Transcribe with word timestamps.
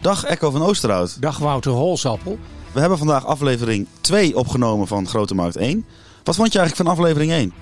Dag 0.00 0.24
Echo 0.24 0.50
van 0.50 0.62
Oosterhout. 0.62 1.22
Dag 1.22 1.38
Wouter 1.38 1.72
Holsappel. 1.72 2.38
We 2.72 2.80
hebben 2.80 2.98
vandaag 2.98 3.26
aflevering 3.26 3.86
2 4.00 4.36
opgenomen 4.36 4.86
van 4.86 5.06
Grote 5.06 5.34
Markt 5.34 5.56
1. 5.56 5.86
Wat 6.24 6.36
vond 6.36 6.52
je 6.52 6.58
eigenlijk 6.58 6.88
van 6.88 6.98
aflevering 6.98 7.32
1? 7.32 7.52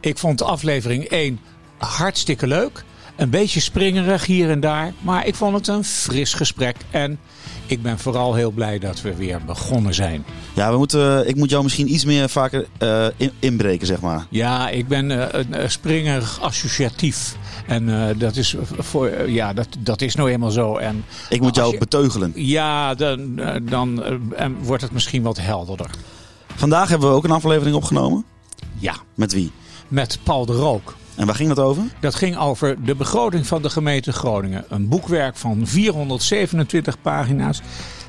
Ik 0.00 0.18
vond 0.18 0.42
aflevering 0.42 1.04
1 1.04 1.40
hartstikke 1.78 2.46
leuk. 2.46 2.84
Een 3.16 3.30
beetje 3.30 3.60
springerig 3.60 4.26
hier 4.26 4.50
en 4.50 4.60
daar. 4.60 4.92
Maar 5.00 5.26
ik 5.26 5.34
vond 5.34 5.54
het 5.54 5.68
een 5.68 5.84
fris 5.84 6.34
gesprek. 6.34 6.76
En 6.90 7.18
ik 7.66 7.82
ben 7.82 7.98
vooral 7.98 8.34
heel 8.34 8.50
blij 8.50 8.78
dat 8.78 9.00
we 9.00 9.14
weer 9.14 9.40
begonnen 9.46 9.94
zijn. 9.94 10.24
Ja, 10.54 10.70
we 10.70 10.78
moeten, 10.78 11.28
ik 11.28 11.36
moet 11.36 11.50
jou 11.50 11.62
misschien 11.62 11.92
iets 11.92 12.04
meer 12.04 12.28
vaker 12.28 12.66
uh, 12.78 13.06
in, 13.16 13.30
inbreken, 13.38 13.86
zeg 13.86 14.00
maar. 14.00 14.26
Ja, 14.30 14.68
ik 14.68 14.88
ben 14.88 15.10
uh, 15.10 15.26
springerig 15.66 16.40
associatief. 16.40 17.36
En 17.66 17.88
uh, 17.88 18.06
dat, 18.16 18.36
is 18.36 18.56
voor, 18.78 19.30
ja, 19.30 19.52
dat, 19.52 19.68
dat 19.78 20.00
is 20.00 20.14
nou 20.14 20.30
eenmaal 20.30 20.50
zo. 20.50 20.76
En 20.76 21.04
ik 21.28 21.40
moet 21.40 21.54
jou 21.54 21.72
je, 21.72 21.78
beteugelen. 21.78 22.32
Ja, 22.34 22.94
dan, 22.94 23.40
dan 23.62 24.02
wordt 24.62 24.82
het 24.82 24.92
misschien 24.92 25.22
wat 25.22 25.38
helderder. 25.40 25.90
Vandaag 26.54 26.88
hebben 26.88 27.08
we 27.08 27.14
ook 27.14 27.24
een 27.24 27.30
aflevering 27.30 27.76
opgenomen. 27.76 28.24
Ja. 28.78 28.94
Met 29.14 29.32
wie? 29.32 29.50
Met 29.88 30.18
Paul 30.22 30.46
de 30.46 30.52
Rook. 30.52 30.94
En 31.16 31.26
waar 31.26 31.34
ging 31.34 31.48
dat 31.48 31.58
over? 31.58 31.82
Dat 32.00 32.14
ging 32.14 32.36
over 32.36 32.84
de 32.84 32.94
begroting 32.94 33.46
van 33.46 33.62
de 33.62 33.70
gemeente 33.70 34.12
Groningen. 34.12 34.64
Een 34.68 34.88
boekwerk 34.88 35.36
van 35.36 35.66
427 35.66 37.00
pagina's 37.00 37.60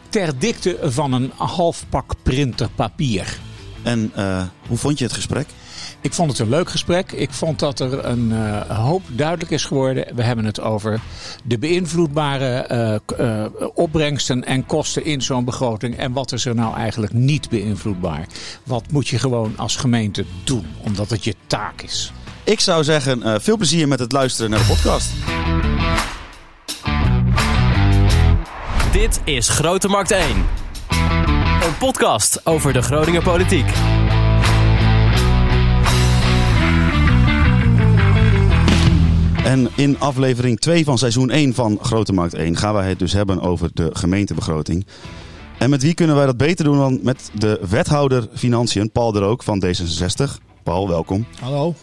ter 0.09 0.39
dikte 0.39 0.77
van 0.81 1.13
een 1.13 1.31
half 1.35 1.85
pak 1.89 2.13
printerpapier. 2.23 3.37
En 3.83 4.11
uh, 4.17 4.43
hoe 4.67 4.77
vond 4.77 4.97
je 4.97 5.03
het 5.05 5.13
gesprek? 5.13 5.47
Ik 6.01 6.13
vond 6.13 6.31
het 6.31 6.39
een 6.39 6.49
leuk 6.49 6.69
gesprek. 6.69 7.11
Ik 7.11 7.31
vond 7.31 7.59
dat 7.59 7.79
er 7.79 8.05
een 8.05 8.29
uh, 8.29 8.61
hoop 8.61 9.01
duidelijk 9.07 9.51
is 9.51 9.65
geworden. 9.65 10.15
We 10.15 10.23
hebben 10.23 10.45
het 10.45 10.61
over 10.61 11.01
de 11.43 11.57
beïnvloedbare 11.57 12.69
uh, 13.19 13.19
uh, 13.19 13.45
opbrengsten 13.73 14.45
en 14.45 14.65
kosten 14.65 15.05
in 15.05 15.21
zo'n 15.21 15.45
begroting. 15.45 15.97
En 15.97 16.11
wat 16.11 16.31
is 16.31 16.45
er 16.45 16.55
nou 16.55 16.75
eigenlijk 16.75 17.13
niet 17.13 17.49
beïnvloedbaar? 17.49 18.27
Wat 18.63 18.91
moet 18.91 19.07
je 19.07 19.19
gewoon 19.19 19.57
als 19.57 19.75
gemeente 19.75 20.25
doen, 20.43 20.65
omdat 20.83 21.09
het 21.09 21.23
je 21.23 21.35
taak 21.47 21.81
is? 21.81 22.11
Ik 22.45 22.59
zou 22.59 22.83
zeggen, 22.83 23.41
veel 23.41 23.57
plezier 23.57 23.87
met 23.87 23.99
het 23.99 24.11
luisteren 24.11 24.49
naar 24.49 24.59
de 24.59 24.65
podcast. 24.65 25.11
Dit 28.91 29.21
is 29.23 29.49
Grote 29.49 29.87
Markt 29.87 30.11
1. 30.11 30.25
Een 31.61 31.77
podcast 31.79 32.45
over 32.45 32.73
de 32.73 32.81
Groninger 32.81 33.23
politiek. 33.23 33.65
En 39.43 39.69
in 39.75 39.99
aflevering 39.99 40.59
2 40.59 40.83
van 40.83 40.97
seizoen 40.97 41.29
1 41.29 41.53
van 41.53 41.79
Grote 41.81 42.13
Markt 42.13 42.33
1 42.33 42.57
gaan 42.57 42.73
wij 42.73 42.89
het 42.89 42.99
dus 42.99 43.13
hebben 43.13 43.41
over 43.41 43.69
de 43.73 43.89
gemeentebegroting. 43.93 44.85
En 45.57 45.69
met 45.69 45.81
wie 45.81 45.93
kunnen 45.93 46.15
wij 46.15 46.25
dat 46.25 46.37
beter 46.37 46.65
doen 46.65 46.77
dan 46.77 46.99
met 47.01 47.29
de 47.33 47.59
wethouder 47.69 48.27
Financiën, 48.33 48.91
Paul 48.91 49.11
de 49.11 49.19
Rook 49.19 49.43
van 49.43 49.63
D66. 49.65 50.43
Paul, 50.63 50.87
welkom. 50.87 51.25
Hallo. 51.39 51.75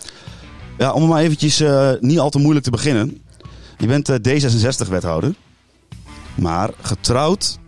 Ja, 0.82 0.92
om 0.92 1.08
maar 1.08 1.22
eventjes 1.22 1.60
uh, 1.60 1.90
niet 2.00 2.18
al 2.18 2.30
te 2.30 2.38
moeilijk 2.38 2.64
te 2.64 2.70
beginnen. 2.70 3.22
Je 3.78 3.86
bent 3.86 4.08
uh, 4.08 4.16
D66-wethouder, 4.16 5.34
maar 6.34 6.70
getrouwd 6.80 7.58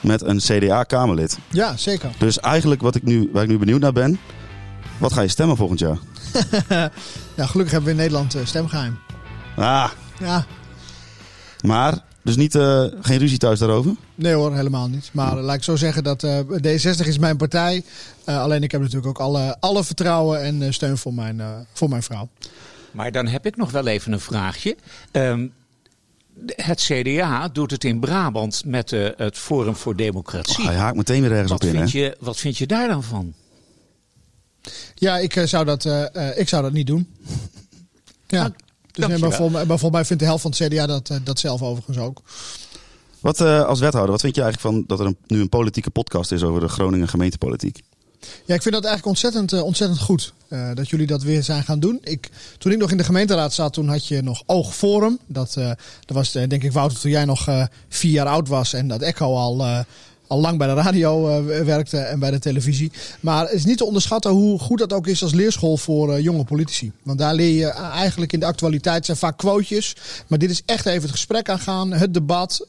met 0.00 0.22
een 0.22 0.38
CDA-Kamerlid. 0.38 1.38
Ja, 1.48 1.76
zeker. 1.76 2.10
Dus 2.18 2.40
eigenlijk 2.40 2.82
wat 2.82 2.94
ik 2.94 3.02
nu, 3.02 3.30
waar 3.32 3.42
ik 3.42 3.48
nu 3.48 3.58
benieuwd 3.58 3.80
naar 3.80 3.92
ben, 3.92 4.18
wat 4.98 5.12
ga 5.12 5.20
je 5.20 5.28
stemmen 5.28 5.56
volgend 5.56 5.78
jaar? 5.78 5.98
ja, 7.36 7.46
gelukkig 7.46 7.70
hebben 7.70 7.84
we 7.84 7.90
in 7.90 7.96
Nederland 7.96 8.34
uh, 8.34 8.44
stemgeheim. 8.44 8.98
Ah. 9.56 9.90
Ja. 10.20 10.46
Maar, 11.60 11.98
dus 12.22 12.36
niet, 12.36 12.54
uh, 12.54 12.84
geen 13.00 13.18
ruzie 13.18 13.38
thuis 13.38 13.58
daarover? 13.58 13.94
Nee 14.14 14.34
hoor, 14.34 14.54
helemaal 14.54 14.88
niet. 14.88 15.10
Maar 15.12 15.36
uh, 15.36 15.42
laat 15.42 15.56
ik 15.56 15.62
zo 15.62 15.76
zeggen 15.76 16.04
dat 16.04 16.22
uh, 16.22 16.38
D60 16.38 17.06
is 17.06 17.18
mijn 17.18 17.36
partij. 17.36 17.84
Alleen 18.38 18.62
ik 18.62 18.70
heb 18.70 18.80
natuurlijk 18.80 19.08
ook 19.08 19.20
alle, 19.20 19.56
alle 19.60 19.84
vertrouwen 19.84 20.42
en 20.42 20.74
steun 20.74 20.98
voor 20.98 21.14
mijn, 21.14 21.66
voor 21.72 21.88
mijn 21.88 22.02
vrouw. 22.02 22.28
Maar 22.90 23.12
dan 23.12 23.26
heb 23.26 23.46
ik 23.46 23.56
nog 23.56 23.70
wel 23.70 23.86
even 23.86 24.12
een 24.12 24.20
vraagje. 24.20 24.76
Um, 25.12 25.52
het 26.46 26.80
CDA 26.80 27.48
doet 27.48 27.70
het 27.70 27.84
in 27.84 28.00
Brabant 28.00 28.62
met 28.64 28.90
het 29.16 29.38
Forum 29.38 29.76
voor 29.76 29.96
Democratie. 29.96 30.58
Oh, 30.58 30.66
hij 30.66 30.76
haakt 30.76 30.96
meteen 30.96 31.22
weer 31.22 31.32
ergens 31.32 31.50
wat 31.50 31.62
op 31.62 31.68
in. 31.68 31.74
Vind 31.74 31.92
hè? 31.92 31.98
je, 31.98 32.16
wat 32.20 32.36
vind 32.36 32.58
je 32.58 32.66
daar 32.66 32.88
dan 32.88 33.02
van? 33.02 33.34
Ja, 34.94 35.18
ik, 35.18 35.42
zou, 35.44 35.64
dat, 35.64 35.84
ik 36.36 36.48
zou 36.48 36.62
dat 36.62 36.72
niet 36.72 36.86
doen. 36.86 37.08
Ja. 38.26 38.40
Nou, 38.40 38.52
dus 38.92 39.06
nee, 39.06 39.18
maar, 39.18 39.32
vol, 39.32 39.50
maar 39.50 39.66
volgens 39.66 39.90
mij 39.90 40.04
vindt 40.04 40.22
de 40.22 40.28
helft 40.28 40.42
van 40.42 40.50
het 40.56 40.72
CDA 40.72 40.86
dat, 40.86 41.20
dat 41.24 41.38
zelf 41.38 41.62
overigens 41.62 41.98
ook. 41.98 42.22
Wat 43.20 43.40
uh, 43.40 43.64
als 43.64 43.80
wethouder, 43.80 44.10
wat 44.10 44.20
vind 44.20 44.34
je 44.34 44.42
eigenlijk 44.42 44.74
van 44.74 44.84
dat 44.86 45.00
er 45.00 45.06
een, 45.06 45.16
nu 45.26 45.40
een 45.40 45.48
politieke 45.48 45.90
podcast 45.90 46.32
is 46.32 46.42
over 46.42 46.60
de 46.60 46.68
Groningen 46.68 47.08
gemeentepolitiek? 47.08 47.82
Ja, 48.20 48.54
ik 48.54 48.62
vind 48.62 48.74
dat 48.74 48.84
eigenlijk 48.84 49.06
ontzettend, 49.06 49.52
uh, 49.52 49.62
ontzettend 49.62 50.00
goed 50.00 50.32
uh, 50.48 50.70
dat 50.74 50.88
jullie 50.88 51.06
dat 51.06 51.22
weer 51.22 51.42
zijn 51.42 51.62
gaan 51.62 51.80
doen. 51.80 51.98
Ik, 52.02 52.30
toen 52.58 52.72
ik 52.72 52.78
nog 52.78 52.90
in 52.90 52.96
de 52.96 53.04
gemeenteraad 53.04 53.52
zat, 53.52 53.72
toen 53.72 53.88
had 53.88 54.06
je 54.06 54.22
nog 54.22 54.42
Oogforum. 54.46 55.18
Dat, 55.26 55.52
dat 55.54 55.76
was 56.06 56.32
denk 56.32 56.62
ik 56.62 56.72
Wouter 56.72 56.98
toen 56.98 57.10
jij 57.10 57.24
nog 57.24 57.68
vier 57.88 58.12
jaar 58.12 58.26
oud 58.26 58.48
was 58.48 58.72
en 58.72 58.88
dat 58.88 59.00
Echo 59.00 59.36
al 59.36 59.84
al 60.30 60.40
lang 60.40 60.58
bij 60.58 60.66
de 60.66 60.74
radio 60.74 61.28
uh, 61.28 61.60
werkte 61.60 61.98
en 61.98 62.18
bij 62.18 62.30
de 62.30 62.38
televisie. 62.38 62.92
Maar 63.20 63.44
het 63.44 63.52
is 63.52 63.64
niet 63.64 63.78
te 63.78 63.84
onderschatten 63.84 64.30
hoe 64.30 64.58
goed 64.58 64.78
dat 64.78 64.92
ook 64.92 65.06
is 65.06 65.22
als 65.22 65.32
leerschool 65.32 65.76
voor 65.76 66.16
uh, 66.16 66.22
jonge 66.22 66.44
politici. 66.44 66.92
Want 67.02 67.18
daar 67.18 67.34
leer 67.34 67.56
je 67.56 67.66
eigenlijk 67.70 68.32
in 68.32 68.40
de 68.40 68.46
actualiteit 68.46 69.04
zijn 69.04 69.16
vaak 69.16 69.36
quotejes. 69.36 69.96
Maar 70.26 70.38
dit 70.38 70.50
is 70.50 70.62
echt 70.66 70.86
even 70.86 71.02
het 71.02 71.10
gesprek 71.10 71.48
aangaan, 71.48 71.92
het 71.92 72.14
debat. 72.14 72.66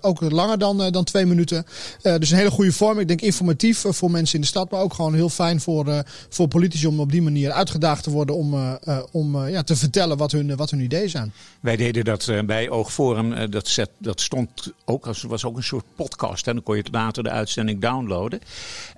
Ook 0.00 0.30
langer 0.30 0.58
dan, 0.58 0.90
dan 0.90 1.04
twee 1.04 1.26
minuten. 1.26 1.66
dus 2.02 2.30
een 2.30 2.36
hele 2.36 2.50
goede 2.50 2.72
vorm. 2.72 2.98
Ik 2.98 3.08
denk 3.08 3.20
informatief 3.20 3.84
voor 3.88 4.10
mensen 4.10 4.34
in 4.34 4.40
de 4.40 4.46
stad. 4.46 4.70
Maar 4.70 4.80
ook 4.80 4.94
gewoon 4.94 5.14
heel 5.14 5.28
fijn 5.28 5.60
voor, 5.60 6.04
voor 6.28 6.48
politici 6.48 6.86
om 6.86 7.00
op 7.00 7.12
die 7.12 7.22
manier 7.22 7.50
uitgedaagd 7.50 8.02
te 8.02 8.10
worden. 8.10 8.36
Om, 8.36 8.78
om 9.12 9.46
ja, 9.46 9.62
te 9.62 9.76
vertellen 9.76 10.16
wat 10.16 10.32
hun, 10.32 10.56
wat 10.56 10.70
hun 10.70 10.80
ideeën 10.80 11.10
zijn. 11.10 11.32
Wij 11.60 11.76
deden 11.76 12.04
dat 12.04 12.32
bij 12.46 12.70
Oogforum. 12.70 13.50
dat, 13.50 13.78
dat 13.98 14.20
stond 14.20 14.72
ook 14.84 15.06
als 15.06 15.22
was 15.22 15.44
ook 15.44 15.56
een 15.56 15.62
soort 15.62 15.84
podcast. 15.96 16.46
En 16.46 16.62
kon 16.70 16.78
je 16.78 16.84
later 16.90 17.22
de 17.22 17.30
uitzending 17.30 17.80
downloaden. 17.80 18.40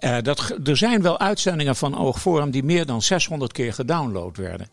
Uh, 0.00 0.16
dat, 0.22 0.56
er 0.64 0.76
zijn 0.76 1.02
wel 1.02 1.18
uitzendingen 1.18 1.76
van 1.76 1.98
Oogforum 1.98 2.50
die 2.50 2.62
meer 2.62 2.86
dan 2.86 3.02
600 3.02 3.52
keer 3.52 3.72
gedownload 3.72 4.36
werden. 4.36 4.68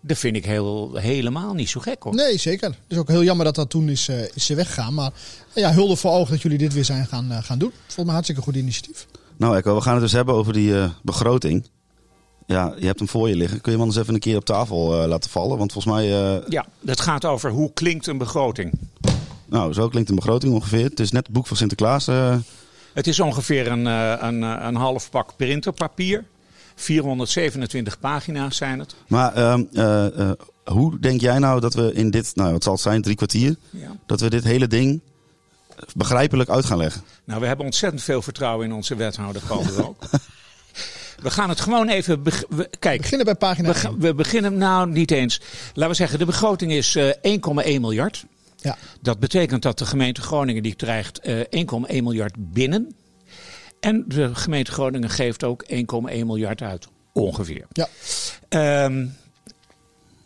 Dat 0.00 0.18
vind 0.18 0.36
ik 0.36 0.44
heel, 0.44 0.94
helemaal 0.94 1.54
niet 1.54 1.68
zo 1.68 1.80
gek 1.80 2.02
hoor. 2.02 2.14
Nee, 2.14 2.38
zeker. 2.38 2.68
Het 2.68 2.76
is 2.88 2.98
ook 2.98 3.08
heel 3.08 3.22
jammer 3.22 3.44
dat 3.44 3.54
dat 3.54 3.70
toen 3.70 3.88
is, 3.88 4.08
uh, 4.08 4.22
is 4.34 4.48
weggegaan. 4.48 4.94
Maar 4.94 5.10
ja, 5.54 5.72
hulde 5.72 5.96
voor 5.96 6.10
ogen 6.10 6.32
dat 6.32 6.42
jullie 6.42 6.58
dit 6.58 6.74
weer 6.74 6.84
zijn 6.84 7.06
gaan, 7.06 7.32
uh, 7.32 7.42
gaan 7.42 7.58
doen. 7.58 7.72
Volgens 7.76 8.04
mij 8.04 8.14
hartstikke 8.14 8.42
goed 8.42 8.56
initiatief. 8.56 9.06
Nou 9.36 9.56
Echo, 9.56 9.74
we 9.74 9.80
gaan 9.80 9.92
het 9.92 10.02
dus 10.02 10.12
hebben 10.12 10.34
over 10.34 10.52
die 10.52 10.70
uh, 10.70 10.90
begroting. 11.02 11.68
Ja, 12.46 12.74
je 12.78 12.86
hebt 12.86 12.98
hem 12.98 13.08
voor 13.08 13.28
je 13.28 13.36
liggen. 13.36 13.60
Kun 13.60 13.72
je 13.72 13.78
hem 13.78 13.86
anders 13.86 14.02
even 14.02 14.14
een 14.14 14.20
keer 14.20 14.36
op 14.36 14.44
tafel 14.44 15.06
laten 15.06 15.30
vallen? 15.30 15.58
Want 15.58 15.72
volgens 15.72 15.94
mij... 15.94 16.06
Ja, 16.48 16.66
het 16.84 17.00
gaat 17.00 17.24
over 17.24 17.50
hoe 17.50 17.72
klinkt 17.72 18.06
een 18.06 18.18
begroting. 18.18 18.72
Nou, 19.54 19.72
zo 19.72 19.88
klinkt 19.88 20.08
een 20.08 20.16
begroting 20.16 20.54
ongeveer. 20.54 20.84
Het 20.84 21.00
is 21.00 21.10
net 21.10 21.22
het 21.26 21.32
boek 21.32 21.46
van 21.46 21.56
Sinterklaas. 21.56 22.08
Uh... 22.08 22.36
Het 22.92 23.06
is 23.06 23.20
ongeveer 23.20 23.66
een, 23.66 23.86
een, 23.86 24.42
een 24.42 24.74
half 24.74 25.10
pak 25.10 25.36
printerpapier. 25.36 26.24
427 26.74 27.98
pagina's 27.98 28.56
zijn 28.56 28.78
het. 28.78 28.94
Maar 29.06 29.38
uh, 29.38 29.58
uh, 29.72 30.06
uh, 30.18 30.30
hoe 30.64 30.98
denk 30.98 31.20
jij 31.20 31.38
nou 31.38 31.60
dat 31.60 31.74
we 31.74 31.92
in 31.92 32.10
dit, 32.10 32.32
nou 32.34 32.52
wat 32.52 32.62
zal 32.62 32.72
het 32.72 32.82
zijn, 32.82 33.02
drie 33.02 33.16
kwartier, 33.16 33.56
ja. 33.70 33.96
dat 34.06 34.20
we 34.20 34.30
dit 34.30 34.44
hele 34.44 34.66
ding 34.66 35.00
begrijpelijk 35.96 36.50
uit 36.50 36.64
gaan 36.64 36.78
leggen? 36.78 37.02
Nou, 37.24 37.40
we 37.40 37.46
hebben 37.46 37.66
ontzettend 37.66 38.02
veel 38.02 38.22
vertrouwen 38.22 38.66
in 38.66 38.72
onze 38.72 38.96
wethouder 38.96 39.42
Paul 39.46 39.62
de 39.62 39.84
ook. 39.86 40.02
We 41.22 41.30
gaan 41.30 41.48
het 41.48 41.60
gewoon 41.60 41.88
even 41.88 42.22
be 42.22 42.46
we, 42.48 42.70
kijk, 42.78 43.00
beginnen 43.00 43.26
bij 43.26 43.34
pagina. 43.34 43.72
We, 43.72 43.94
we, 43.98 44.14
beginnen 44.14 44.58
nou 44.58 44.90
niet 44.90 45.10
eens. 45.10 45.40
Laten 45.74 45.90
we 45.90 45.96
zeggen, 45.96 46.18
de 46.18 46.24
begroting 46.24 46.72
is 46.72 46.98
1,1 46.98 47.12
miljard. 47.62 48.24
Ja. 48.64 48.76
Dat 49.00 49.18
betekent 49.18 49.62
dat 49.62 49.78
de 49.78 49.86
gemeente 49.86 50.20
Groningen 50.20 50.62
die 50.62 50.74
krijgt 50.74 51.28
uh, 51.28 51.40
1,1 51.40 52.02
miljard 52.02 52.34
binnen. 52.36 52.94
En 53.80 54.04
de 54.08 54.34
gemeente 54.34 54.72
Groningen 54.72 55.10
geeft 55.10 55.44
ook 55.44 55.64
1,1 55.72 55.76
miljard 56.10 56.62
uit, 56.62 56.88
ongeveer. 57.12 57.66
Ja. 57.72 57.88
Um, 58.84 59.16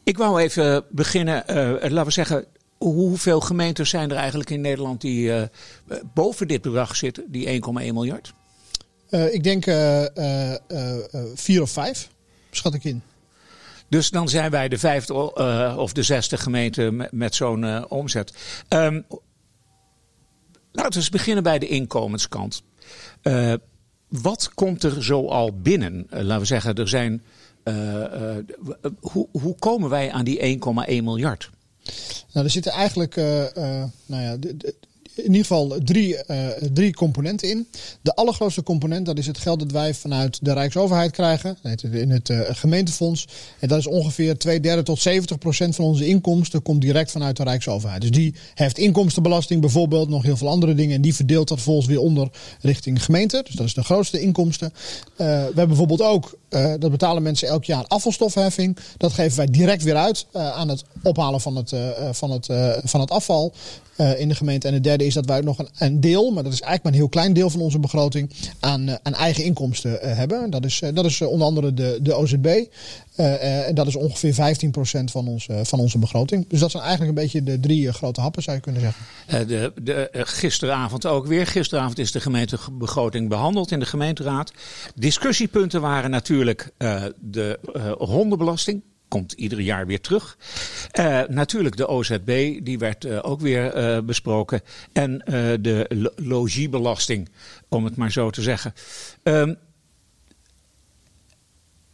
ik 0.03 0.19
wou 0.19 0.41
even 0.41 0.85
beginnen, 0.89 1.45
uh, 1.51 1.91
laten 1.91 2.05
we 2.05 2.11
zeggen, 2.11 2.45
hoeveel 2.77 3.41
gemeentes 3.41 3.91
zijn 3.91 4.11
er 4.11 4.17
eigenlijk 4.17 4.51
in 4.51 4.61
Nederland 4.61 5.01
die 5.01 5.29
uh, 5.29 5.43
boven 6.15 6.49
dit 6.49 6.63
bedrag 6.63 6.97
zitten, 6.97 7.25
die 7.29 7.63
1,1 7.63 7.73
miljard? 7.73 8.33
Uh, 9.11 9.35
ik 9.35 9.43
denk 9.43 9.65
vier 11.35 11.63
of 11.63 11.71
vijf, 11.71 12.09
schat 12.51 12.75
ik 12.75 12.85
in. 12.85 13.03
Dus 13.89 14.11
dan 14.11 14.29
zijn 14.29 14.51
wij 14.51 14.69
de 14.69 14.79
vijfde 14.79 15.33
uh, 15.35 15.75
of 15.79 15.93
de 15.93 16.03
zesde 16.03 16.37
gemeente 16.37 17.09
met, 17.11 17.35
zo'n 17.35 17.63
uh, 17.63 17.85
omzet. 17.89 18.33
Um, 18.69 19.05
laten 20.73 20.93
we 20.93 20.99
eens 20.99 21.09
beginnen 21.09 21.43
bij 21.43 21.59
de 21.59 21.69
inkomenskant. 21.69 22.63
Uh, 23.23 23.55
wat 24.09 24.51
komt 24.55 24.83
er 24.83 25.03
zoal 25.03 25.53
binnen? 25.53 26.07
laten 26.11 26.39
we 26.39 26.45
zeggen, 26.45 26.75
er 26.75 26.89
zijn. 26.89 27.23
hoe, 29.01 29.29
hoe 29.31 29.55
komen 29.59 29.91
wij 29.91 30.13
aan 30.13 30.25
die 30.25 30.59
1,1 30.59 30.85
miljard? 30.87 31.51
Nou, 32.33 32.45
er 32.45 32.53
zitten 32.53 32.73
eigenlijk. 32.73 33.17
nou 34.07 34.23
ja, 34.23 34.37
in 35.19 35.25
ieder 35.25 35.41
geval 35.41 35.77
drie, 35.85 36.17
eh, 36.17 36.47
drie 36.73 36.95
componenten 36.95 37.49
in. 37.49 37.69
De 38.03 38.15
allergrootste 38.15 38.63
component 38.63 39.07
dat 39.07 39.19
is 39.19 39.27
het 39.27 39.39
geld 39.39 39.59
dat 39.59 39.71
wij 39.71 39.95
vanuit 39.95 40.39
de 40.43 40.53
Rijksoverheid 40.53 41.11
krijgen. 41.11 41.59
In 41.91 42.11
het 42.11 42.31
eh, 42.31 42.41
gemeentefonds. 42.51 43.27
En 43.59 43.69
dat 43.69 43.79
is 43.79 43.87
ongeveer 43.87 44.39
2 44.39 44.61
derde 44.61 44.83
tot 44.83 45.01
70 45.01 45.39
procent 45.39 45.75
van 45.75 45.85
onze 45.85 46.07
inkomsten 46.07 46.63
komt 46.63 46.81
direct 46.81 47.11
vanuit 47.11 47.37
de 47.37 47.43
Rijksoverheid. 47.43 48.01
Dus 48.01 48.11
die 48.11 48.35
heeft 48.55 48.79
inkomstenbelasting 48.79 49.61
bijvoorbeeld, 49.61 50.09
nog 50.09 50.23
heel 50.23 50.37
veel 50.37 50.49
andere 50.49 50.75
dingen. 50.75 50.95
En 50.95 51.03
die 51.03 51.15
verdeelt 51.15 51.49
dat 51.49 51.57
vervolgens 51.57 51.87
weer 51.87 52.01
onder 52.01 52.29
richting 52.61 53.05
gemeente. 53.05 53.43
Dus 53.45 53.55
dat 53.55 53.67
is 53.67 53.75
de 53.75 53.85
grootste 53.85 54.21
inkomsten. 54.21 54.73
we 55.17 55.25
hebben 55.25 55.69
bijvoorbeeld 55.69 56.03
ook, 56.03 56.39
dat 56.79 56.91
betalen 56.91 57.23
mensen 57.23 57.49
elk 57.49 57.65
jaar 57.65 57.85
afvalstofheffing. 57.87 58.77
Dat 58.97 59.13
geven 59.13 59.37
wij 59.37 59.47
direct 59.47 59.83
weer 59.83 59.97
uit 59.97 60.27
aan 60.33 60.69
het 60.69 60.85
ophalen 61.03 61.41
van 61.41 61.57
het, 61.57 61.73
van 62.11 62.31
het, 62.31 62.47
van 62.85 63.01
het 63.01 63.11
afval. 63.11 63.55
Uh, 64.01 64.21
in 64.21 64.29
de 64.29 64.35
gemeente. 64.35 64.69
En 64.69 64.75
het 64.75 64.85
derde 64.85 65.07
is 65.07 65.15
dat 65.15 65.27
wij 65.27 65.41
nog 65.41 65.59
een, 65.59 65.69
een, 65.79 66.01
deel, 66.01 66.31
maar 66.31 66.43
dat 66.43 66.53
is 66.53 66.61
eigenlijk 66.61 66.83
maar 66.83 66.93
een 66.93 66.99
heel 66.99 67.09
klein 67.09 67.33
deel 67.33 67.51
van 67.51 67.61
onze 67.61 67.79
begroting, 67.79 68.31
aan, 68.61 68.89
uh, 68.89 68.95
aan 69.03 69.15
eigen 69.15 69.45
inkomsten 69.45 69.93
uh, 69.93 70.17
hebben. 70.17 70.51
Dat 70.51 70.65
is, 70.65 70.83
dat 70.95 71.05
is 71.05 71.23
onder 71.23 71.47
andere 71.47 71.75
de, 71.75 71.99
de 72.03 72.15
OZB. 72.15 72.65
en 73.17 73.75
dat 73.75 73.87
is 73.87 73.97
ongeveer 73.97 74.35
15% 74.35 75.05
van, 75.05 75.29
ons, 75.29 75.47
van 75.63 75.79
onze 75.79 75.99
begroting. 75.99 76.49
Dus 76.49 76.61
dat 76.61 76.71
zijn 76.71 76.83
eigenlijk 76.83 77.17
een 77.17 77.23
beetje 77.25 77.43
de 77.43 77.61
drie 77.61 77.93
grote 77.93 78.21
happen, 78.21 78.43
zou 78.43 78.57
je 78.57 78.63
kunnen 78.63 78.81
zeggen. 78.81 79.49
de, 79.49 79.73
de, 79.83 80.09
gisteravond 80.13 81.07
ook 81.07 81.27
weer. 81.27 81.47
Gisteravond 81.47 81.99
is 81.99 82.13
de 82.13 82.21
gemeentebegroting 82.21 83.29
behandeld 83.29 83.71
in 83.71 83.81
de 83.81 83.87
gemeenteraad. 83.87 84.53
Discussiepunten 84.95 85.81
waren 85.81 86.11
natuurlijk 86.11 86.71
de 87.21 87.59
hondenbelasting 87.99 88.83
komt 89.09 89.33
ieder 89.33 89.61
jaar 89.61 89.87
weer 89.87 90.01
terug. 90.01 90.37
Uh, 90.99 91.21
natuurlijk 91.29 91.77
de 91.77 91.87
OZB, 91.89 92.59
die 92.63 92.79
werd 92.79 93.05
uh, 93.05 93.19
ook 93.23 93.41
weer 93.41 93.77
uh, 93.77 94.01
besproken. 94.01 94.61
En 94.93 95.19
de 95.61 96.13
logiebelasting, 96.17 97.29
om 97.69 97.85
het 97.85 97.97
maar 97.97 98.13
zo 98.13 98.31
te 98.31 98.43
zeggen. 98.43 98.73
Um, 99.23 99.57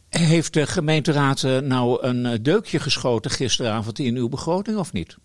heeft 0.09 0.53
de 0.53 0.67
gemeenteraad 0.67 1.41
nou 1.41 2.03
een 2.03 2.43
deukje 2.43 2.79
geschoten 2.79 3.31
gisteravond 3.31 3.99
in 3.99 4.15
uw 4.15 4.29
begroting 4.29 4.77
of 4.77 4.93
niet? 4.93 5.17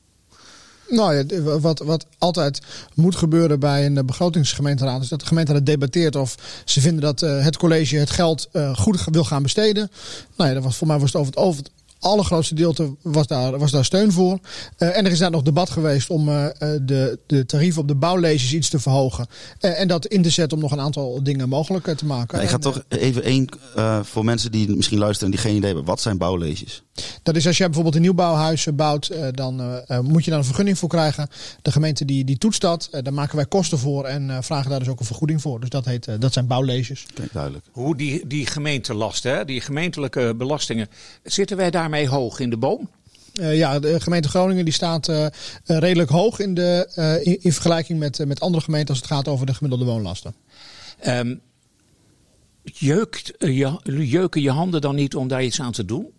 Nou 0.88 1.14
ja, 1.14 1.42
wat, 1.60 1.78
wat 1.78 2.06
altijd 2.19 2.60
moet 2.94 3.16
gebeuren 3.16 3.60
bij 3.60 3.87
een 3.87 4.06
begrotingsgemeenteraad 4.06 5.02
is 5.02 5.08
dat 5.08 5.20
de 5.20 5.26
gemeenteraad 5.26 5.66
debatteert 5.66 6.16
of 6.16 6.34
ze 6.64 6.81
vinden 6.81 7.00
dat 7.00 7.20
het 7.20 7.56
college 7.56 7.96
het 7.96 8.10
geld 8.10 8.48
goed 8.75 9.04
wil 9.10 9.25
gaan 9.25 9.42
besteden. 9.42 9.90
Nou 10.37 10.48
ja, 10.48 10.54
dat 10.54 10.64
was, 10.64 10.76
voor 10.76 10.87
mij 10.87 10.98
was 10.98 11.12
het 11.12 11.20
over 11.20 11.32
het, 11.32 11.42
over 11.42 11.62
allergrootste 12.00 12.55
deel 12.55 12.97
was 13.02 13.26
daar, 13.26 13.58
was 13.58 13.70
daar 13.70 13.85
steun 13.85 14.12
voor. 14.12 14.38
Uh, 14.79 14.97
en 14.97 15.05
er 15.05 15.12
is 15.12 15.19
daar 15.19 15.31
nog 15.31 15.43
debat 15.43 15.70
geweest 15.70 16.11
om 16.11 16.29
uh, 16.29 16.47
de, 16.82 17.19
de 17.26 17.47
tarieven 17.47 17.82
op 17.82 17.88
de 17.88 17.94
bouwleges 17.94 18.52
iets 18.52 18.69
te 18.69 18.79
verhogen. 18.79 19.26
Uh, 19.61 19.81
en 19.81 19.88
dat 19.88 20.06
in 20.06 20.23
te 20.23 20.31
zetten 20.31 20.56
om 20.56 20.62
nog 20.62 20.73
een 20.73 20.81
aantal 20.81 21.23
dingen 21.23 21.49
mogelijk 21.49 21.97
te 21.97 22.06
maken. 22.06 22.43
Ik 22.43 22.49
ga 22.49 22.58
toch 22.58 22.85
even 22.88 23.23
één 23.23 23.49
voor 24.02 24.25
mensen 24.25 24.52
die 24.52 24.76
misschien 24.76 24.99
luisteren 24.99 25.32
en 25.32 25.37
die 25.37 25.47
geen 25.47 25.56
idee 25.56 25.67
hebben. 25.67 25.85
Wat 25.85 26.00
zijn 26.00 26.19
bouwleges? 26.19 26.82
Dat 27.23 27.37
is 27.37 27.47
als 27.47 27.56
je 27.56 27.64
bijvoorbeeld 27.64 27.94
een 27.94 28.00
nieuwbouwhuis 28.00 28.67
bouwt, 28.75 29.12
dan 29.35 29.82
moet 30.02 30.25
je 30.25 30.31
daar 30.31 30.38
een 30.38 30.44
vergunning 30.44 30.79
voor 30.79 30.88
krijgen. 30.88 31.29
De 31.62 31.73
gemeente 31.73 32.05
die, 32.05 32.25
die 32.25 32.38
toetst 32.38 32.61
dat. 32.61 32.88
daar 32.91 33.12
maken 33.12 33.37
wij 33.37 33.47
kosten 33.47 33.79
voor 33.79 34.05
en 34.05 34.44
vragen 34.44 34.70
daar 34.70 34.79
dus 34.79 34.88
ook 34.88 35.00
een 35.00 35.06
vergoeding 35.06 35.41
voor. 35.41 35.61
Dus 35.61 35.69
dat, 35.69 35.85
heet, 35.85 36.20
dat 36.20 36.32
zijn 36.32 36.47
bouwleges. 36.47 37.06
Kijk, 37.14 37.32
duidelijk. 37.32 37.64
Hoe 37.70 37.97
die, 37.97 38.26
die 38.26 38.47
gemeentelast, 38.47 39.23
hè, 39.23 39.44
die 39.44 39.61
gemeentelijke 39.61 40.35
belastingen, 40.37 40.88
zitten 41.23 41.56
wij 41.56 41.70
daar 41.70 41.89
daarmee 41.90 42.08
hoog 42.08 42.40
in 42.40 42.50
de 42.50 42.56
boom? 42.56 42.90
Uh, 43.34 43.56
ja, 43.56 43.78
de 43.78 44.00
gemeente 44.00 44.28
Groningen 44.28 44.64
die 44.64 44.75
staat 44.75 45.08
uh, 45.08 45.26
redelijk 45.64 46.10
hoog 46.10 46.38
in, 46.38 46.54
de, 46.54 46.88
uh, 46.96 47.32
in, 47.32 47.42
in, 47.42 47.52
vergelijking 47.52 47.98
met, 47.98 48.26
met 48.26 48.40
andere 48.40 48.64
gemeenten 48.64 48.88
als 48.88 48.98
het 48.98 49.12
gaat 49.12 49.28
over 49.28 49.46
de 49.46 49.54
gemiddelde 49.54 49.84
woonlasten. 49.84 50.34
Um, 51.06 51.40
jeukt, 52.62 53.32
je, 53.38 53.78
jeuken 53.84 54.42
je 54.42 54.50
handen 54.50 54.81
dan 54.81 54.94
niet 54.94 55.14
om 55.14 55.28
daar 55.28 55.44
iets 55.44 55.60
aan 55.60 55.72
te 55.72 55.84
doen? 55.84 56.12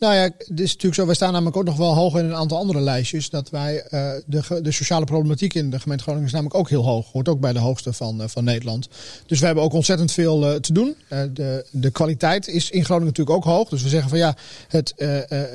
Nou 0.00 0.14
ja, 0.14 0.22
het 0.22 0.60
is 0.60 0.70
natuurlijk 0.70 0.94
zo. 0.94 1.06
Wij 1.06 1.14
staan 1.14 1.32
namelijk 1.32 1.56
ook 1.56 1.64
nog 1.64 1.76
wel 1.76 1.94
hoog 1.94 2.16
in 2.16 2.24
een 2.24 2.34
aantal 2.34 2.58
andere 2.58 2.80
lijstjes. 2.80 3.30
Dat 3.30 3.50
wij 3.50 3.74
uh, 3.90 4.12
de, 4.26 4.60
de 4.62 4.72
sociale 4.72 5.04
problematiek 5.04 5.54
in 5.54 5.70
de 5.70 5.80
gemeente 5.80 6.02
Groningen 6.02 6.28
is 6.28 6.32
namelijk 6.32 6.56
ook 6.56 6.68
heel 6.68 6.84
hoog. 6.84 7.12
Hoort 7.12 7.28
ook 7.28 7.40
bij 7.40 7.52
de 7.52 7.58
hoogste 7.58 7.92
van, 7.92 8.20
uh, 8.20 8.26
van 8.28 8.44
Nederland. 8.44 8.88
Dus 9.26 9.40
we 9.40 9.46
hebben 9.46 9.64
ook 9.64 9.72
ontzettend 9.72 10.12
veel 10.12 10.50
uh, 10.50 10.54
te 10.54 10.72
doen. 10.72 10.94
de, 11.08 11.66
de 11.70 11.90
kwaliteit 11.90 12.48
is 12.48 12.70
in 12.70 12.84
Groningen 12.84 13.08
natuurlijk 13.08 13.36
ook 13.36 13.44
hoog. 13.44 13.68
Dus 13.68 13.82
we 13.82 13.88
zeggen 13.88 14.08
van 14.08 14.18
ja, 14.18 14.36
het, 14.68 14.94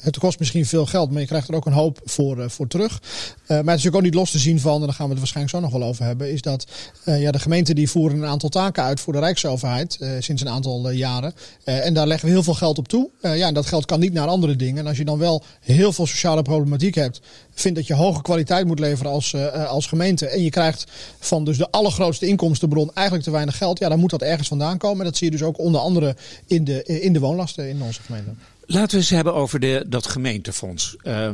het 0.03 0.18
kost 0.18 0.39
misschien 0.39 0.65
veel 0.65 0.86
geld, 0.86 1.12
maar 1.12 1.21
je 1.21 1.27
krijgt 1.27 1.48
er 1.48 1.56
ook 1.56 1.65
een 1.65 1.74
hoop 1.74 2.00
voor, 2.03 2.50
voor 2.50 2.68
terug. 2.68 3.01
maar 3.48 3.63
het 3.65 3.80
is 3.80 3.88
ook 3.88 4.01
niet 4.01 4.13
los 4.13 4.31
te 4.31 4.39
zien 4.39 4.59
van, 4.59 4.80
en 4.80 4.86
daar 4.86 4.95
gaan 4.95 5.06
we 5.06 5.12
het 5.12 5.19
waarschijnlijk 5.19 5.56
zo 5.56 5.62
nog 5.62 5.71
wel 5.71 5.89
over 5.89 6.06
hebben, 6.06 6.31
is 6.31 6.41
dat 6.41 6.65
ja, 7.03 7.31
de 7.31 7.39
gemeenten 7.39 7.75
die 7.75 7.89
voeren 7.89 8.18
een 8.18 8.30
aantal 8.30 8.50
taken 8.50 8.83
uit 8.83 9.00
voor 9.00 9.13
de 9.13 9.19
Rijksoverheid 9.19 10.00
sinds 10.19 10.41
een 10.41 10.50
aantal 10.50 10.89
jaren. 10.89 11.33
en 11.63 11.94
daar 11.94 12.07
leggen 12.07 12.27
we 12.27 12.33
heel 12.33 12.44
veel 12.44 12.53
geld 12.53 12.77
op 12.77 12.88
toe. 12.88 13.09
ja, 13.21 13.48
en 13.48 13.53
dat 13.53 13.65
geld 13.65 13.86
kan 13.86 14.00
niet 14.00 14.13
naar 14.13 14.27
andere 14.35 14.55
dingen. 14.55 14.77
En 14.77 14.87
als 14.87 14.97
je 14.97 15.05
dan 15.05 15.17
wel 15.17 15.43
heel 15.59 15.93
veel 15.93 16.07
sociale 16.07 16.41
problematiek 16.41 16.95
hebt, 16.95 17.21
vindt 17.53 17.77
dat 17.77 17.87
je 17.87 17.93
hoge 17.93 18.21
kwaliteit 18.21 18.65
moet 18.67 18.79
leveren 18.79 19.11
als, 19.11 19.33
uh, 19.33 19.69
als 19.69 19.87
gemeente. 19.87 20.27
En 20.27 20.43
je 20.43 20.49
krijgt 20.49 20.85
van 21.19 21.45
dus 21.45 21.57
de 21.57 21.71
allergrootste 21.71 22.27
inkomstenbron 22.27 22.91
eigenlijk 22.93 23.25
te 23.25 23.31
weinig 23.31 23.57
geld. 23.57 23.79
Ja, 23.79 23.89
dan 23.89 23.99
moet 23.99 24.09
dat 24.09 24.21
ergens 24.21 24.47
vandaan 24.47 24.77
komen. 24.77 24.99
En 24.99 25.05
dat 25.05 25.17
zie 25.17 25.31
je 25.31 25.37
dus 25.37 25.47
ook 25.47 25.59
onder 25.59 25.81
andere 25.81 26.15
in 26.45 26.63
de, 26.63 26.83
in 26.83 27.13
de 27.13 27.19
woonlasten 27.19 27.69
in 27.69 27.81
onze 27.81 28.01
gemeente. 28.01 28.29
Laten 28.67 28.89
we 28.89 28.97
eens 28.97 29.09
hebben 29.09 29.33
over 29.33 29.59
de, 29.59 29.85
dat 29.88 30.07
gemeentefonds. 30.07 30.95
Uh, 31.03 31.27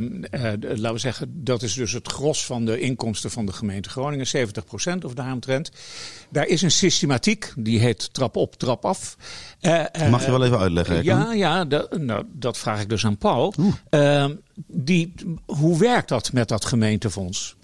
laten 0.60 0.92
we 0.92 0.98
zeggen, 0.98 1.44
dat 1.44 1.62
is 1.62 1.74
dus 1.74 1.92
het 1.92 2.08
gros 2.08 2.44
van 2.44 2.64
de 2.64 2.80
inkomsten 2.80 3.30
van 3.30 3.46
de 3.46 3.52
gemeente 3.52 3.88
Groningen, 3.88 4.26
70 4.26 4.64
procent 4.64 5.04
of 5.04 5.14
daaromtrent. 5.14 5.70
Daar 6.30 6.46
is 6.46 6.62
een 6.62 6.70
systematiek, 6.70 7.52
die 7.56 7.78
heet 7.78 8.14
trap 8.14 8.36
op, 8.36 8.56
trap 8.56 8.84
af. 8.84 9.16
Uh, 9.60 10.08
Mag 10.10 10.24
je 10.24 10.30
wel 10.30 10.44
even 10.44 10.58
uitleggen? 10.58 11.04
Ja, 11.04 11.32
ja 11.32 11.64
dat, 11.64 11.98
nou, 11.98 12.24
dat 12.32 12.58
vraag 12.58 12.80
ik 12.80 12.88
dus 12.88 13.04
aan 13.04 13.18
Paul. 13.18 13.54
Ehm, 13.90 14.34
die, 14.66 15.14
hoe 15.46 15.78
werkt 15.78 16.08
dat 16.08 16.32
met 16.32 16.48
dat 16.48 16.64
gemeentefonds? 16.64 17.56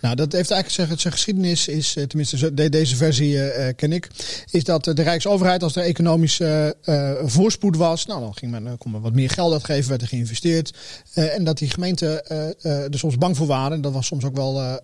Nou, 0.00 0.14
dat 0.14 0.32
heeft 0.32 0.50
eigenlijk 0.50 1.00
zijn 1.00 1.12
geschiedenis, 1.12 1.68
is, 1.68 1.96
eh, 1.96 2.04
tenminste 2.04 2.68
deze 2.70 2.96
versie 2.96 3.32
uh, 3.32 3.68
ken 3.76 3.92
ik, 3.92 4.08
is 4.50 4.64
dat 4.64 4.84
de 4.84 5.02
Rijksoverheid, 5.02 5.62
als 5.62 5.76
er 5.76 5.82
economische 5.82 6.76
voorspoed 7.24 7.76
was, 7.76 8.06
nou 8.06 8.20
dan 8.20 8.34
ging 8.34 8.50
men, 8.50 8.78
kon 8.78 8.90
men 8.90 9.00
wat 9.00 9.12
meer 9.12 9.30
geld 9.30 9.52
uitgeven, 9.52 9.88
werd 9.88 10.02
er 10.02 10.08
geïnvesteerd. 10.08 10.72
en 11.14 11.44
dat 11.44 11.58
die 11.58 11.70
gemeenten 11.70 12.26
er 12.62 12.98
soms 12.98 13.18
bang 13.18 13.36
voor 13.36 13.46
waren, 13.46 13.72
en 13.72 13.80
dat 13.80 13.92
was 13.92 14.06
soms 14.06 14.24
ook 14.24 14.36
wel 14.36 14.80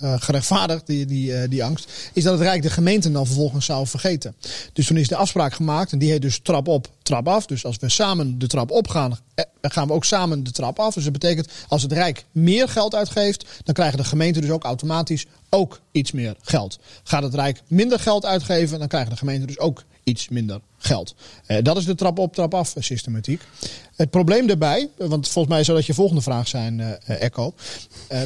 gerechtvaardigd, 0.00 0.86
die, 0.86 1.06
die, 1.06 1.48
die 1.48 1.64
angst, 1.64 1.90
is 2.12 2.22
dat 2.22 2.32
het 2.32 2.42
Rijk 2.42 2.62
de 2.62 2.70
gemeenten 2.70 3.12
dan 3.12 3.26
vervolgens 3.26 3.64
zou 3.64 3.86
vergeten. 3.86 4.34
Dus 4.72 4.86
toen 4.86 4.96
is 4.96 5.08
de 5.08 5.16
afspraak 5.16 5.52
gemaakt, 5.52 5.92
en 5.92 5.98
die 5.98 6.10
heet 6.10 6.22
dus 6.22 6.40
trap 6.42 6.68
op, 6.68 6.88
trap 7.02 7.28
af. 7.28 7.46
Dus 7.46 7.64
als 7.64 7.76
we 7.76 7.88
samen 7.88 8.38
de 8.38 8.46
trap 8.46 8.70
opgaan, 8.70 9.18
gaan 9.62 9.86
we 9.86 9.92
ook 9.92 10.04
samen 10.04 10.44
de 10.44 10.50
trap 10.50 10.78
af. 10.78 10.94
Dus 10.94 11.04
dat 11.04 11.12
betekent, 11.12 11.48
als 11.68 11.82
het 11.82 11.92
Rijk 11.92 12.24
meer 12.32 12.68
geld 12.68 12.94
uitgeeft, 12.94 13.44
dan 13.64 13.74
krijgen 13.74 13.98
de 13.98 14.04
gemeenten 14.04 14.42
dus 14.42 14.47
ook 14.50 14.64
automatisch 14.64 15.26
ook 15.48 15.80
iets 15.92 16.12
meer 16.12 16.36
geld. 16.42 16.78
Gaat 17.02 17.22
het 17.22 17.34
Rijk 17.34 17.62
minder 17.68 17.98
geld 17.98 18.24
uitgeven, 18.24 18.78
dan 18.78 18.88
krijgen 18.88 19.10
de 19.10 19.16
gemeenten 19.16 19.46
dus 19.46 19.58
ook 19.58 19.84
iets 20.04 20.28
minder 20.28 20.60
geld. 20.78 21.14
Uh, 21.46 21.56
dat 21.62 21.76
is 21.76 21.84
de 21.84 21.94
trap 21.94 22.18
op, 22.18 22.34
trap 22.34 22.54
af 22.54 22.74
systematiek. 22.78 23.42
Het 23.96 24.10
probleem 24.10 24.46
daarbij, 24.46 24.88
want 24.96 25.28
volgens 25.28 25.54
mij 25.54 25.64
zou 25.64 25.76
dat 25.76 25.86
je 25.86 25.94
volgende 25.94 26.22
vraag 26.22 26.48
zijn, 26.48 26.78
uh, 26.78 27.20
Echo, 27.22 27.54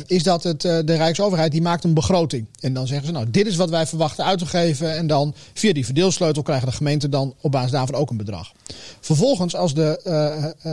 is 0.07 0.23
dat 0.23 0.43
het, 0.43 0.61
de 0.61 0.83
Rijksoverheid 0.85 1.53
die 1.53 1.63
maakt 1.63 1.85
een 1.85 1.95
begroting. 1.95 2.47
En 2.61 2.73
dan 2.73 2.87
zeggen 2.87 3.07
ze, 3.07 3.13
nou, 3.13 3.31
dit 3.31 3.47
is 3.47 3.57
wat 3.57 3.71
wij 3.71 3.87
verwachten 3.87 4.25
uit 4.25 4.39
te 4.39 4.47
geven. 4.47 4.97
En 4.97 5.07
dan 5.07 5.35
via 5.55 5.73
die 5.73 5.85
verdeelsleutel 5.85 6.43
krijgen 6.43 6.67
de 6.67 6.75
gemeenten 6.75 7.11
dan 7.11 7.35
op 7.41 7.53
basis 7.53 7.71
daarvan 7.71 7.95
ook 7.95 8.11
een 8.11 8.17
bedrag. 8.17 8.53
Vervolgens, 9.01 9.55
als 9.57 9.75
de, 9.75 10.01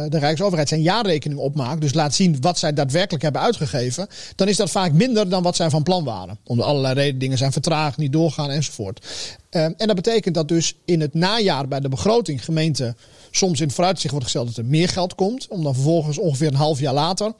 de 0.09 0.17
Rijksoverheid 0.17 0.69
zijn 0.69 0.81
jaarrekening 0.81 1.39
opmaakt, 1.39 1.81
dus 1.81 1.93
laat 1.93 2.15
zien 2.15 2.37
wat 2.41 2.57
zij 2.57 2.73
daadwerkelijk 2.73 3.23
hebben 3.23 3.41
uitgegeven, 3.41 4.07
dan 4.35 4.47
is 4.47 4.57
dat 4.57 4.69
vaak 4.69 4.91
minder 4.91 5.29
dan 5.29 5.43
wat 5.43 5.55
zij 5.55 5.69
van 5.69 5.83
plan 5.83 6.03
waren. 6.03 6.37
Om 6.43 6.61
allerlei 6.61 6.93
redenen, 6.93 7.19
dingen 7.19 7.37
zijn 7.37 7.51
vertraagd, 7.51 7.97
niet 7.97 8.13
doorgaan 8.13 8.49
enzovoort. 8.49 9.05
en 9.49 9.75
dat 9.77 9.95
betekent 9.95 10.35
dat 10.35 10.47
dus 10.47 10.75
in 10.85 11.01
het 11.01 11.13
najaar 11.13 11.67
bij 11.69 11.79
de 11.79 11.89
begroting 11.89 12.45
gemeente 12.45 12.95
soms 13.31 13.59
in 13.59 13.65
het 13.65 13.75
vooruitzicht 13.75 14.11
wordt 14.11 14.25
gesteld 14.25 14.47
dat 14.47 14.57
er 14.57 14.65
meer 14.65 14.89
geld 14.89 15.15
komt. 15.15 15.47
Om 15.47 15.63
dan 15.63 15.73
vervolgens 15.73 16.17
ongeveer 16.17 16.47
een 16.47 16.55
half 16.55 16.79
jaar 16.79 16.93
later 16.93 17.33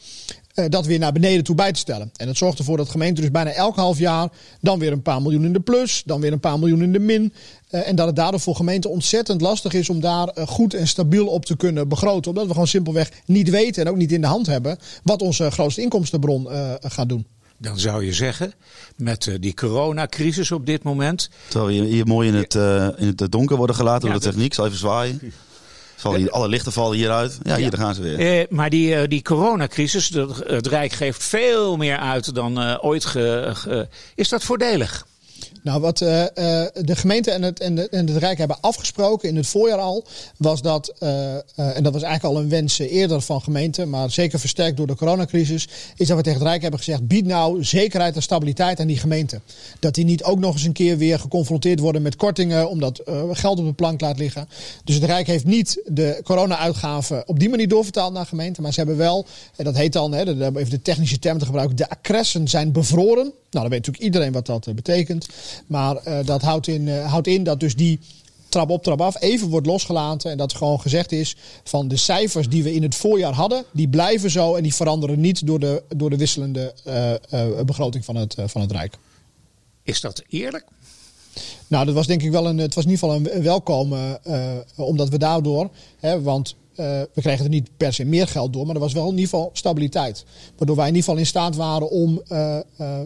uh, 0.60 0.66
dat 0.70 0.86
weer 0.86 1.00
naar 1.00 1.12
beneden 1.12 1.44
toe 1.44 1.56
bij 1.56 1.72
te 1.72 1.80
stellen. 1.80 2.12
En 2.16 2.28
dat 2.28 2.38
zorgt 2.38 2.60
ervoor 2.60 2.78
dat 2.78 2.90
gemeenten 2.90 3.24
dus 3.24 3.32
bijna 3.32 3.52
elk 3.52 3.76
half 3.76 4.00
jaar 4.00 4.30
dan 4.62 4.80
weer 4.80 4.92
een 4.92 5.02
paar 5.02 5.22
miljoen 5.22 5.46
in 5.46 5.54
de 5.54 5.60
plus, 5.60 6.04
dan 6.06 6.22
weer 6.22 6.32
een 6.32 6.40
paar 6.40 6.60
miljoen 6.60 6.82
in 6.82 6.94
de 6.94 7.00
min. 7.00 7.34
Uh, 7.72 7.88
en 7.88 7.96
dat 7.96 8.08
het 8.08 8.16
daardoor 8.16 8.40
voor 8.40 8.56
gemeenten 8.56 8.90
ontzettend 8.90 9.42
lastig 9.42 9.74
is 9.74 9.90
om 9.90 10.00
daar 10.00 10.32
uh, 10.36 10.48
goed 10.48 10.74
en 10.74 10.88
stabiel 10.88 11.28
op 11.28 11.46
te 11.46 11.58
kunnen 11.58 11.88
begroten. 11.88 12.32
Omdat 12.32 12.46
we 12.46 12.52
gewoon 12.52 12.68
simpelweg 12.68 13.12
niet 13.26 13.50
weten 13.50 13.86
en 13.86 13.92
ook 13.92 13.98
niet 13.98 14.12
in 14.12 14.22
de 14.22 14.28
hand 14.28 14.46
hebben 14.46 14.78
wat 15.04 15.22
onze 15.22 15.52
grootste 15.52 15.82
inkomstenbron 15.82 16.48
gaat 16.82 17.10
doen. 17.10 17.26
Dan 17.62 17.80
zou 17.80 18.06
je 18.06 18.14
zeggen, 18.14 18.54
met 18.96 19.26
uh, 19.26 19.36
die 19.40 19.54
coronacrisis 19.54 20.52
op 20.52 20.66
dit 20.66 20.84
moment. 20.84 21.30
Terwijl 21.48 21.70
je 21.76 21.84
hier 21.84 22.06
mooi 22.06 22.28
in 22.28 22.36
het, 22.36 22.56
uh, 22.56 22.88
in 22.98 23.14
het 23.16 23.32
donker 23.32 23.58
worden 23.58 23.76
gelaten 23.76 24.08
ja, 24.08 24.14
door 24.14 24.22
de 24.24 24.30
techniek. 24.30 24.54
Zal 24.54 24.66
even 24.66 24.78
zwaaien. 24.78 25.34
Val 25.96 26.16
hier, 26.16 26.32
alle 26.32 26.48
lichten 26.48 26.72
vallen 26.72 26.98
hieruit. 26.98 27.40
Ja, 27.44 27.56
hier 27.56 27.70
daar 27.70 27.80
gaan 27.80 27.96
ze 27.96 28.02
weer. 28.02 28.20
Eh, 28.40 28.46
maar 28.50 28.70
die, 28.70 28.96
eh, 28.96 29.08
die 29.08 29.22
coronacrisis, 29.22 30.10
het 30.44 30.68
Rijk 30.68 30.92
geeft 30.92 31.24
veel 31.24 31.78
meer 31.78 31.98
uit 31.98 32.36
dan 32.36 32.62
eh, 32.62 32.78
ooit. 32.82 33.06
Ge, 33.06 33.50
ge- 33.54 33.88
is 34.16 34.30
dat 34.30 34.44
voordelig? 34.44 35.06
Nou, 35.62 35.82
wat 35.82 36.02
eh, 36.02 36.22
eh, 36.24 36.68
de 36.82 36.96
gemeente 36.96 37.32
en 37.32 37.42
het, 37.42 37.60
en, 37.60 37.76
de, 37.76 37.90
en 37.90 38.08
het 38.08 38.18
Rijk 38.18 38.38
hebben 38.38 38.58
afgesproken 38.62 39.30
in 39.30 39.36
het 39.36 39.48
voorjaar 39.48 39.78
al, 39.78 40.06
was 40.38 40.62
dat, 40.62 40.94
eh, 41.00 41.34
en 41.56 41.84
dat 41.84 41.94
was 41.94 42.04
eigenlijk 42.04 42.36
al 42.36 42.42
een 42.42 42.50
wens 42.50 42.80
eerder 42.80 43.22
van 43.22 43.42
gemeenten, 43.42 43.90
maar 43.90 44.12
zeker 44.12 44.40
versterkt 44.40 44.78
door 44.78 44.88
de 44.88 44.96
coronacrisis, 44.96 45.68
is 45.96 46.08
dat 46.08 46.18
we 46.18 46.24
tegen 46.24 46.40
het 46.40 46.48
Rijk 46.48 46.62
hebben 46.62 46.80
gezegd: 46.80 47.08
bied 47.08 47.26
nou 47.26 47.64
zekerheid 47.64 48.16
en 48.16 48.22
stabiliteit 48.22 48.80
aan 48.80 48.88
die 48.88 48.98
gemeenten. 48.98 49.42
Dat 49.80 49.96
die 49.96 50.06
niet 50.06 50.24
ook 50.24 50.40
nog 50.40 50.54
eens 50.54 50.64
een 50.64 50.72
keer 50.72 50.98
weer 50.98 51.20
geconfronteerd 51.20 51.80
worden 51.80 52.02
met 52.02 52.16
kortingen, 52.16 52.70
omdat 52.70 53.02
geld 53.32 53.60
op 53.60 53.66
de 53.66 53.74
plank 53.74 54.02
laat 54.02 54.20
liggen. 54.20 54.50
Dus 54.84 54.96
het 54.96 55.04
Rijk 55.04 55.28
heeft 55.28 55.46
niet 55.46 55.82
de 55.86 56.20
corona-uitgaven 56.24 57.28
op 57.28 57.40
die 57.40 57.50
manier 57.50 57.68
doorvertaald 57.68 58.14
naar 58.14 58.26
gemeenten, 58.26 58.64
maar 58.64 58.74
ze 58.74 58.80
hebben 58.80 58.98
wel, 58.98 59.26
en 59.56 59.64
dat 59.64 59.76
heet 59.76 59.94
dan, 59.94 60.12
hè, 60.12 60.22
even 60.58 60.70
de 60.70 60.82
technische 60.82 61.20
term 61.20 61.38
te 61.38 61.46
gebruiken, 61.46 61.76
de 61.76 61.90
accressen 61.90 62.48
zijn 62.48 62.72
bevroren. 62.72 63.34
Nou, 63.52 63.64
dan 63.64 63.70
weet 63.70 63.86
natuurlijk 63.86 64.04
iedereen 64.04 64.32
wat 64.32 64.46
dat 64.46 64.76
betekent. 64.76 65.28
Maar 65.68 65.96
eh, 65.96 66.26
dat 66.26 66.42
houdt 66.42 66.68
in, 66.68 66.88
eh, 66.88 67.12
houdt 67.12 67.28
in 67.28 67.44
dat 67.44 67.60
dus 67.60 67.76
die 67.76 68.00
trap 68.50 68.70
op, 68.70 68.84
trap 68.84 69.02
af 69.02 69.22
even 69.22 69.50
wordt 69.50 69.68
losgelaten. 69.68 70.32
En 70.32 70.38
dat 70.38 70.54
gewoon 70.54 70.82
gezegd 70.82 71.12
is 71.12 71.36
van 71.64 71.88
de 71.88 71.98
cijfers 71.98 72.50
die 72.50 72.64
we 72.64 72.74
in 72.74 72.84
het 72.84 72.96
voorjaar 72.96 73.34
hadden, 73.34 73.64
die 73.72 73.88
blijven 73.88 74.32
zo 74.32 74.56
en 74.56 74.64
die 74.64 74.76
veranderen 74.76 75.20
niet 75.20 75.48
door 75.48 75.60
de, 75.60 75.84
door 75.96 76.10
de 76.10 76.18
wisselende 76.18 76.74
eh, 77.30 77.62
begroting 77.66 78.06
van 78.06 78.16
het, 78.16 78.36
van 78.46 78.62
het 78.62 78.72
Rijk. 78.72 78.98
Is 79.84 80.02
dat 80.02 80.24
eerlijk? 80.30 80.66
Nou, 81.68 81.86
dat 81.86 81.96
was 81.96 82.08
denk 82.08 82.24
ik 82.24 82.32
wel 82.32 82.48
een, 82.48 82.58
het 82.58 82.74
was 82.74 82.84
in 82.86 82.90
ieder 82.90 83.08
geval 83.08 83.22
een, 83.22 84.18
eh, 84.24 84.58
omdat 84.76 85.10
we 85.10 85.18
daardoor, 85.18 85.70
hè, 86.00 86.22
want 86.22 86.56
we 87.14 87.22
kregen 87.22 87.44
er 87.44 87.50
niet 87.50 87.70
per 87.78 87.94
se 87.94 88.06
meer 88.06 88.28
geld 88.28 88.54
door, 88.54 88.66
maar 88.66 88.76
er 88.76 88.82
was 88.82 88.94
wel 88.94 89.04
in 89.04 89.10
ieder 89.10 89.30
geval 89.30 89.50
stabiliteit. 89.54 90.26
Waardoor 90.58 90.76
wij 90.76 90.88
in 90.88 90.96
ieder 90.96 91.08
geval 91.08 91.20
in 91.20 91.28
staat 91.28 91.56
waren 91.56 91.90
om, 91.90 92.22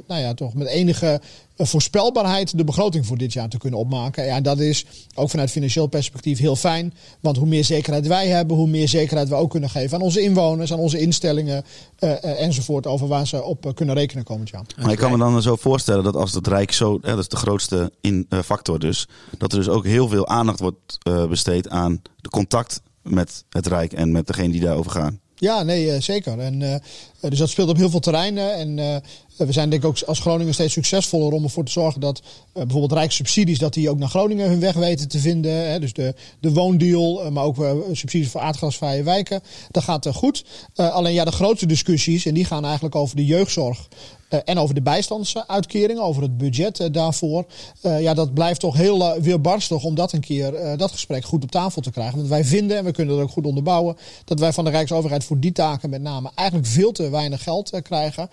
nou 0.07 0.21
ja, 0.21 0.33
toch 0.33 0.53
met 0.53 0.67
enige 0.67 1.21
voorspelbaarheid 1.57 2.57
de 2.57 2.63
begroting 2.63 3.05
voor 3.05 3.17
dit 3.17 3.33
jaar 3.33 3.49
te 3.49 3.57
kunnen 3.57 3.79
opmaken. 3.79 4.25
Ja, 4.25 4.35
en 4.35 4.43
dat 4.43 4.59
is 4.59 4.85
ook 5.15 5.29
vanuit 5.29 5.51
financieel 5.51 5.87
perspectief 5.87 6.39
heel 6.39 6.55
fijn, 6.55 6.93
want 7.19 7.37
hoe 7.37 7.47
meer 7.47 7.63
zekerheid 7.63 8.07
wij 8.07 8.27
hebben, 8.27 8.57
hoe 8.57 8.67
meer 8.67 8.87
zekerheid 8.87 9.29
we 9.29 9.35
ook 9.35 9.49
kunnen 9.49 9.69
geven 9.69 9.97
aan 9.97 10.03
onze 10.03 10.21
inwoners, 10.21 10.73
aan 10.73 10.79
onze 10.79 10.99
instellingen 10.99 11.63
eh, 11.99 12.11
eh, 12.11 12.41
enzovoort 12.41 12.87
over 12.87 13.07
waar 13.07 13.27
ze 13.27 13.43
op 13.43 13.65
eh, 13.65 13.73
kunnen 13.73 13.95
rekenen 13.95 14.23
komend 14.23 14.49
jaar. 14.49 14.65
Maar 14.81 14.91
ik 14.91 14.97
kan 14.97 15.11
me 15.11 15.17
dan 15.17 15.41
zo 15.41 15.55
voorstellen 15.55 16.03
dat 16.03 16.15
als 16.15 16.33
het 16.33 16.47
Rijk 16.47 16.71
zo, 16.71 16.99
dat 16.99 17.17
is 17.17 17.27
de 17.27 17.35
grootste 17.35 17.91
in, 18.01 18.27
factor 18.43 18.79
dus, 18.79 19.07
dat 19.37 19.51
er 19.51 19.57
dus 19.57 19.69
ook 19.69 19.85
heel 19.85 20.07
veel 20.07 20.27
aandacht 20.27 20.59
wordt 20.59 20.97
besteed 21.29 21.69
aan 21.69 22.01
de 22.15 22.29
contact 22.29 22.81
met 23.01 23.43
het 23.49 23.67
Rijk 23.67 23.93
en 23.93 24.11
met 24.11 24.27
degene 24.27 24.51
die 24.51 24.61
daarover 24.61 24.91
gaan. 24.91 25.19
Ja, 25.35 25.63
nee, 25.63 25.99
zeker. 25.99 26.39
En, 26.39 26.81
dus 27.19 27.39
dat 27.39 27.49
speelt 27.49 27.69
op 27.69 27.77
heel 27.77 27.89
veel 27.89 27.99
terreinen. 27.99 28.53
En 28.53 29.01
we 29.37 29.51
zijn 29.51 29.69
denk 29.69 29.83
ik 29.83 29.89
ook 29.89 30.01
als 30.01 30.19
Groningen 30.19 30.53
steeds 30.53 30.73
succesvoller 30.73 31.33
om 31.33 31.43
ervoor 31.43 31.65
te 31.65 31.71
zorgen 31.71 32.01
dat 32.01 32.19
eh, 32.19 32.61
bijvoorbeeld 32.61 32.91
rijkssubsidies, 32.91 33.59
dat 33.59 33.73
die 33.73 33.89
ook 33.89 33.97
naar 33.97 34.09
Groningen 34.09 34.49
hun 34.49 34.59
weg 34.59 34.73
weten 34.75 35.07
te 35.07 35.19
vinden. 35.19 35.69
Hè. 35.71 35.79
Dus 35.79 35.93
de, 35.93 36.13
de 36.39 36.53
woondeal, 36.53 37.23
eh, 37.23 37.31
maar 37.31 37.43
ook 37.43 37.63
eh, 37.63 37.71
subsidies 37.91 38.29
voor 38.29 38.41
aardgasvrije 38.41 39.03
wijken. 39.03 39.41
Dat 39.71 39.83
gaat 39.83 40.05
eh, 40.05 40.13
goed. 40.13 40.45
Eh, 40.75 40.91
alleen 40.93 41.13
ja, 41.13 41.25
de 41.25 41.31
grootste 41.31 41.65
discussies, 41.65 42.25
en 42.25 42.33
die 42.33 42.45
gaan 42.45 42.65
eigenlijk 42.65 42.95
over 42.95 43.15
de 43.15 43.25
jeugdzorg. 43.25 43.87
eh, 44.29 44.39
en 44.45 44.57
over 44.57 44.75
de 44.75 44.81
bijstandsuitkeringen, 44.81 46.03
over 46.03 46.21
het 46.21 46.37
budget 46.37 46.79
eh, 46.79 46.87
daarvoor. 46.91 47.45
Eh, 47.81 48.01
ja, 48.01 48.13
dat 48.13 48.33
blijft 48.33 48.59
toch 48.59 48.75
heel 48.75 49.01
eh, 49.15 49.21
weerbarstig 49.21 49.83
om 49.83 49.95
dat 49.95 50.11
een 50.13 50.19
keer, 50.19 50.53
eh, 50.55 50.77
dat 50.77 50.91
gesprek 50.91 51.25
goed 51.25 51.43
op 51.43 51.51
tafel 51.51 51.81
te 51.81 51.91
krijgen. 51.91 52.15
Want 52.17 52.29
wij 52.29 52.45
vinden, 52.45 52.77
en 52.77 52.83
we 52.85 52.91
kunnen 52.91 53.15
dat 53.15 53.23
ook 53.23 53.31
goed 53.31 53.45
onderbouwen, 53.45 53.97
dat 54.25 54.39
wij 54.39 54.53
van 54.53 54.63
de 54.63 54.69
Rijksoverheid 54.69 55.23
voor 55.23 55.39
die 55.39 55.51
taken 55.51 55.89
met 55.89 56.01
name 56.01 56.31
eigenlijk 56.35 56.67
veel 56.67 56.91
te 56.91 57.09
weinig 57.09 57.43
geld 57.43 57.69
eh, 57.71 57.81
krijgen. 57.81 58.29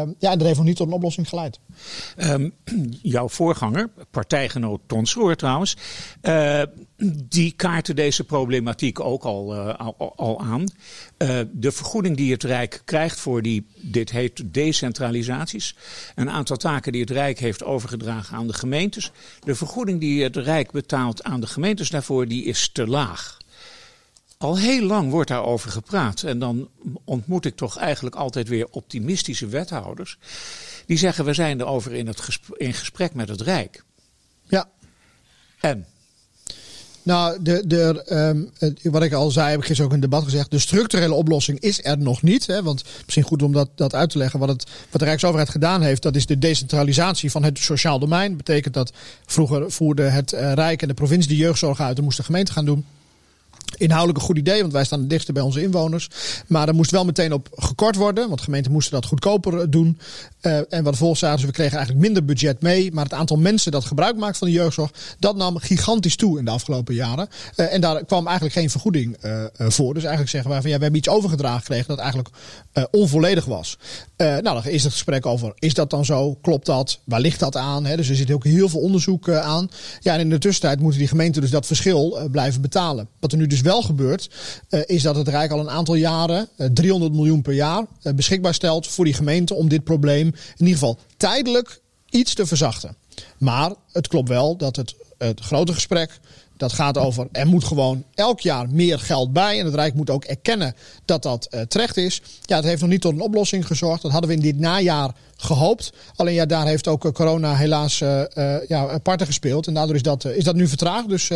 Eh, 0.00 0.06
ehm, 0.06 0.12
ja, 0.18 0.30
en 0.30 0.38
dat 0.38 0.46
heeft 0.46 0.58
nog 0.58 0.66
niet 0.66 0.76
tot 0.76 0.86
een 0.86 0.92
oplossing 0.92 1.28
geleid. 1.28 1.60
Ehm, 2.16 2.50
jouw 3.16 3.28
voorganger, 3.28 3.90
partijgenoot 4.10 4.80
Ton 4.86 5.06
Schroer 5.06 5.36
trouwens, 5.36 5.76
eh, 6.20 6.62
die 7.28 7.52
kaartte 7.52 7.94
deze 7.94 8.24
problematiek 8.24 9.00
ook 9.00 9.24
al, 9.24 9.54
eh, 9.54 9.88
al 10.16 10.40
aan. 10.40 10.64
Eh, 11.16 11.40
de 11.52 11.72
vergoeding 11.72 12.16
die 12.16 12.32
het 12.32 12.42
Rijk 12.42 12.82
krijgt 12.84 13.20
voor 13.20 13.42
die, 13.42 13.66
dit 13.76 14.10
heet 14.10 14.54
decentralisaties, 14.54 15.76
een 16.14 16.30
aantal 16.30 16.56
taken 16.56 16.92
die 16.92 17.00
het 17.00 17.10
Rijk 17.10 17.38
heeft 17.38 17.64
overgedragen 17.64 18.36
aan 18.36 18.46
de 18.46 18.52
gemeentes. 18.52 19.12
De 19.44 19.54
vergoeding 19.54 20.00
die 20.00 20.22
het 20.22 20.36
Rijk 20.36 20.70
betaalt 20.70 21.22
aan 21.22 21.40
de 21.40 21.46
gemeentes 21.46 21.90
daarvoor, 21.90 22.28
die 22.28 22.44
is 22.44 22.70
te 22.72 22.86
laag. 22.86 23.38
Al 24.40 24.58
heel 24.58 24.82
lang 24.82 25.10
wordt 25.10 25.28
daarover 25.28 25.70
gepraat. 25.70 26.22
En 26.22 26.38
dan 26.38 26.68
ontmoet 27.04 27.44
ik 27.44 27.56
toch 27.56 27.78
eigenlijk 27.78 28.16
altijd 28.16 28.48
weer 28.48 28.66
optimistische 28.70 29.46
wethouders. 29.46 30.18
Die 30.86 30.98
zeggen, 30.98 31.24
we 31.24 31.34
zijn 31.34 31.60
erover 31.60 31.94
in, 31.94 32.06
het 32.06 32.20
gesprek, 32.20 32.58
in 32.58 32.74
gesprek 32.74 33.14
met 33.14 33.28
het 33.28 33.40
Rijk. 33.40 33.84
Ja. 34.48 34.68
En? 35.60 35.86
Nou, 37.02 37.42
de, 37.42 37.66
de, 37.66 38.02
ehm, 38.04 38.44
wat 38.92 39.02
ik 39.02 39.12
al 39.12 39.30
zei, 39.30 39.50
heb 39.50 39.58
ik 39.58 39.64
gisteren 39.64 39.90
ook 39.90 39.96
in 39.96 40.02
het 40.02 40.10
debat 40.10 40.24
gezegd. 40.24 40.50
De 40.50 40.58
structurele 40.58 41.14
oplossing 41.14 41.60
is 41.60 41.84
er 41.84 41.98
nog 41.98 42.22
niet. 42.22 42.46
Hè, 42.46 42.62
want 42.62 42.84
misschien 43.04 43.24
goed 43.24 43.42
om 43.42 43.52
dat, 43.52 43.68
dat 43.74 43.94
uit 43.94 44.10
te 44.10 44.18
leggen. 44.18 44.38
Wat, 44.38 44.48
het, 44.48 44.66
wat 44.90 45.00
de 45.00 45.06
Rijksoverheid 45.06 45.50
gedaan 45.50 45.82
heeft, 45.82 46.02
dat 46.02 46.16
is 46.16 46.26
de 46.26 46.38
decentralisatie 46.38 47.30
van 47.30 47.44
het 47.44 47.58
sociaal 47.58 47.98
domein. 47.98 48.36
betekent 48.36 48.74
dat 48.74 48.92
vroeger 49.26 49.72
voerde 49.72 50.02
het 50.02 50.32
eh, 50.32 50.52
Rijk 50.52 50.82
en 50.82 50.88
de 50.88 50.94
provincie 50.94 51.30
de 51.30 51.36
jeugdzorg 51.36 51.80
uit. 51.80 51.98
en 51.98 52.04
moest 52.04 52.16
de 52.16 52.24
gemeente 52.24 52.52
gaan 52.52 52.64
doen. 52.64 52.84
Inhoudelijk 53.76 54.18
een 54.18 54.24
goed 54.24 54.38
idee, 54.38 54.60
want 54.60 54.72
wij 54.72 54.84
staan 54.84 55.00
het 55.00 55.10
dichtst 55.10 55.32
bij 55.32 55.42
onze 55.42 55.62
inwoners. 55.62 56.08
Maar 56.46 56.68
er 56.68 56.74
moest 56.74 56.90
wel 56.90 57.04
meteen 57.04 57.32
op 57.32 57.48
gekort 57.54 57.96
worden, 57.96 58.28
want 58.28 58.40
gemeenten 58.40 58.72
moesten 58.72 58.92
dat 58.92 59.06
goedkoper 59.06 59.60
eh, 59.60 59.66
doen. 59.68 59.98
Eh, 60.40 60.58
en 60.68 60.84
wat 60.84 60.96
volgens 60.96 61.20
zagen 61.20 61.38
ze, 61.38 61.46
we 61.46 61.52
kregen 61.52 61.76
eigenlijk 61.76 62.06
minder 62.06 62.24
budget 62.24 62.62
mee. 62.62 62.92
Maar 62.92 63.04
het 63.04 63.12
aantal 63.12 63.36
mensen 63.36 63.72
dat 63.72 63.84
gebruik 63.84 64.16
maakt 64.16 64.38
van 64.38 64.46
de 64.46 64.52
jeugdzorg, 64.52 64.90
dat 65.18 65.36
nam 65.36 65.58
gigantisch 65.58 66.16
toe 66.16 66.38
in 66.38 66.44
de 66.44 66.50
afgelopen 66.50 66.94
jaren. 66.94 67.28
Eh, 67.56 67.72
en 67.72 67.80
daar 67.80 68.04
kwam 68.04 68.26
eigenlijk 68.26 68.56
geen 68.56 68.70
vergoeding 68.70 69.16
voor. 69.52 69.94
Dus 69.94 70.02
eigenlijk 70.02 70.30
zeggen 70.30 70.50
wij 70.50 70.60
van 70.60 70.70
ja, 70.70 70.76
we 70.76 70.82
hebben 70.82 71.00
iets 71.00 71.08
overgedragen 71.08 71.60
gekregen 71.60 71.88
dat 71.88 71.98
eigenlijk 71.98 72.28
onvolledig 72.90 73.44
was. 73.44 73.78
Nou, 74.16 74.42
dan 74.42 74.64
is 74.64 74.82
het 74.82 74.92
gesprek 74.92 75.26
over, 75.26 75.52
is 75.58 75.74
dat 75.74 75.90
dan 75.90 76.04
zo? 76.04 76.34
Klopt 76.34 76.66
dat? 76.66 77.00
Waar 77.04 77.20
ligt 77.20 77.40
dat 77.40 77.56
aan? 77.56 77.82
Dus 77.82 78.08
er 78.08 78.16
zit 78.16 78.30
ook 78.30 78.44
heel 78.44 78.68
veel 78.68 78.80
onderzoek 78.80 79.30
aan. 79.30 79.68
Ja, 80.00 80.14
en 80.14 80.20
in 80.20 80.30
de 80.30 80.38
tussentijd 80.38 80.80
moeten 80.80 80.98
die 80.98 81.08
gemeenten 81.08 81.42
dus 81.42 81.50
dat 81.50 81.66
verschil 81.66 82.28
blijven 82.30 82.60
betalen. 82.60 83.08
Wat 83.20 83.32
er 83.32 83.38
nu 83.38 83.46
dus 83.46 83.59
wel 83.60 83.82
gebeurt, 83.82 84.30
eh, 84.68 84.80
is 84.86 85.02
dat 85.02 85.16
het 85.16 85.28
Rijk 85.28 85.50
al 85.50 85.60
een 85.60 85.70
aantal 85.70 85.94
jaren, 85.94 86.48
eh, 86.56 86.66
300 86.72 87.12
miljoen 87.12 87.42
per 87.42 87.52
jaar, 87.52 87.86
eh, 88.02 88.12
beschikbaar 88.12 88.54
stelt 88.54 88.86
voor 88.86 89.04
die 89.04 89.14
gemeenten 89.14 89.56
om 89.56 89.68
dit 89.68 89.84
probleem 89.84 90.26
in 90.26 90.34
ieder 90.66 90.74
geval 90.74 90.98
tijdelijk 91.16 91.80
iets 92.10 92.34
te 92.34 92.46
verzachten. 92.46 92.96
Maar 93.38 93.74
het 93.92 94.08
klopt 94.08 94.28
wel 94.28 94.56
dat 94.56 94.76
het, 94.76 94.94
het 95.18 95.40
grote 95.40 95.72
gesprek, 95.72 96.20
dat 96.60 96.72
gaat 96.72 96.98
over 96.98 97.28
er 97.32 97.46
moet 97.46 97.64
gewoon 97.64 98.04
elk 98.14 98.40
jaar 98.40 98.66
meer 98.70 98.98
geld 98.98 99.32
bij. 99.32 99.58
En 99.58 99.64
het 99.64 99.74
Rijk 99.74 99.94
moet 99.94 100.10
ook 100.10 100.24
erkennen 100.24 100.74
dat 101.04 101.22
dat 101.22 101.46
eh, 101.46 101.60
terecht 101.60 101.96
is. 101.96 102.22
Ja, 102.42 102.56
het 102.56 102.64
heeft 102.64 102.80
nog 102.80 102.90
niet 102.90 103.00
tot 103.00 103.12
een 103.12 103.20
oplossing 103.20 103.66
gezorgd. 103.66 104.02
Dat 104.02 104.10
hadden 104.10 104.30
we 104.30 104.36
in 104.36 104.42
dit 104.42 104.58
najaar 104.58 105.10
gehoopt. 105.36 105.92
Alleen 106.16 106.34
ja, 106.34 106.46
daar 106.46 106.66
heeft 106.66 106.88
ook 106.88 107.04
eh, 107.04 107.12
corona 107.12 107.54
helaas 107.54 108.00
eh, 108.00 108.68
ja, 108.68 108.98
parten 108.98 109.26
gespeeld. 109.26 109.66
En 109.66 109.74
daardoor 109.74 109.94
is 109.94 110.02
dat, 110.02 110.24
is 110.24 110.44
dat 110.44 110.54
nu 110.54 110.68
vertraagd. 110.68 111.08
Dus 111.08 111.28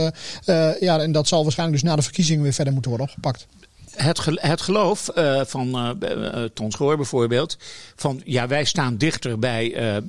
ja, 0.80 1.00
en 1.00 1.12
dat 1.12 1.28
zal 1.28 1.42
waarschijnlijk 1.42 1.80
dus 1.80 1.90
na 1.90 1.96
de 1.96 2.02
verkiezingen 2.02 2.42
weer 2.42 2.52
verder 2.52 2.72
moeten 2.72 2.90
worden 2.90 3.08
opgepakt. 3.08 3.46
Het, 3.96 4.24
het 4.34 4.60
geloof 4.60 5.08
eh, 5.08 5.40
van 5.44 5.96
eh 6.00 6.42
eh, 6.42 6.50
Ton 6.54 6.70
Schoor 6.70 6.96
bijvoorbeeld, 6.96 7.58
van 7.96 8.20
ja, 8.24 8.46
wij 8.46 8.64
staan 8.64 8.96
dichter 8.96 9.38
bij, 9.38 10.02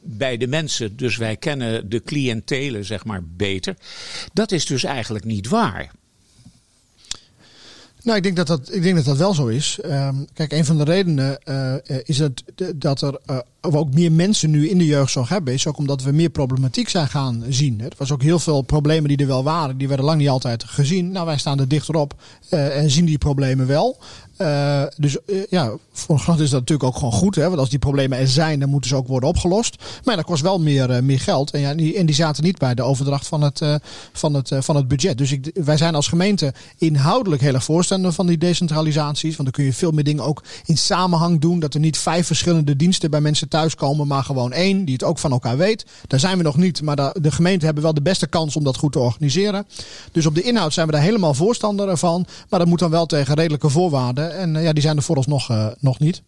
bij 0.00 0.36
de 0.36 0.46
mensen, 0.46 0.96
dus 0.96 1.16
wij 1.16 1.36
kennen 1.36 1.88
de 1.88 2.02
cliëntelen 2.02 2.84
zeg 2.84 3.04
maar 3.04 3.22
beter. 3.24 3.76
Dat 4.32 4.52
is 4.52 4.66
dus 4.66 4.84
eigenlijk 4.84 5.24
niet 5.24 5.48
waar. 5.48 5.90
Nou, 8.04 8.16
ik 8.16 8.22
denk 8.22 8.36
dat 8.36 8.46
dat, 8.46 8.74
ik 8.74 8.82
denk 8.82 8.96
dat, 8.96 9.04
dat 9.04 9.16
wel 9.16 9.34
zo 9.34 9.46
is. 9.46 9.78
Ehm, 9.82 10.14
kijk, 10.34 10.52
een 10.52 10.64
van 10.64 10.76
de 10.78 10.84
redenen 10.84 11.38
eh, 11.42 11.74
eh, 11.74 11.80
is 12.04 12.18
het, 12.18 12.42
d- 12.54 12.72
dat 12.74 13.02
er 13.02 13.18
eh, 13.26 13.38
ook 13.60 13.94
meer 13.94 14.12
mensen 14.12 14.50
nu 14.50 14.68
in 14.68 14.78
de 14.78 14.86
jeugdzorg 14.86 15.28
hebben. 15.28 15.54
Is 15.54 15.66
ook 15.66 15.78
omdat 15.78 16.02
we 16.02 16.12
meer 16.12 16.30
problematiek 16.30 16.88
zijn 16.88 17.08
gaan 17.08 17.44
zien. 17.48 17.80
Er 17.80 17.92
was 17.96 18.12
ook 18.12 18.22
heel 18.22 18.38
veel 18.38 18.62
problemen 18.62 19.08
die 19.08 19.16
er 19.16 19.26
wel 19.26 19.44
waren. 19.44 19.78
Die 19.78 19.88
werden 19.88 20.06
lang 20.06 20.18
niet 20.18 20.28
altijd 20.28 20.64
gezien. 20.64 21.10
Nou, 21.12 21.26
wij 21.26 21.38
staan 21.38 21.60
er 21.60 21.68
dichterop 21.68 22.14
en 22.50 22.90
zien 22.90 23.04
die 23.04 23.18
problemen 23.18 23.66
wel. 23.66 23.98
Eh, 24.36 24.82
dus 24.96 25.24
eh, 25.24 25.36
ja, 25.50 25.72
voor 25.92 26.22
een 26.26 26.38
is 26.38 26.50
dat 26.50 26.60
natuurlijk 26.60 26.82
ook 26.88 26.96
gewoon 26.96 27.12
goed. 27.12 27.34
Hè? 27.34 27.46
Want 27.46 27.58
als 27.58 27.70
die 27.70 27.78
problemen 27.78 28.18
er 28.18 28.28
zijn, 28.28 28.60
dan 28.60 28.68
moeten 28.68 28.90
ze 28.90 28.96
ook 28.96 29.06
worden 29.06 29.28
opgelost. 29.28 29.82
Maar 30.04 30.16
dat 30.16 30.24
kost 30.24 30.42
wel 30.42 30.60
meer, 30.60 30.90
eh, 30.90 31.02
meer 31.02 31.20
geld. 31.20 31.50
En, 31.50 31.60
ja, 31.60 31.74
die, 31.74 32.04
die 32.04 32.14
zaten 32.14 32.44
niet 32.44 32.58
bij 32.58 32.74
de 32.74 32.82
overdracht 32.82 33.26
van 33.26 33.42
het, 33.42 33.60
van 34.12 34.34
het, 34.34 34.50
van 34.58 34.76
het 34.76 34.88
budget. 34.88 35.18
Dus 35.18 35.32
ik, 35.32 35.50
wij 35.54 35.76
zijn 35.76 35.94
als 35.94 36.08
gemeente 36.08 36.54
inhoudelijk 36.78 37.42
heel 37.42 37.54
erg 37.54 37.64
voorstander 37.64 38.12
van 38.12 38.26
die 38.26 38.38
decentralisaties. 38.38 39.36
Want 39.36 39.42
dan 39.42 39.50
kun 39.50 39.64
je 39.64 39.72
veel 39.72 39.90
meer 39.90 40.04
dingen 40.04 40.24
ook 40.24 40.42
in 40.64 40.76
samenhang 40.76 41.40
doen. 41.40 41.60
Dat 41.60 41.74
er 41.74 41.80
niet 41.80 41.98
vijf 41.98 42.26
verschillende 42.26 42.76
diensten 42.76 43.10
bij 43.10 43.20
mensen 43.20 43.48
thuiskomen, 43.48 44.06
maar 44.06 44.24
gewoon 44.24 44.52
één 44.52 44.84
die 44.84 44.94
het 44.94 45.04
ook 45.04 45.18
van 45.18 45.32
elkaar 45.32 45.56
weet. 45.56 45.86
Daar 46.06 46.20
zijn 46.20 46.36
we 46.36 46.42
nog 46.42 46.56
niet, 46.56 46.82
maar 46.82 46.96
de 46.96 47.30
gemeenten 47.30 47.64
hebben 47.64 47.82
wel 47.82 47.94
de 47.94 48.02
beste 48.02 48.26
kans 48.26 48.56
om 48.56 48.64
dat 48.64 48.76
goed 48.76 48.92
te 48.92 48.98
organiseren. 48.98 49.66
Dus 50.12 50.26
op 50.26 50.34
de 50.34 50.42
inhoud 50.42 50.72
zijn 50.72 50.86
we 50.86 50.92
daar 50.92 51.02
helemaal 51.02 51.34
voorstander 51.34 51.96
van. 51.96 52.26
Maar 52.48 52.58
dat 52.58 52.68
moet 52.68 52.78
dan 52.78 52.90
wel 52.90 53.06
tegen 53.06 53.34
redelijke 53.34 53.68
voorwaarden. 53.68 54.21
En 54.30 54.62
ja, 54.62 54.72
die 54.72 54.82
zijn 54.82 54.96
er 54.96 55.02
vooralsnog 55.02 55.50
uh, 55.50 55.66
nog 55.80 55.98
niet. 55.98 56.22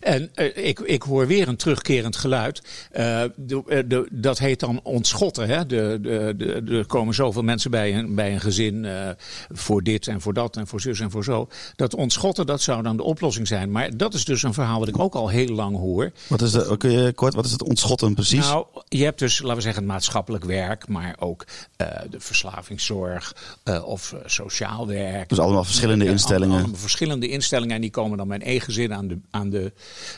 En 0.00 0.30
uh, 0.34 0.66
ik, 0.66 0.78
ik 0.80 1.02
hoor 1.02 1.26
weer 1.26 1.48
een 1.48 1.56
terugkerend 1.56 2.16
geluid. 2.16 2.62
Uh, 2.92 3.22
de, 3.36 3.84
de, 3.88 4.08
dat 4.10 4.38
heet 4.38 4.60
dan 4.60 4.80
ontschotten. 4.82 5.48
Hè? 5.48 5.66
De, 5.66 5.98
de, 6.02 6.34
de, 6.36 6.76
er 6.76 6.86
komen 6.86 7.14
zoveel 7.14 7.42
mensen 7.42 7.70
bij 7.70 7.94
een, 7.94 8.14
bij 8.14 8.32
een 8.32 8.40
gezin 8.40 8.86
voor 9.52 9.82
dit 9.82 10.06
en 10.06 10.20
voor 10.20 10.34
dat 10.34 10.56
en 10.56 10.66
voor 10.66 10.80
zus 10.80 11.00
en 11.00 11.10
voor 11.10 11.24
zo. 11.24 11.48
Dat 11.76 11.94
ontschotten, 11.94 12.46
dat 12.46 12.62
zou 12.62 12.82
dan 12.82 12.96
de 12.96 13.02
oplossing 13.02 13.48
zijn. 13.48 13.70
Maar 13.70 13.96
dat 13.96 14.14
is 14.14 14.24
dus 14.24 14.42
een 14.42 14.54
verhaal 14.54 14.78
wat 14.78 14.88
ik 14.88 14.98
ook 14.98 15.14
al 15.14 15.28
heel 15.28 15.54
lang 15.54 15.76
hoor. 15.76 16.12
Wat 16.26 16.42
is, 16.42 16.52
de, 16.52 16.76
kun 16.76 16.90
je 16.90 17.12
kort, 17.12 17.34
wat 17.34 17.44
is 17.44 17.52
het 17.52 17.62
ontschotten 17.62 18.14
precies? 18.14 18.46
Nou, 18.46 18.66
je 18.88 19.04
hebt 19.04 19.18
dus, 19.18 19.40
laten 19.40 19.56
we 19.56 19.62
zeggen, 19.62 19.82
het 19.82 19.92
maatschappelijk 19.92 20.44
werk, 20.44 20.88
maar 20.88 21.16
ook 21.18 21.44
uh, 21.76 21.86
de 22.10 22.20
verslavingszorg 22.20 23.36
uh, 23.64 23.86
of 23.86 24.12
uh, 24.12 24.20
sociaal 24.24 24.86
werk. 24.86 25.28
Dus 25.28 25.38
allemaal 25.38 25.64
verschillende 25.64 26.04
instellingen. 26.04 26.58
Allemaal 26.58 26.76
verschillende 26.76 27.28
instellingen 27.30 27.74
en 27.74 27.80
die 27.80 27.90
komen 27.90 28.18
dan 28.18 28.28
met 28.28 28.42
één 28.42 28.60
gezin 28.60 28.94
aan 28.94 29.08
de, 29.08 29.18
aan, 29.30 29.50
de, 29.50 29.72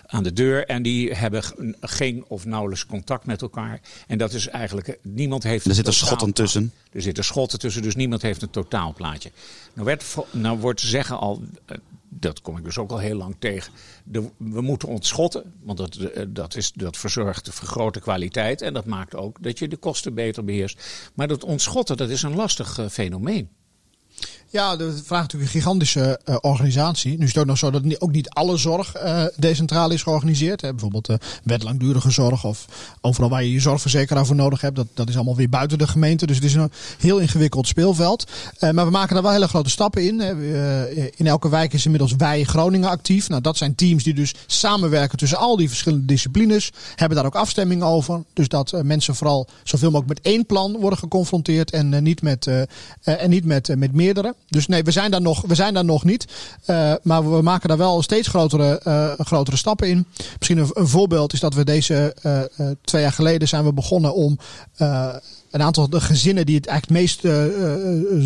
aan 0.07 0.23
de 0.23 0.33
deur 0.33 0.67
en 0.67 0.83
die 0.83 1.15
hebben 1.15 1.43
geen 1.81 2.25
of 2.29 2.45
nauwelijks 2.45 2.87
contact 2.87 3.27
met 3.27 3.43
elkaar. 3.43 3.81
En 4.07 4.19
dat 4.19 4.33
is 4.33 4.49
eigenlijk, 4.49 4.99
niemand 5.03 5.43
heeft... 5.43 5.67
Er 5.67 5.75
zitten 5.75 5.95
schotten 5.95 6.33
tussen. 6.33 6.73
Er 6.93 7.03
zitten 7.03 7.25
schotten 7.25 7.59
tussen, 7.59 7.83
dus 7.83 7.95
niemand 7.95 8.23
heeft 8.23 8.43
een 8.43 8.51
totaalplaatje. 8.51 9.31
Nou, 9.75 9.87
werd, 9.87 10.05
nou 10.31 10.59
wordt 10.59 10.81
zeggen 10.81 11.19
al, 11.19 11.43
dat 12.09 12.41
kom 12.41 12.57
ik 12.57 12.65
dus 12.65 12.79
ook 12.79 12.91
al 12.91 12.99
heel 12.99 13.17
lang 13.17 13.37
tegen. 13.39 13.73
De, 14.05 14.29
we 14.37 14.61
moeten 14.61 14.89
ontschotten, 14.89 15.53
want 15.63 15.79
dat, 15.79 15.99
dat, 16.29 16.57
is, 16.57 16.73
dat 16.73 16.97
verzorgt 16.97 17.45
de 17.45 17.53
vergrote 17.53 18.01
kwaliteit. 18.01 18.63
En 18.63 18.75
dat 18.75 18.85
maakt 18.85 19.15
ook 19.15 19.43
dat 19.43 19.59
je 19.59 19.69
de 19.69 19.77
kosten 19.77 20.15
beter 20.15 20.45
beheerst. 20.45 21.11
Maar 21.15 21.29
dat 21.29 21.45
ontschotten, 21.45 21.97
dat 21.97 22.11
is 22.11 22.23
een 22.23 22.35
lastig 22.35 22.79
uh, 22.79 22.89
fenomeen. 22.89 23.49
Ja, 24.53 24.77
dat 24.77 24.93
vraagt 25.05 25.23
natuurlijk 25.23 25.53
een 25.53 25.61
gigantische 25.61 26.21
uh, 26.29 26.37
organisatie. 26.41 27.19
Nu 27.19 27.25
is 27.25 27.29
het 27.29 27.39
ook 27.39 27.47
nog 27.47 27.59
zo 27.59 27.71
dat 27.71 28.01
ook 28.01 28.13
niet 28.13 28.31
alle 28.31 28.57
zorg 28.57 28.97
uh, 28.97 29.25
decentraal 29.37 29.91
is 29.91 30.03
georganiseerd. 30.03 30.61
Bijvoorbeeld 30.61 31.11
uh, 31.11 31.17
wet 31.43 31.63
langdurige 31.63 32.11
zorg 32.11 32.45
of 32.45 32.67
overal 33.01 33.31
waar 33.31 33.43
je 33.43 33.53
je 33.53 33.61
zorgverzekeraar 33.61 34.27
voor 34.27 34.37
nodig 34.37 34.61
hebt. 34.61 34.77
Dat, 34.77 34.87
dat 34.95 35.09
is 35.09 35.15
allemaal 35.15 35.37
weer 35.37 35.49
buiten 35.49 35.79
de 35.79 35.87
gemeente. 35.87 36.27
Dus 36.27 36.37
het 36.37 36.45
is 36.45 36.55
een 36.55 36.71
heel 36.99 37.19
ingewikkeld 37.19 37.67
speelveld. 37.67 38.31
maar 38.61 38.85
we 38.85 38.91
maken 38.91 39.15
daar 39.15 39.23
wel 39.23 39.33
hele 39.33 39.49
grote 39.49 39.71
stappen 39.71 40.07
in. 40.07 40.21
in 41.17 41.27
elke 41.27 41.49
wijk 41.49 41.73
is 41.73 41.85
inmiddels 41.85 42.15
Wij 42.17 42.45
Groningen 42.45 42.89
actief. 42.89 43.29
Nou, 43.29 43.41
dat 43.41 43.57
zijn 43.57 43.75
teams 43.75 44.05
die 44.05 44.15
dus 44.15 44.35
samenwerken 44.47 45.19
tussen 45.19 45.39
al 45.39 45.57
die 45.57 45.69
verschillende 45.69 46.07
disciplines. 46.07 46.71
Hebben 46.95 47.17
daar 47.17 47.27
ook 47.27 47.35
afstemming 47.35 47.83
over. 47.83 48.23
Dus 48.33 48.49
dat 48.49 48.83
mensen 48.83 49.15
vooral 49.15 49.47
zoveel 49.63 49.91
mogelijk 49.91 50.19
met 50.19 50.33
één 50.33 50.47
plan 50.47 50.77
worden 50.77 50.99
geconfronteerd. 50.99 51.71
En 51.71 52.03
niet 52.03 52.23
met, 52.23 52.51
en 53.03 53.31
niet 53.31 53.45
met, 53.45 53.77
met 53.77 53.93
meerdere. 53.93 54.35
Dus 54.49 54.67
nee, 54.67 54.83
we 54.83 54.91
zijn 54.91 55.11
daar 55.11 55.21
nog, 55.21 55.43
we 55.47 55.55
zijn 55.55 55.75
daar 55.75 55.85
nog 55.85 56.05
niet. 56.05 56.27
Uh, 56.67 56.95
maar 57.03 57.31
we 57.37 57.43
maken 57.43 57.69
daar 57.69 57.79
wel 57.79 58.03
steeds 58.03 58.29
grotere, 58.29 58.81
uh, 58.87 59.13
grotere 59.27 59.57
stappen 59.57 59.89
in. 59.89 60.07
Misschien 60.39 60.59
een, 60.59 60.89
voorbeeld 60.89 61.33
is 61.33 61.41
dat 61.41 61.55
we 61.55 61.65
deze 61.65 62.17
uh, 62.23 62.71
twee 62.85 63.03
jaar 63.03 63.13
geleden 63.13 63.49
zijn 63.49 63.65
we 63.65 63.73
begonnen 63.73 64.15
om 64.15 64.39
een 65.51 65.63
aantal 65.63 65.91
de 65.91 66.01
gezinnen 66.01 66.47
die 66.47 66.57
het 66.57 66.67
eigenlijk 66.67 67.01
meest 67.01 67.21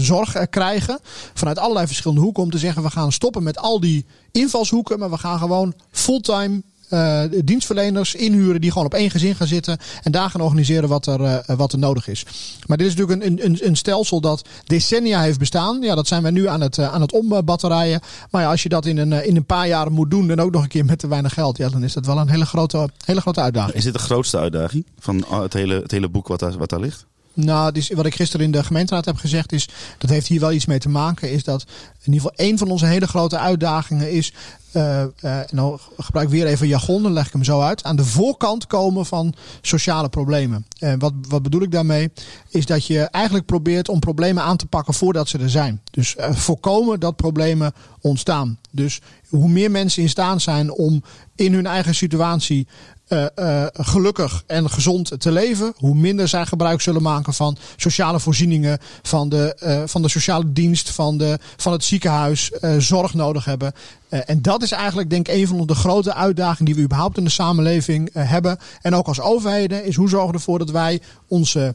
zorg 0.05 0.49
krijgen. 0.51 0.99
Vanuit 1.35 1.59
allerlei 1.59 1.87
verschillende 1.87 2.23
hoeken 2.23 2.43
om 2.43 2.51
te 2.51 2.59
zeggen 2.59 2.83
we 2.83 2.91
gaan 2.91 3.13
stoppen 3.13 3.43
met 3.43 3.59
al 3.59 3.81
die 3.81 4.07
invalshoeken. 4.33 4.99
Maar 4.99 5.11
we 5.11 5.19
gaan 5.19 5.39
gewoon 5.39 5.75
fulltime 5.91 6.63
uh, 6.91 7.23
dienstverleners 7.45 8.15
inhuren 8.15 8.61
die 8.61 8.71
gewoon 8.71 8.87
op 8.87 8.95
één 8.95 9.11
gezin 9.11 9.35
gaan 9.35 9.47
zitten 9.47 9.79
en 10.03 10.13
daar 10.13 10.31
gaan 10.31 10.41
organiseren 10.41 10.89
wat 10.89 11.07
er, 11.07 11.21
uh, 11.21 11.39
wat 11.57 11.73
er 11.73 11.79
nodig 11.79 12.09
is. 12.09 12.25
Maar 12.67 12.77
dit 12.77 12.87
is 12.87 12.95
natuurlijk 12.95 13.25
een, 13.25 13.45
een, 13.45 13.59
een 13.61 13.77
stelsel 13.77 14.21
dat 14.21 14.49
decennia 14.65 15.21
heeft 15.21 15.39
bestaan. 15.39 15.83
Ja, 15.83 15.95
dat 15.95 16.07
zijn 16.07 16.23
wij 16.23 16.31
nu 16.31 16.49
aan 16.49 16.61
het, 16.61 16.77
uh, 16.77 16.95
aan 16.95 17.01
het 17.01 17.13
ombatterijen. 17.13 18.01
Maar 18.31 18.43
ja, 18.43 18.51
als 18.51 18.63
je 18.63 18.69
dat 18.69 18.87
in 18.87 18.99
een, 18.99 19.25
in 19.27 19.37
een 19.37 19.45
paar 19.45 19.69
jaar 19.69 19.93
moet 19.93 20.11
doen 20.11 20.31
en 20.31 20.41
ook 20.41 20.53
nog 20.53 20.63
een 20.63 20.69
keer 20.69 20.85
met 20.85 20.99
te 20.99 21.09
weinig 21.09 21.35
geld, 21.35 21.57
ja, 21.57 21.69
dan 21.69 21.85
is 21.85 21.93
dat 21.93 22.07
wel 22.07 22.19
een 22.19 22.29
hele 22.29 22.47
grote, 22.47 22.89
hele 23.05 23.21
grote 23.21 23.41
uitdaging. 23.41 23.77
Is 23.77 23.85
dit 23.85 23.93
de 23.93 23.99
grootste 23.99 24.39
uitdaging 24.39 24.87
van 24.99 25.25
het 25.29 25.53
hele, 25.53 25.75
het 25.75 25.91
hele 25.91 26.09
boek 26.09 26.29
wat 26.29 26.41
daar, 26.41 26.59
wat 26.59 26.71
daar 26.71 26.81
ligt? 26.81 27.07
Nou, 27.37 27.73
dus 27.73 27.91
wat 27.91 28.07
ik 28.07 28.15
gisteren 28.15 28.47
in 28.47 28.53
de 28.53 28.65
gemeenteraad 28.65 29.05
heb 29.05 29.17
gezegd 29.17 29.53
is, 29.53 29.69
dat 29.99 30.11
heeft 30.11 30.27
hier 30.27 30.41
wel 30.41 30.53
iets 30.53 30.67
mee 30.67 30.79
te 30.79 30.89
maken, 30.89 31.31
is 31.31 31.45
dat 31.45 31.63
in 32.03 32.13
ieder 32.13 32.31
geval 32.31 32.47
een 32.47 32.59
van 32.59 32.71
onze 32.71 32.87
hele 32.87 33.07
grote 33.07 33.39
uitdagingen 33.39 34.13
is, 34.13 34.33
uh, 34.73 35.03
uh, 35.25 35.39
nou 35.51 35.79
gebruik 35.99 36.27
ik 36.27 36.33
weer 36.33 36.47
even 36.47 36.69
jargon, 36.69 37.03
dan 37.03 37.13
leg 37.13 37.27
ik 37.27 37.33
hem 37.33 37.45
zo 37.45 37.61
uit, 37.61 37.85
aan 37.85 37.97
de 37.97 38.05
voorkant 38.05 38.67
komen 38.67 39.07
van 39.07 39.35
sociale 39.61 40.09
problemen. 40.09 40.67
En 40.79 40.99
wat, 40.99 41.13
wat 41.29 41.43
bedoel 41.43 41.63
ik 41.63 41.71
daarmee? 41.71 42.11
Is 42.49 42.67
dat 42.67 42.87
je 42.87 43.01
eigenlijk 43.01 43.47
probeert 43.47 43.89
om 43.89 43.99
problemen 43.99 44.43
aan 44.43 44.57
te 44.57 44.67
pakken 44.67 44.95
voordat 44.95 45.29
ze 45.29 45.39
er 45.39 45.51
zijn. 45.51 45.81
Dus 45.91 46.17
uh, 46.19 46.33
voorkomen 46.33 47.01
dat 47.01 47.17
problemen 47.17 47.73
ontstaan. 48.01 48.59
Dus 48.71 49.01
hoe 49.29 49.49
meer 49.49 49.71
mensen 49.71 50.03
in 50.03 50.09
staat 50.09 50.43
zijn 50.43 50.73
om 50.73 51.03
in 51.35 51.53
hun 51.53 51.67
eigen 51.67 51.95
situatie 51.95 52.67
uh, 53.09 53.27
uh, 53.39 53.67
gelukkig 53.73 54.43
en 54.47 54.71
gezond 54.71 55.13
te 55.19 55.33
leven, 55.33 55.73
hoe 55.77 55.95
minder 55.95 56.29
zij 56.29 56.47
gebruik 56.47 56.81
zullen 56.81 57.03
maken 57.03 57.35
van 57.35 57.57
sociale 57.77 58.21
voorzieningen, 58.21 58.79
van 59.03 59.29
de, 59.29 59.57
uh, 59.63 59.83
van 59.87 60.03
de 60.03 60.09
sociale 60.09 60.53
dienst, 60.53 60.91
van, 60.91 61.19
de, 61.19 61.39
van 61.57 61.73
het 61.73 61.85
ziekenhuis, 61.85 62.51
zorg 62.79 63.15
nodig 63.15 63.45
hebben. 63.45 63.73
en 64.09 64.43
dat 64.43 64.63
is 64.63 64.73
eigenlijk 64.73 65.11
denk 65.11 65.29
ik 65.29 65.35
een 65.35 65.47
van 65.47 65.67
de 65.67 65.75
grote 65.75 66.15
uitdagingen 66.15 66.65
die 66.65 66.75
we 66.75 66.81
überhaupt 66.81 67.17
in 67.17 67.25
de 67.25 67.31
samenleving 67.31 68.11
hebben. 68.13 68.59
En 68.83 68.95
ook 68.95 69.07
als 69.07 69.21
overheden 69.21 69.85
is 69.85 69.97
hoe 69.97 70.09
zorgen 70.09 70.31
we 70.31 70.35
ervoor 70.35 70.59
dat 70.59 70.71
wij 70.71 71.01
onze 71.29 71.75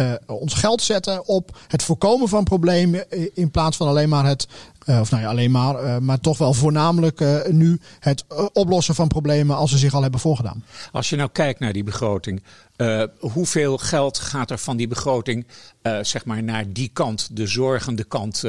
uh, 0.00 0.12
ons 0.26 0.54
geld 0.54 0.82
zetten 0.82 1.26
op 1.26 1.58
het 1.68 1.82
voorkomen 1.82 2.28
van 2.28 2.44
problemen 2.44 3.04
in 3.34 3.50
plaats 3.50 3.76
van 3.76 3.88
alleen 3.88 4.08
maar 4.08 4.26
het, 4.26 4.48
uh, 4.86 5.00
of 5.00 5.10
nou 5.10 5.22
ja, 5.22 5.28
alleen 5.28 5.50
maar, 5.50 5.84
uh, 5.84 5.98
maar 5.98 6.20
toch 6.20 6.38
wel 6.38 6.52
voornamelijk 6.52 7.24
nu 7.50 7.80
het 7.98 8.24
oplossen 8.52 8.94
van 8.94 9.08
problemen 9.08 9.56
als 9.56 9.70
ze 9.70 9.78
zich 9.78 9.94
al 9.94 10.02
hebben 10.02 10.20
voorgedaan. 10.20 10.64
Als 10.92 11.08
je 11.10 11.16
nou 11.16 11.28
kijkt 11.32 11.60
naar 11.60 11.72
die 11.72 11.84
begroting, 11.84 12.42
hoeveel 13.18 13.78
geld 13.78 14.18
gaat 14.18 14.50
er 14.50 14.58
van 14.58 14.76
die 14.76 14.88
begroting 14.88 15.46
zeg 16.02 16.24
maar 16.24 16.42
naar 16.42 16.72
die 16.72 16.90
kant, 16.92 17.28
de 17.32 17.46
zorgende 17.46 18.04
kant 18.04 18.42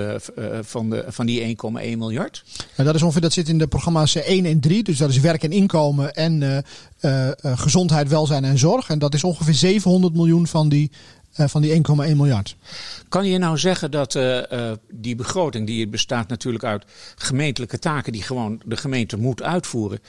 van, 0.62 0.90
de, 0.90 1.06
van 1.08 1.26
die 1.26 1.58
1,1 1.58 1.72
miljard? 1.98 2.44
Nou, 2.58 2.88
dat 2.88 2.96
is 2.96 3.02
ongeveer, 3.02 3.22
dat 3.22 3.34
zit 3.34 3.50
in 3.50 3.58
de 3.58 3.68
programma's 3.68 4.16
1 4.16 4.46
en 4.46 4.60
3, 4.60 4.84
dus 4.84 4.98
dat 4.98 5.10
is 5.10 5.20
werk 5.20 5.44
en 5.44 5.52
inkomen 5.52 6.14
en 6.14 6.64
gezondheid, 7.42 8.10
welzijn 8.10 8.44
en 8.44 8.58
zorg. 8.58 8.90
En 8.90 9.00
dat 9.00 9.14
is 9.14 9.24
ongeveer 9.24 9.54
700 9.54 10.14
miljoen 10.14 10.48
van 10.48 10.70
die 10.70 10.92
uh, 11.38 11.48
van 11.48 11.62
die 11.62 11.76
1,1 11.76 11.82
miljard. 11.96 12.56
Kan 13.10 13.26
je 13.26 13.38
nou 13.38 13.58
zeggen 13.58 13.92
dat 13.92 14.16
uh, 14.16 14.38
uh, 14.52 14.72
die 14.90 15.16
begroting, 15.16 15.68
die 15.68 15.88
bestaat 15.88 16.28
natuurlijk 16.28 16.64
uit 16.64 16.86
gemeentelijke 17.16 17.80
taken 17.80 18.12
die 18.12 18.24
gewoon 18.24 18.62
de 18.66 18.78
gemeente 18.78 19.18
moet 19.18 19.42
uitvoeren, 19.42 20.00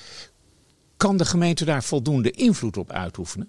kan 0.96 1.16
de 1.16 1.24
gemeente 1.24 1.64
daar 1.64 1.82
voldoende 1.82 2.30
invloed 2.30 2.76
op 2.76 2.92
uitoefenen? 2.92 3.48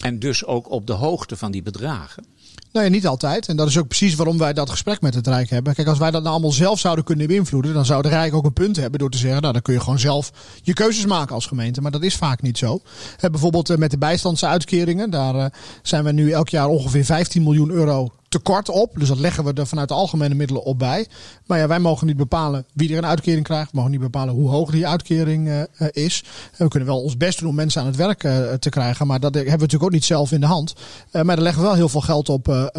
En 0.00 0.18
dus 0.18 0.44
ook 0.44 0.70
op 0.70 0.86
de 0.86 0.92
hoogte 0.92 1.36
van 1.36 1.50
die 1.50 1.62
bedragen? 1.62 2.24
Nou 2.72 2.84
ja, 2.84 2.90
niet 2.90 3.06
altijd. 3.06 3.48
En 3.48 3.56
dat 3.56 3.68
is 3.68 3.78
ook 3.78 3.88
precies 3.88 4.14
waarom 4.14 4.38
wij 4.38 4.52
dat 4.52 4.70
gesprek 4.70 5.00
met 5.00 5.14
het 5.14 5.26
Rijk 5.26 5.50
hebben. 5.50 5.74
Kijk, 5.74 5.88
als 5.88 5.98
wij 5.98 6.10
dat 6.10 6.20
nou 6.20 6.32
allemaal 6.32 6.52
zelf 6.52 6.78
zouden 6.78 7.04
kunnen 7.04 7.26
beïnvloeden, 7.26 7.74
dan 7.74 7.84
zou 7.84 8.00
het 8.00 8.10
Rijk 8.10 8.34
ook 8.34 8.44
een 8.44 8.52
punt 8.52 8.76
hebben 8.76 8.98
door 8.98 9.10
te 9.10 9.18
zeggen, 9.18 9.40
nou 9.40 9.52
dan 9.52 9.62
kun 9.62 9.74
je 9.74 9.80
gewoon 9.80 9.98
zelf 9.98 10.32
je 10.62 10.72
keuzes 10.72 11.06
maken 11.06 11.34
als 11.34 11.46
gemeente. 11.46 11.80
Maar 11.80 11.90
dat 11.90 12.02
is 12.02 12.16
vaak 12.16 12.42
niet 12.42 12.58
zo. 12.58 12.80
Eh, 13.20 13.30
bijvoorbeeld 13.30 13.76
met 13.76 13.90
de 13.90 13.98
bijstandsuitkeringen, 13.98 15.10
daar 15.10 15.34
uh, 15.34 15.44
zijn 15.82 16.04
we 16.04 16.12
nu 16.12 16.30
elk 16.30 16.48
jaar 16.48 16.66
ongeveer 16.66 17.04
15 17.04 17.42
miljoen 17.42 17.70
euro 17.70 18.12
tekort 18.28 18.68
op. 18.68 18.94
Dus 18.98 19.08
dat 19.08 19.18
leggen 19.18 19.44
we 19.44 19.52
er 19.52 19.66
vanuit 19.66 19.88
de 19.88 19.94
algemene 19.94 20.34
middelen 20.34 20.64
op 20.64 20.78
bij. 20.78 21.06
Maar 21.46 21.58
ja, 21.58 21.66
wij 21.66 21.78
mogen 21.78 22.06
niet 22.06 22.16
bepalen 22.16 22.66
wie 22.72 22.92
er 22.92 22.98
een 22.98 23.06
uitkering 23.06 23.44
krijgt. 23.44 23.70
We 23.70 23.76
mogen 23.76 23.90
niet 23.90 24.00
bepalen 24.00 24.34
hoe 24.34 24.48
hoog 24.48 24.70
die 24.70 24.86
uitkering 24.86 25.48
uh, 25.48 25.62
is. 25.90 26.24
En 26.56 26.64
we 26.64 26.68
kunnen 26.68 26.88
wel 26.88 27.02
ons 27.02 27.16
best 27.16 27.38
doen 27.38 27.48
om 27.48 27.54
mensen 27.54 27.80
aan 27.80 27.86
het 27.86 27.96
werk 27.96 28.24
uh, 28.24 28.52
te 28.52 28.68
krijgen. 28.68 29.06
Maar 29.06 29.20
dat 29.20 29.34
hebben 29.34 29.52
we 29.52 29.58
natuurlijk 29.58 29.82
ook 29.82 29.90
niet 29.90 30.04
zelf 30.04 30.32
in 30.32 30.40
de 30.40 30.46
hand. 30.46 30.74
Maar 31.12 31.24
daar 31.24 31.40
leggen 31.40 31.62
we 31.62 31.68
wel 31.68 31.76
heel 31.76 31.88
veel 31.88 32.00
geld 32.00 32.28
op, 32.28 32.72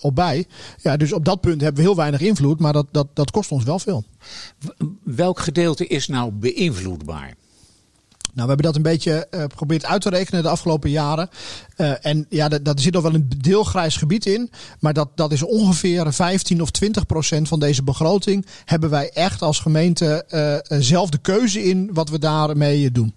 op 0.00 0.14
bij. 0.14 0.46
Ja, 0.82 0.96
dus 0.96 1.12
op 1.12 1.24
dat 1.24 1.40
punt 1.40 1.60
hebben 1.60 1.82
we 1.82 1.88
heel 1.88 1.96
weinig 1.96 2.20
invloed. 2.20 2.60
Maar 2.60 2.72
dat, 2.72 2.86
dat, 2.90 3.06
dat 3.12 3.30
kost 3.30 3.50
ons 3.50 3.64
wel 3.64 3.78
veel. 3.78 4.04
Welk 5.02 5.40
gedeelte 5.40 5.86
is 5.86 6.08
nou 6.08 6.30
beïnvloedbaar? 6.30 7.34
Nou, 8.34 8.48
we 8.48 8.54
hebben 8.54 8.72
dat 8.72 8.76
een 8.76 8.92
beetje 8.92 9.26
uh, 9.30 9.40
geprobeerd 9.40 9.84
uit 9.84 10.02
te 10.02 10.08
rekenen 10.08 10.42
de 10.42 10.48
afgelopen 10.48 10.90
jaren. 10.90 11.28
Uh, 11.76 12.06
en 12.06 12.26
ja, 12.28 12.48
dat, 12.48 12.80
zit 12.80 12.92
nog 12.92 13.02
wel 13.02 13.14
een 13.14 13.30
deelgrijs 13.38 13.96
gebied 13.96 14.26
in. 14.26 14.50
Maar 14.80 14.92
dat, 14.92 15.08
dat 15.14 15.32
is 15.32 15.42
ongeveer 15.42 16.12
15 16.12 16.62
of 16.62 16.70
20 16.70 17.06
procent 17.06 17.48
van 17.48 17.60
deze 17.60 17.82
begroting. 17.82 18.46
Hebben 18.64 18.90
wij 18.90 19.10
echt 19.10 19.42
als 19.42 19.58
gemeente 19.58 20.24
uh, 20.70 20.78
zelf 20.80 21.10
de 21.10 21.18
keuze 21.18 21.64
in 21.64 21.90
wat 21.92 22.08
we 22.08 22.18
daarmee 22.18 22.90
doen. 22.90 23.14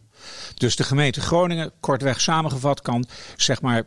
Dus 0.55 0.75
de 0.75 0.83
gemeente 0.83 1.21
Groningen, 1.21 1.71
kortweg 1.79 2.21
samengevat, 2.21 2.81
kan 2.81 3.05
zeg 3.35 3.61
maar 3.61 3.83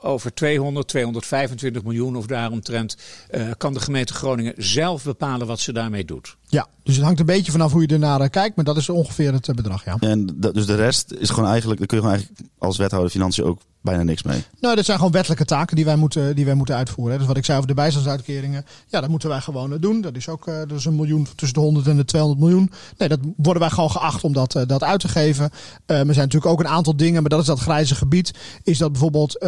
over 0.00 0.34
200, 0.34 0.88
225 0.88 1.82
miljoen 1.82 2.16
of 2.16 2.26
daaromtrent, 2.26 2.96
uh, 3.30 3.50
kan 3.56 3.74
de 3.74 3.80
gemeente 3.80 4.14
Groningen 4.14 4.54
zelf 4.56 5.04
bepalen 5.04 5.46
wat 5.46 5.60
ze 5.60 5.72
daarmee 5.72 6.04
doet. 6.04 6.36
Ja, 6.48 6.66
dus 6.82 6.94
het 6.94 7.04
hangt 7.04 7.20
een 7.20 7.26
beetje 7.26 7.52
vanaf 7.52 7.72
hoe 7.72 7.80
je 7.80 7.86
ernaar 7.86 8.30
kijkt, 8.30 8.56
maar 8.56 8.64
dat 8.64 8.76
is 8.76 8.88
ongeveer 8.88 9.32
het 9.32 9.54
bedrag, 9.54 9.84
ja. 9.84 9.96
En 10.00 10.36
dus 10.52 10.66
de 10.66 10.74
rest 10.74 11.12
is 11.12 11.30
gewoon 11.30 11.48
eigenlijk, 11.48 11.78
daar 11.78 11.88
kun 11.88 11.96
je 11.96 12.02
gewoon 12.02 12.18
eigenlijk 12.18 12.50
als 12.58 12.76
wethouder 12.76 13.10
financiën 13.10 13.44
ook 13.44 13.60
bijna 13.86 14.02
niks 14.02 14.22
mee. 14.22 14.44
Nou, 14.60 14.76
dat 14.76 14.84
zijn 14.84 14.96
gewoon 14.96 15.12
wettelijke 15.12 15.44
taken 15.44 15.76
die 15.76 15.84
wij 15.84 15.96
moeten, 15.96 16.36
die 16.36 16.44
wij 16.44 16.54
moeten 16.54 16.74
uitvoeren. 16.74 17.18
Dus 17.18 17.26
wat 17.26 17.36
ik 17.36 17.44
zei 17.44 17.56
over 17.56 17.70
de 17.70 17.76
bijstandsuitkeringen, 17.76 18.64
ja, 18.86 19.00
dat 19.00 19.10
moeten 19.10 19.28
wij 19.28 19.40
gewoon 19.40 19.72
eh, 19.72 19.80
doen. 19.80 20.00
Dat 20.00 20.16
is 20.16 20.28
ook 20.28 20.46
uh, 20.46 20.54
dat 20.54 20.78
is 20.78 20.84
een 20.84 20.96
miljoen 20.96 21.26
tussen 21.34 21.58
de 21.58 21.64
100 21.64 21.86
en 21.86 21.96
de 21.96 22.04
200 22.04 22.42
miljoen. 22.42 22.70
Nee, 22.98 23.08
dat 23.08 23.18
worden 23.36 23.62
wij 23.62 23.70
gewoon 23.70 23.90
geacht 23.90 24.24
om 24.24 24.32
dat, 24.32 24.54
uh, 24.54 24.62
dat 24.66 24.82
uit 24.82 25.00
te 25.00 25.08
geven. 25.08 25.44
Uh, 25.44 25.98
er 25.98 26.04
zijn 26.04 26.16
natuurlijk 26.16 26.46
ook 26.52 26.60
een 26.60 26.68
aantal 26.68 26.96
dingen, 26.96 27.20
maar 27.20 27.30
dat 27.30 27.40
is 27.40 27.46
dat 27.46 27.60
grijze 27.60 27.94
gebied. 27.94 28.34
Is 28.62 28.78
dat 28.78 28.92
bijvoorbeeld 28.92 29.44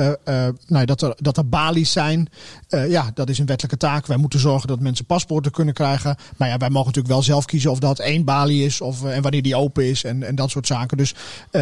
nou, 0.66 0.84
dat, 0.84 1.02
er, 1.02 1.14
dat 1.16 1.36
er 1.36 1.48
balies 1.48 1.92
zijn. 1.92 2.28
ja, 2.68 3.10
dat 3.14 3.28
is 3.28 3.38
een 3.38 3.46
wettelijke 3.46 3.76
taak. 3.76 4.06
Wij 4.06 4.16
moeten 4.16 4.40
zorgen 4.40 4.68
dat 4.68 4.80
mensen 4.80 5.04
paspoorten 5.04 5.52
kunnen 5.52 5.74
krijgen. 5.74 6.16
Maar 6.36 6.48
ja, 6.48 6.56
wij 6.56 6.70
mogen 6.70 6.87
natuurlijk 6.88 7.14
wel 7.14 7.22
zelf 7.22 7.44
kiezen 7.44 7.70
of 7.70 7.78
dat 7.78 7.98
één 7.98 8.24
balie 8.24 8.64
is 8.64 8.80
of, 8.80 9.04
en 9.04 9.22
wanneer 9.22 9.42
die 9.42 9.56
open 9.56 9.84
is 9.84 10.04
en, 10.04 10.22
en 10.22 10.34
dat 10.34 10.50
soort 10.50 10.66
zaken. 10.66 10.96
Dus 10.96 11.14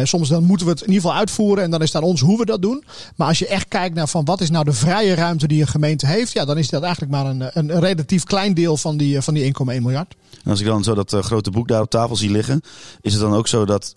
soms 0.03 0.29
dan 0.29 0.43
moeten 0.43 0.65
we 0.65 0.71
het 0.71 0.81
in 0.81 0.87
ieder 0.87 1.01
geval 1.01 1.17
uitvoeren 1.17 1.63
en 1.63 1.71
dan 1.71 1.81
is 1.81 1.93
het 1.93 2.01
aan 2.01 2.09
ons 2.09 2.21
hoe 2.21 2.37
we 2.37 2.45
dat 2.45 2.61
doen. 2.61 2.83
Maar 3.15 3.27
als 3.27 3.39
je 3.39 3.47
echt 3.47 3.67
kijkt 3.67 3.95
naar 3.95 4.07
van 4.07 4.25
wat 4.25 4.41
is 4.41 4.49
nou 4.49 4.65
de 4.65 4.73
vrije 4.73 5.13
ruimte 5.13 5.47
die 5.47 5.61
een 5.61 5.67
gemeente 5.67 6.07
heeft, 6.07 6.31
ja, 6.31 6.45
dan 6.45 6.57
is 6.57 6.69
dat 6.69 6.83
eigenlijk 6.83 7.11
maar 7.11 7.25
een, 7.25 7.49
een 7.53 7.79
relatief 7.79 8.23
klein 8.23 8.53
deel 8.53 8.77
van 8.77 8.97
die, 8.97 9.21
van 9.21 9.33
die 9.33 9.53
1,1 9.61 9.63
miljard. 9.65 10.15
En 10.43 10.51
als 10.51 10.59
ik 10.59 10.65
dan 10.65 10.83
zo 10.83 10.93
dat 10.95 11.15
grote 11.19 11.51
boek 11.51 11.67
daar 11.67 11.81
op 11.81 11.89
tafel 11.89 12.15
zie 12.15 12.31
liggen, 12.31 12.61
is 13.01 13.13
het 13.13 13.21
dan 13.21 13.33
ook 13.33 13.47
zo 13.47 13.65
dat 13.65 13.91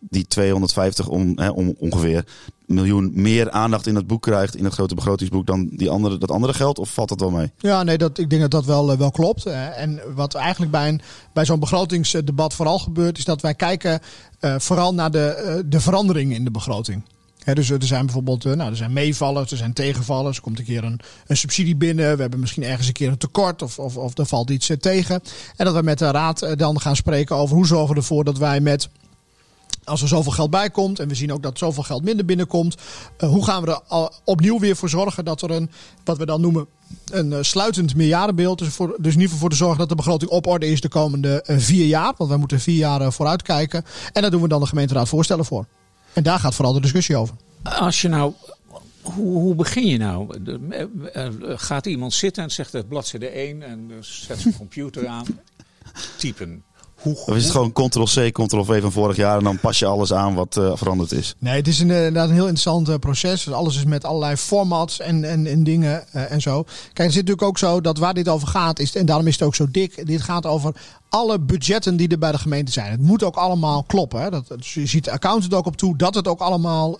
die 0.00 0.26
250 0.26 1.08
om, 1.08 1.32
hè, 1.36 1.48
om, 1.48 1.74
ongeveer 1.78 2.24
miljoen 2.70 3.10
meer 3.14 3.50
aandacht 3.50 3.86
in 3.86 3.94
het 3.94 4.06
boek 4.06 4.22
krijgt, 4.22 4.56
in 4.56 4.64
het 4.64 4.72
grote 4.72 4.94
begrotingsboek, 4.94 5.46
dan 5.46 5.68
die 5.72 5.90
andere, 5.90 6.18
dat 6.18 6.30
andere 6.30 6.54
geld? 6.54 6.78
Of 6.78 6.90
valt 6.90 7.08
dat 7.08 7.20
wel 7.20 7.30
mee? 7.30 7.50
Ja, 7.58 7.82
nee, 7.82 7.98
dat, 7.98 8.18
ik 8.18 8.30
denk 8.30 8.42
dat 8.42 8.50
dat 8.50 8.64
wel, 8.64 8.92
uh, 8.92 8.98
wel 8.98 9.10
klopt. 9.10 9.46
En 9.46 10.00
wat 10.14 10.34
eigenlijk 10.34 10.72
bij, 10.72 10.88
een, 10.88 11.00
bij 11.32 11.44
zo'n 11.44 11.60
begrotingsdebat 11.60 12.54
vooral 12.54 12.78
gebeurt, 12.78 13.18
is 13.18 13.24
dat 13.24 13.40
wij 13.40 13.54
kijken 13.54 14.00
vooral 14.40 14.94
naar 14.94 15.10
de, 15.10 15.62
de 15.66 15.80
veranderingen 15.80 16.36
in 16.36 16.44
de 16.44 16.50
begroting 16.50 17.02
dus 17.54 17.70
er 17.70 17.82
zijn 17.82 18.04
bijvoorbeeld 18.04 18.44
nou, 18.44 18.70
er 18.70 18.76
zijn 18.76 18.92
meevallers, 18.92 19.50
er 19.50 19.56
zijn 19.56 19.72
tegenvallers. 19.72 20.36
Er 20.36 20.42
komt 20.42 20.58
een 20.58 20.64
keer 20.64 20.84
een, 20.84 21.00
een 21.26 21.36
subsidie 21.36 21.76
binnen. 21.76 22.14
We 22.14 22.20
hebben 22.20 22.40
misschien 22.40 22.64
ergens 22.64 22.86
een 22.86 22.92
keer 22.92 23.08
een 23.08 23.18
tekort 23.18 23.62
of, 23.62 23.78
of, 23.78 23.96
of 23.96 24.18
er 24.18 24.26
valt 24.26 24.50
iets 24.50 24.70
tegen. 24.80 25.22
En 25.56 25.64
dat 25.64 25.74
we 25.74 25.82
met 25.82 25.98
de 25.98 26.10
raad 26.10 26.58
dan 26.58 26.80
gaan 26.80 26.96
spreken 26.96 27.36
over 27.36 27.56
hoe 27.56 27.66
zorgen 27.66 27.94
we 27.94 28.00
ervoor 28.00 28.24
dat 28.24 28.38
wij 28.38 28.60
met 28.60 28.88
als 29.84 30.02
er 30.02 30.08
zoveel 30.08 30.32
geld 30.32 30.50
bij 30.50 30.70
komt 30.70 30.98
en 30.98 31.08
we 31.08 31.14
zien 31.14 31.32
ook 31.32 31.42
dat 31.42 31.58
zoveel 31.58 31.82
geld 31.82 32.04
minder 32.04 32.24
binnenkomt, 32.24 32.76
hoe 33.18 33.44
gaan 33.44 33.64
we 33.64 33.70
er 33.88 34.10
opnieuw 34.24 34.58
weer 34.58 34.76
voor 34.76 34.88
zorgen 34.88 35.24
dat 35.24 35.42
er 35.42 35.50
een, 35.50 35.70
wat 36.04 36.18
we 36.18 36.26
dan 36.26 36.40
noemen, 36.40 36.66
een 37.10 37.44
sluitend 37.44 37.94
meerjarenbeeld. 37.94 38.58
Dus, 38.58 38.68
voor, 38.68 38.88
dus 38.88 39.14
in 39.14 39.20
ieder 39.20 39.22
geval 39.22 39.38
voor 39.38 39.50
te 39.50 39.56
zorgen 39.56 39.78
dat 39.78 39.88
de 39.88 39.94
begroting 39.94 40.30
op 40.30 40.46
orde 40.46 40.66
is 40.66 40.80
de 40.80 40.88
komende 40.88 41.42
vier 41.46 41.86
jaar. 41.86 42.14
Want 42.16 42.30
wij 42.30 42.38
moeten 42.38 42.60
vier 42.60 42.76
jaar 42.76 43.12
vooruit 43.12 43.42
kijken. 43.42 43.84
En 44.12 44.22
daar 44.22 44.30
doen 44.30 44.42
we 44.42 44.48
dan 44.48 44.60
de 44.60 44.66
gemeenteraad 44.66 45.08
voorstellen 45.08 45.44
voor. 45.44 45.66
En 46.12 46.22
daar 46.22 46.38
gaat 46.38 46.54
vooral 46.54 46.72
de 46.72 46.80
discussie 46.80 47.16
over. 47.16 47.34
Als 47.62 48.00
je 48.00 48.08
nou 48.08 48.32
hoe, 49.00 49.38
hoe, 49.38 49.54
begin 49.54 49.86
je 49.86 49.98
nou? 49.98 50.40
Gaat 51.56 51.86
iemand 51.86 52.14
zitten 52.14 52.42
en 52.42 52.50
zegt 52.50 52.72
het 52.72 52.88
bladzijde 52.88 53.28
1 53.28 53.62
en 53.62 53.90
zet 54.00 54.40
zijn 54.40 54.56
computer 54.56 55.06
aan, 55.06 55.26
typen. 56.16 56.64
Hoe, 57.00 57.16
of 57.26 57.36
is 57.36 57.42
het 57.42 57.52
gewoon 57.52 57.72
ctrl-c, 57.72 58.32
ctrl-v 58.32 58.80
van 58.80 58.92
vorig 58.92 59.16
jaar 59.16 59.38
en 59.38 59.44
dan 59.44 59.58
pas 59.58 59.78
je 59.78 59.86
alles 59.86 60.12
aan 60.12 60.34
wat 60.34 60.56
uh, 60.56 60.72
veranderd 60.74 61.12
is? 61.12 61.34
Nee, 61.38 61.56
het 61.56 61.68
is 61.68 61.80
een, 61.80 61.90
inderdaad 61.90 62.28
een 62.28 62.34
heel 62.34 62.42
interessant 62.42 62.88
uh, 62.88 62.94
proces. 62.94 63.44
Dus 63.44 63.54
alles 63.54 63.76
is 63.76 63.84
met 63.84 64.04
allerlei 64.04 64.36
formats 64.36 65.00
en, 65.00 65.24
en, 65.24 65.46
en 65.46 65.64
dingen 65.64 66.04
uh, 66.16 66.32
en 66.32 66.40
zo. 66.40 66.62
Kijk, 66.62 66.76
het 66.94 67.12
zit 67.12 67.26
natuurlijk 67.26 67.42
ook 67.42 67.58
zo 67.58 67.80
dat 67.80 67.98
waar 67.98 68.14
dit 68.14 68.28
over 68.28 68.48
gaat, 68.48 68.78
is, 68.78 68.94
en 68.94 69.06
daarom 69.06 69.26
is 69.26 69.32
het 69.32 69.42
ook 69.42 69.54
zo 69.54 69.70
dik, 69.70 70.06
dit 70.06 70.22
gaat 70.22 70.46
over 70.46 70.74
alle 71.08 71.38
budgetten 71.38 71.96
die 71.96 72.08
er 72.08 72.18
bij 72.18 72.32
de 72.32 72.38
gemeente 72.38 72.72
zijn. 72.72 72.90
Het 72.90 73.00
moet 73.00 73.22
ook 73.22 73.36
allemaal 73.36 73.82
kloppen. 73.82 74.20
Hè? 74.20 74.30
Dat, 74.30 74.48
dus 74.48 74.74
je 74.74 74.86
ziet 74.86 75.04
de 75.04 75.10
accountant 75.10 75.54
ook 75.54 75.66
op 75.66 75.76
toe 75.76 75.96
dat 75.96 76.14
het 76.14 76.28
ook 76.28 76.40
allemaal, 76.40 76.98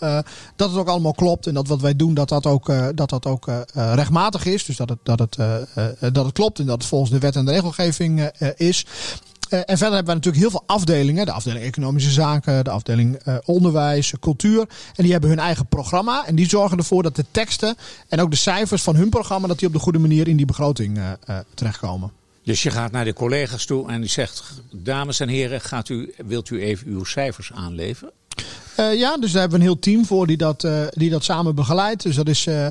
dat 0.57 0.71
het 0.71 0.77
ook 0.77 0.89
allemaal 0.89 1.15
klopt. 1.15 1.47
En 1.47 1.55
dat 1.55 1.69
wat 1.69 1.81
wij 1.81 1.97
doen, 1.97 2.15
dat 2.15 2.29
dat 2.29 2.47
ook, 2.47 2.73
dat 2.95 3.11
dat 3.11 3.27
ook 3.27 3.51
rechtmatig 3.75 4.45
is. 4.45 4.65
Dus 4.65 4.77
dat 4.77 4.89
het, 4.89 4.99
dat, 5.03 5.19
het, 5.19 5.37
dat 6.15 6.25
het 6.25 6.33
klopt 6.33 6.59
en 6.59 6.67
dat 6.67 6.79
het 6.79 6.87
volgens 6.87 7.11
de 7.11 7.19
wet 7.19 7.37
en 7.37 7.45
de 7.45 7.53
regelgeving 7.53 8.31
is. 8.57 8.87
Uh, 9.51 9.59
en 9.59 9.79
verder 9.79 9.95
hebben 9.95 10.07
we 10.07 10.15
natuurlijk 10.15 10.43
heel 10.43 10.51
veel 10.51 10.63
afdelingen. 10.67 11.27
De 11.27 11.33
afdeling 11.33 11.65
economische 11.65 12.11
zaken, 12.11 12.65
de 12.65 12.71
afdeling 12.71 13.27
uh, 13.27 13.37
onderwijs, 13.45 14.13
cultuur. 14.21 14.61
En 14.95 15.03
die 15.03 15.13
hebben 15.13 15.31
hun 15.31 15.39
eigen 15.39 15.67
programma. 15.67 16.27
En 16.27 16.35
die 16.35 16.49
zorgen 16.49 16.79
ervoor 16.79 17.03
dat 17.03 17.17
de 17.17 17.25
teksten 17.31 17.77
en 18.09 18.21
ook 18.21 18.31
de 18.31 18.37
cijfers 18.37 18.83
van 18.83 18.97
hun 18.97 19.09
programma... 19.09 19.49
dat 19.49 19.59
die 19.59 19.69
op 19.69 19.75
de 19.75 19.81
goede 19.81 19.99
manier 19.99 20.29
in 20.29 20.37
die 20.37 20.47
begroting 20.47 20.99
uh, 20.99 21.39
terechtkomen. 21.55 22.13
Dus 22.45 22.63
je 22.63 22.71
gaat 22.71 22.93
naar 22.93 23.05
de 23.05 23.13
collega's 23.13 23.65
toe 23.65 23.89
en 23.89 24.01
die 24.01 24.11
zegt: 24.11 24.43
Dames 24.71 25.21
en 25.21 25.29
heren, 25.29 25.61
gaat 25.61 25.89
u, 25.89 26.15
wilt 26.27 26.51
u 26.51 26.63
even 26.63 26.87
uw 26.89 27.05
cijfers 27.05 27.53
aanleveren? 27.53 28.13
Uh, 28.81 28.99
ja, 28.99 29.17
dus 29.17 29.33
daar 29.33 29.41
hebben 29.41 29.59
we 29.59 29.65
een 29.65 29.71
heel 29.71 29.81
team 29.81 30.07
voor 30.07 30.27
die 30.27 30.37
dat, 30.37 30.65
uh, 30.65 30.83
die 30.91 31.11
dat 31.11 31.25
samen 31.25 31.55
begeleidt. 31.55 32.03
Dus 32.03 32.17
dat 32.17 32.29
is 32.29 32.47
uh, 32.47 32.67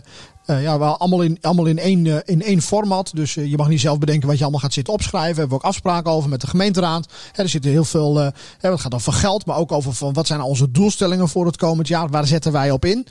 ja, 0.58 0.80
wel 0.80 0.98
allemaal 0.98 1.22
in, 1.22 1.38
allemaal 1.42 1.66
in, 1.66 1.80
één, 1.80 2.26
in 2.26 2.42
één 2.42 2.62
format. 2.62 3.12
Dus 3.14 3.34
je 3.34 3.58
mag 3.58 3.68
niet 3.68 3.80
zelf 3.80 3.98
bedenken 3.98 4.28
wat 4.28 4.38
je 4.38 4.44
allemaal 4.44 4.62
gaat 4.62 4.74
zitten 4.74 4.94
opschrijven. 4.94 5.30
Daar 5.30 5.40
hebben 5.40 5.58
we 5.58 5.64
ook 5.64 5.70
afspraken 5.70 6.12
over 6.12 6.30
met 6.30 6.42
de 6.42 6.48
gemeenteraad. 6.48 7.08
er 7.36 7.50
zitten 7.50 7.72
heel 7.72 7.84
veel, 7.84 8.16
het 8.60 8.80
gaat 8.80 8.94
over 8.94 9.14
geld, 9.14 9.46
maar 9.46 9.58
ook 9.58 9.72
over 9.72 9.94
van 9.94 10.14
wat 10.14 10.28
zijn 10.28 10.42
onze 10.42 10.72
doelstellingen 10.72 11.30
voor 11.30 11.46
het 11.46 11.58
komend 11.58 11.88
jaar. 11.88 12.10
Waar 12.10 12.28
zetten 12.28 12.52
wij 12.52 12.72
op 12.72 12.86
in? 12.86 13.08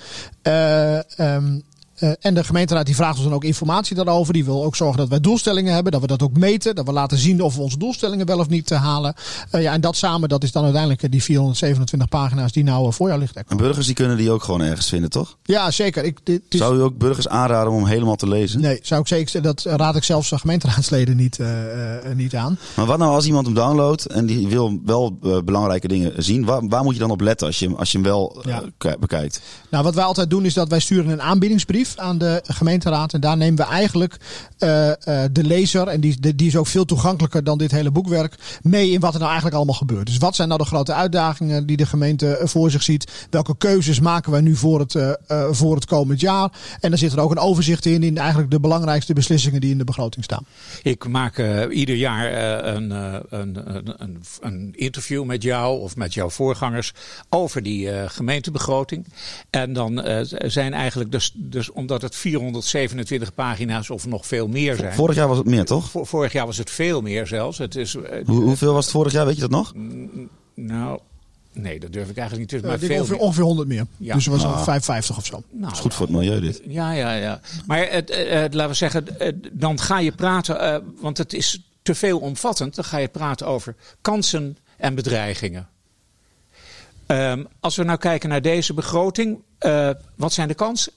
Um, 1.12 1.62
uh, 2.00 2.12
en 2.20 2.34
de 2.34 2.44
gemeenteraad 2.44 2.86
die 2.86 2.94
vraagt 2.94 3.14
ons 3.14 3.24
dan 3.24 3.34
ook 3.34 3.44
informatie 3.44 3.96
daarover. 3.96 4.32
Die 4.32 4.44
wil 4.44 4.64
ook 4.64 4.76
zorgen 4.76 4.98
dat 4.98 5.08
wij 5.08 5.20
doelstellingen 5.20 5.74
hebben. 5.74 5.92
Dat 5.92 6.00
we 6.00 6.06
dat 6.06 6.22
ook 6.22 6.36
meten. 6.36 6.74
Dat 6.74 6.86
we 6.86 6.92
laten 6.92 7.18
zien 7.18 7.42
of 7.42 7.54
we 7.54 7.60
onze 7.60 7.78
doelstellingen 7.78 8.26
wel 8.26 8.38
of 8.38 8.48
niet 8.48 8.70
uh, 8.70 8.82
halen. 8.82 9.14
Uh, 9.52 9.62
ja, 9.62 9.72
en 9.72 9.80
dat 9.80 9.96
samen, 9.96 10.28
dat 10.28 10.42
is 10.42 10.52
dan 10.52 10.62
uiteindelijk 10.62 11.10
die 11.10 11.22
427 11.22 12.08
pagina's 12.08 12.52
die 12.52 12.64
nou 12.64 12.92
voor 12.92 13.08
jou 13.08 13.20
ligt. 13.20 13.36
En 13.46 13.56
burgers 13.56 13.86
die 13.86 13.94
kunnen 13.94 14.16
die 14.16 14.30
ook 14.30 14.42
gewoon 14.42 14.60
ergens 14.60 14.88
vinden, 14.88 15.10
toch? 15.10 15.36
Ja, 15.42 15.70
zeker. 15.70 16.04
Ik, 16.04 16.18
dit. 16.22 16.42
Zou 16.48 16.76
u 16.76 16.80
ook 16.80 16.98
burgers 16.98 17.28
aanraden 17.28 17.72
om 17.72 17.86
helemaal 17.86 18.16
te 18.16 18.28
lezen? 18.28 18.60
Nee, 18.60 18.78
zou 18.82 19.00
ik 19.00 19.08
zeker, 19.08 19.42
dat 19.42 19.62
raad 19.62 19.96
ik 19.96 20.04
zelfs 20.04 20.32
gemeenteraadsleden 20.34 21.16
niet, 21.16 21.38
niet 22.14 22.34
aan. 22.34 22.58
Maar 22.74 22.86
wat 22.86 22.98
nou 22.98 23.14
als 23.14 23.26
iemand 23.26 23.46
hem 23.46 23.54
downloadt 23.54 24.06
en 24.06 24.26
die 24.26 24.48
wil 24.48 24.80
wel 24.84 25.18
belangrijke 25.44 25.88
dingen 25.88 26.12
zien? 26.16 26.44
Waar, 26.44 26.68
waar, 26.68 26.84
moet 26.84 26.94
je 26.94 27.00
dan 27.00 27.10
op 27.10 27.20
letten 27.20 27.46
als 27.46 27.58
je, 27.58 27.76
als 27.76 27.92
je 27.92 27.98
hem 27.98 28.06
wel 28.06 28.42
ja. 28.42 28.62
bekijkt? 29.00 29.40
Nou, 29.70 29.84
wat 29.84 29.94
wij 29.94 30.04
altijd 30.04 30.30
doen 30.30 30.44
is 30.44 30.54
dat 30.54 30.68
wij 30.68 30.80
sturen 30.80 31.10
een 31.10 31.22
aanbiedingsbrief 31.22 31.87
aan 31.96 32.18
de 32.18 32.40
gemeenteraad. 32.44 33.12
En 33.12 33.20
daar 33.20 33.36
nemen 33.36 33.56
we 33.56 33.72
eigenlijk 33.72 34.16
uh, 34.58 34.86
uh, 34.88 34.94
de 35.32 35.44
lezer, 35.44 35.88
en 35.88 36.00
die, 36.00 36.34
die 36.36 36.46
is 36.46 36.56
ook 36.56 36.66
veel 36.66 36.84
toegankelijker 36.84 37.44
dan 37.44 37.58
dit 37.58 37.70
hele 37.70 37.90
boekwerk, 37.90 38.34
mee 38.62 38.90
in 38.90 39.00
wat 39.00 39.12
er 39.12 39.18
nou 39.18 39.26
eigenlijk 39.26 39.56
allemaal 39.56 39.74
gebeurt. 39.74 40.06
Dus 40.06 40.18
wat 40.18 40.36
zijn 40.36 40.48
nou 40.48 40.60
de 40.60 40.66
grote 40.66 40.92
uitdagingen 40.92 41.66
die 41.66 41.76
de 41.76 41.86
gemeente 41.86 42.36
eh, 42.36 42.46
voor 42.46 42.70
zich 42.70 42.82
ziet? 42.82 43.26
Welke 43.30 43.56
keuzes 43.56 44.00
maken 44.00 44.32
wij 44.32 44.40
nu 44.40 44.56
voor 44.56 44.80
het, 44.80 45.18
voor 45.50 45.74
het 45.74 45.84
komend 45.84 46.20
jaar? 46.20 46.50
En 46.80 46.90
dan 46.90 46.98
zit 46.98 47.12
er 47.12 47.20
ook 47.20 47.30
een 47.30 47.38
overzicht 47.38 47.86
in, 47.86 48.02
in 48.02 48.18
eigenlijk 48.18 48.50
de 48.50 48.60
belangrijkste 48.60 49.12
beslissingen 49.12 49.60
die 49.60 49.70
in 49.70 49.78
de 49.78 49.84
begroting 49.84 50.24
staan. 50.24 50.46
Ik 50.82 51.08
maak 51.08 51.42
ieder 51.70 51.94
jaar 51.94 52.32
een, 52.64 52.90
een, 52.90 53.58
een, 53.98 54.22
een, 54.40 54.72
interview 54.76 55.24
met 55.24 55.42
jou 55.42 55.80
of 55.80 55.96
met 55.96 56.14
jouw 56.14 56.30
voorgangers 56.30 56.92
over 57.28 57.62
die 57.62 58.08
gemeentebegroting. 58.08 59.06
En 59.50 59.72
dan 59.72 60.02
zijn 60.28 60.74
eigenlijk 60.74 61.12
dus, 61.12 61.32
dus 61.34 61.70
omdat 61.78 62.02
het 62.02 62.16
427 62.16 63.34
pagina's 63.34 63.90
of 63.90 64.06
nog 64.06 64.26
veel 64.26 64.48
meer 64.48 64.76
zijn. 64.76 64.94
Vorig 64.94 65.16
jaar 65.16 65.28
was 65.28 65.38
het 65.38 65.46
meer, 65.46 65.64
toch? 65.64 65.90
Vorig 65.92 66.32
jaar 66.32 66.46
was 66.46 66.56
het 66.56 66.70
veel 66.70 67.00
meer 67.00 67.26
zelfs. 67.26 67.58
Het 67.58 67.76
is, 67.76 67.94
eh, 67.94 68.26
Hoe, 68.26 68.42
hoeveel 68.42 68.72
was 68.72 68.84
het 68.84 68.94
vorig 68.94 69.12
jaar, 69.12 69.26
weet 69.26 69.34
je 69.34 69.40
dat 69.40 69.50
nog? 69.50 69.72
Nou, 70.54 71.00
nee, 71.52 71.80
dat 71.80 71.92
durf 71.92 72.08
ik 72.08 72.16
eigenlijk 72.16 72.52
niet. 72.52 72.62
te 72.62 72.68
maar 72.68 72.78
veel 72.78 73.00
ongeveer, 73.00 73.16
ongeveer 73.16 73.44
100 73.44 73.68
meer. 73.68 73.86
Ja. 73.96 74.14
Dus 74.14 74.24
het 74.24 74.34
was 74.34 74.42
nou, 74.42 74.64
55 74.64 75.16
of 75.16 75.26
zo. 75.26 75.42
Nou, 75.50 75.62
dat 75.64 75.72
is 75.72 75.78
goed 75.78 75.94
voor 75.94 76.06
het 76.06 76.14
milieu 76.14 76.40
dit. 76.40 76.60
Ja, 76.66 76.92
ja, 76.92 77.12
ja. 77.12 77.40
Maar 77.66 77.90
het, 77.90 78.08
het, 78.08 78.54
laten 78.54 78.68
we 78.68 78.74
zeggen, 78.74 79.06
dan 79.52 79.80
ga 79.80 79.98
je 79.98 80.12
praten, 80.12 80.62
uh, 80.62 80.76
want 81.00 81.18
het 81.18 81.32
is 81.32 81.62
te 81.82 81.94
veel 81.94 82.18
omvattend. 82.18 82.74
Dan 82.74 82.84
ga 82.84 82.96
je 82.98 83.08
praten 83.08 83.46
over 83.46 83.74
kansen 84.00 84.56
en 84.76 84.94
bedreigingen. 84.94 85.68
Um, 87.06 87.46
als 87.60 87.76
we 87.76 87.84
nou 87.84 87.98
kijken 87.98 88.28
naar 88.28 88.42
deze 88.42 88.74
begroting, 88.74 89.38
uh, 89.60 89.90
wat 90.14 90.32
zijn 90.32 90.48
de 90.48 90.54
kansen 90.54 90.92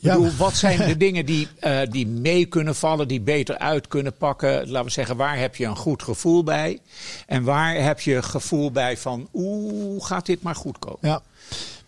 ja. 0.00 0.14
Bedoel, 0.14 0.36
wat 0.36 0.56
zijn 0.56 0.88
de 0.88 0.96
dingen 0.96 1.26
die, 1.26 1.48
uh, 1.60 1.80
die 1.90 2.06
mee 2.06 2.44
kunnen 2.44 2.74
vallen, 2.74 3.08
die 3.08 3.20
beter 3.20 3.58
uit 3.58 3.88
kunnen 3.88 4.16
pakken? 4.16 4.70
Laten 4.70 4.84
we 4.84 4.90
zeggen, 4.90 5.16
waar 5.16 5.38
heb 5.38 5.56
je 5.56 5.66
een 5.66 5.76
goed 5.76 6.02
gevoel 6.02 6.44
bij? 6.44 6.78
En 7.26 7.42
waar 7.42 7.74
heb 7.74 8.00
je 8.00 8.22
gevoel 8.22 8.70
bij 8.70 8.96
van, 8.96 9.28
oeh, 9.34 10.04
gaat 10.04 10.26
dit 10.26 10.42
maar 10.42 10.54
goed 10.54 10.78
komen? 10.78 10.98
Ja. 11.00 11.22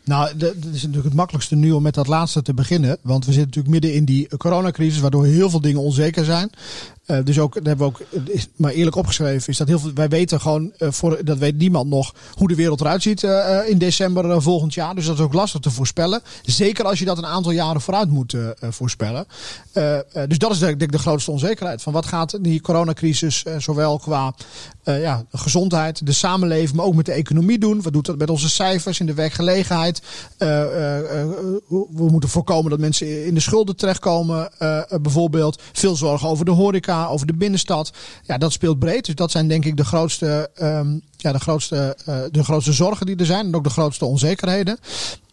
Nou, 0.04 0.36
dat 0.36 0.54
is 0.54 0.82
natuurlijk 0.82 1.04
het 1.04 1.14
makkelijkste 1.14 1.56
nu 1.56 1.70
om 1.70 1.82
met 1.82 1.94
dat 1.94 2.06
laatste 2.06 2.42
te 2.42 2.54
beginnen. 2.54 2.98
Want 3.02 3.24
we 3.24 3.32
zitten 3.32 3.48
natuurlijk 3.48 3.74
midden 3.74 3.94
in 3.94 4.04
die 4.04 4.36
coronacrisis, 4.36 5.00
waardoor 5.00 5.24
heel 5.24 5.50
veel 5.50 5.60
dingen 5.60 5.80
onzeker 5.80 6.24
zijn. 6.24 6.50
Uh, 7.06 7.16
dus 7.24 7.38
ook, 7.38 7.54
dat 7.54 7.66
hebben 7.66 7.86
we 7.86 7.92
ook 7.92 8.28
is 8.28 8.48
maar 8.56 8.72
eerlijk 8.72 8.96
opgeschreven, 8.96 9.48
is 9.48 9.56
dat 9.56 9.68
heel 9.68 9.78
veel. 9.78 9.90
Wij 9.94 10.08
weten 10.08 10.40
gewoon, 10.40 10.72
uh, 10.78 10.90
voor, 10.90 11.24
dat 11.24 11.38
weet 11.38 11.58
niemand 11.58 11.88
nog, 11.88 12.14
hoe 12.34 12.48
de 12.48 12.54
wereld 12.54 12.80
eruit 12.80 13.02
ziet 13.02 13.22
uh, 13.22 13.58
in 13.66 13.78
december 13.78 14.42
volgend 14.42 14.74
jaar. 14.74 14.94
Dus 14.94 15.06
dat 15.06 15.14
is 15.14 15.20
ook 15.20 15.32
lastig 15.32 15.60
te 15.60 15.70
voorspellen. 15.70 16.20
Zeker 16.42 16.84
als 16.84 16.98
je 16.98 17.04
dat 17.04 17.18
een 17.18 17.26
aantal 17.26 17.52
jaren 17.52 17.80
vooruit 17.80 18.10
moet 18.10 18.36
voorspellen. 18.58 19.26
dus 20.28 20.38
dat 20.38 20.50
is 20.50 20.58
denk 20.58 20.82
ik 20.82 20.92
de 20.92 20.98
grootste 20.98 21.30
onzekerheid. 21.30 21.82
Van 21.82 21.92
wat 21.92 22.06
gaat 22.06 22.38
die 22.40 22.60
coronacrisis, 22.60 23.44
zowel 23.58 23.98
qua 23.98 24.34
ja, 24.82 25.24
gezondheid, 25.32 26.06
de 26.06 26.12
samenleving, 26.12 26.76
maar 26.76 26.86
ook 26.86 26.94
met 26.94 27.06
de 27.06 27.12
economie 27.12 27.58
doen? 27.58 27.82
Wat 27.82 27.92
doet 27.92 28.06
dat 28.06 28.18
met 28.18 28.30
onze 28.30 28.48
cijfers 28.50 29.00
in 29.00 29.06
de 29.06 29.14
werkgelegenheid? 29.14 30.02
we 31.68 32.08
moeten 32.10 32.28
voorkomen 32.28 32.70
dat 32.70 32.80
mensen 32.80 33.26
in 33.26 33.34
de 33.34 33.40
schulden 33.40 33.76
terechtkomen, 33.76 34.50
bijvoorbeeld. 35.02 35.62
Veel 35.72 35.96
zorgen 35.96 36.28
over 36.28 36.44
de 36.44 36.50
horeca, 36.50 36.91
over 36.92 37.26
de 37.26 37.34
binnenstad. 37.34 37.92
Ja, 38.22 38.38
dat 38.38 38.52
speelt 38.52 38.78
breed. 38.78 39.04
Dus 39.06 39.14
dat 39.14 39.30
zijn 39.30 39.48
denk 39.48 39.64
ik 39.64 39.76
de 39.76 39.84
grootste, 39.84 40.50
um, 40.62 41.02
ja, 41.22 41.32
de 41.32 41.40
grootste, 41.40 41.96
uh, 42.08 42.16
de 42.30 42.44
grootste 42.44 42.72
zorgen 42.72 43.06
die 43.06 43.16
er 43.16 43.26
zijn. 43.26 43.46
En 43.46 43.54
ook 43.54 43.64
de 43.64 43.70
grootste 43.70 44.04
onzekerheden. 44.04 44.78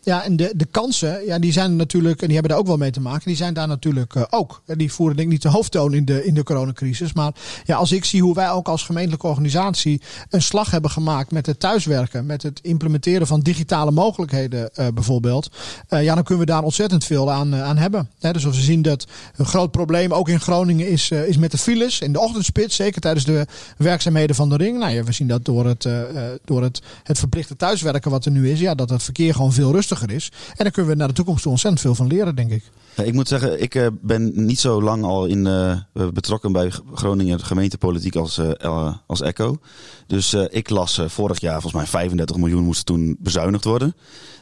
Ja, 0.02 0.24
en 0.24 0.36
de, 0.36 0.54
de 0.56 0.66
kansen, 0.66 1.26
ja, 1.26 1.40
die 1.40 1.52
zijn 1.52 1.76
natuurlijk, 1.76 2.20
en 2.22 2.26
die 2.26 2.34
hebben 2.34 2.52
daar 2.52 2.62
ook 2.62 2.68
wel 2.68 2.78
mee 2.78 2.92
te 2.92 3.02
maken, 3.02 3.26
die 3.26 3.36
zijn 3.36 3.54
daar 3.54 3.68
natuurlijk 3.68 4.16
uh, 4.16 4.24
ook. 4.30 4.62
Die 4.66 4.94
voeren 4.94 5.16
denk 5.16 5.28
ik 5.28 5.34
niet 5.34 5.42
de 5.42 5.50
hoofdtoon 5.50 5.94
in 5.94 6.06
de, 6.06 6.26
in 6.26 6.34
de 6.34 6.44
coronacrisis. 6.44 7.14
Maar 7.14 7.32
ja, 7.66 7.76
als 7.76 7.92
ik 7.92 8.06
zie 8.06 8.22
hoe 8.22 8.36
wij 8.36 8.50
ook 8.50 8.68
als 8.68 8.84
gemeentelijke 8.84 9.28
organisatie 9.28 10.02
een 10.30 10.42
slag 10.42 10.72
hebben 10.72 10.92
gemaakt 10.92 11.32
met 11.32 11.46
het 11.46 11.60
thuiswerken, 11.60 12.26
met 12.26 12.44
het 12.44 12.60
implementeren 12.62 13.28
van 13.28 13.40
digitale 13.40 13.92
mogelijkheden 13.92 14.70
uh, 14.80 14.88
bijvoorbeeld, 14.94 15.50
ja, 15.90 16.16
dan 16.16 16.24
kunnen 16.24 16.46
we 16.46 16.52
daar 16.52 16.64
ontzettend 16.64 17.06
veel 17.06 17.32
aan, 17.32 17.56
aan 17.56 17.78
hebben. 17.78 18.10
dus 18.20 18.46
als 18.46 18.56
we 18.56 18.64
zien 18.64 18.82
dat 18.82 19.08
een 19.36 19.46
groot 19.46 19.72
probleem 19.72 20.14
ook 20.14 20.30
in 20.30 20.40
Groningen 20.40 20.88
is, 20.90 21.12
is 21.12 21.38
met 21.38 21.52
de 21.52 21.58
files 21.58 22.00
in 22.00 22.14
de 22.14 22.20
ochtendspits, 22.20 22.76
zeker 22.76 23.02
tijdens 23.02 23.26
de 23.26 23.46
werkzaamheden 23.78 24.36
van 24.36 24.50
de 24.50 24.58
ring. 24.58 24.80
Nou 24.80 24.94
ja, 24.94 25.04
we 25.04 25.12
zien 25.12 25.28
dat 25.28 25.46
door 25.46 25.66
het, 25.84 26.40
door 26.46 26.64
het, 26.64 26.82
het 27.04 27.20
verplichte 27.20 27.56
thuiswerken 27.56 28.12
wat 28.12 28.26
er 28.26 28.32
nu 28.32 28.50
is, 28.50 28.60
ja, 28.60 28.76
dat 28.76 28.90
het 28.90 29.04
verkeer 29.04 29.34
gewoon 29.34 29.54
veel 29.54 29.72
rustiger 29.72 30.12
is. 30.12 30.32
En 30.50 30.64
daar 30.64 30.72
kunnen 30.72 30.92
we 30.92 30.98
naar 30.98 31.08
de 31.08 31.14
toekomst 31.14 31.42
toe 31.42 31.52
ontzettend 31.52 31.82
veel 31.82 31.96
van 31.96 32.08
leren, 32.08 32.36
denk 32.36 32.52
ik. 32.52 32.64
ik 32.96 33.14
moet 33.14 33.28
zeggen, 33.28 33.62
ik 33.62 33.76
uh, 33.76 33.88
ben 34.02 34.32
niet 34.46 34.60
zo 34.60 34.82
lang 34.82 35.04
al 35.04 35.26
in, 35.26 35.48
betrokken 36.14 36.52
bij 36.52 36.72
Groningen 36.94 37.40
gemeentepolitiek 37.40 38.16
als, 38.16 38.42
als 39.08 39.22
ECHO. 39.22 39.58
Dus 40.08 40.34
ik 40.34 40.70
las 40.70 41.02
vorig 41.08 41.40
jaar, 41.40 41.62
volgens 41.62 41.74
mij 41.74 41.86
35 41.86 42.38
miljoen 42.38 42.64
moesten 42.64 42.86
toen 42.86 43.18
bezuinigd 43.20 43.64
worden. 43.64 43.96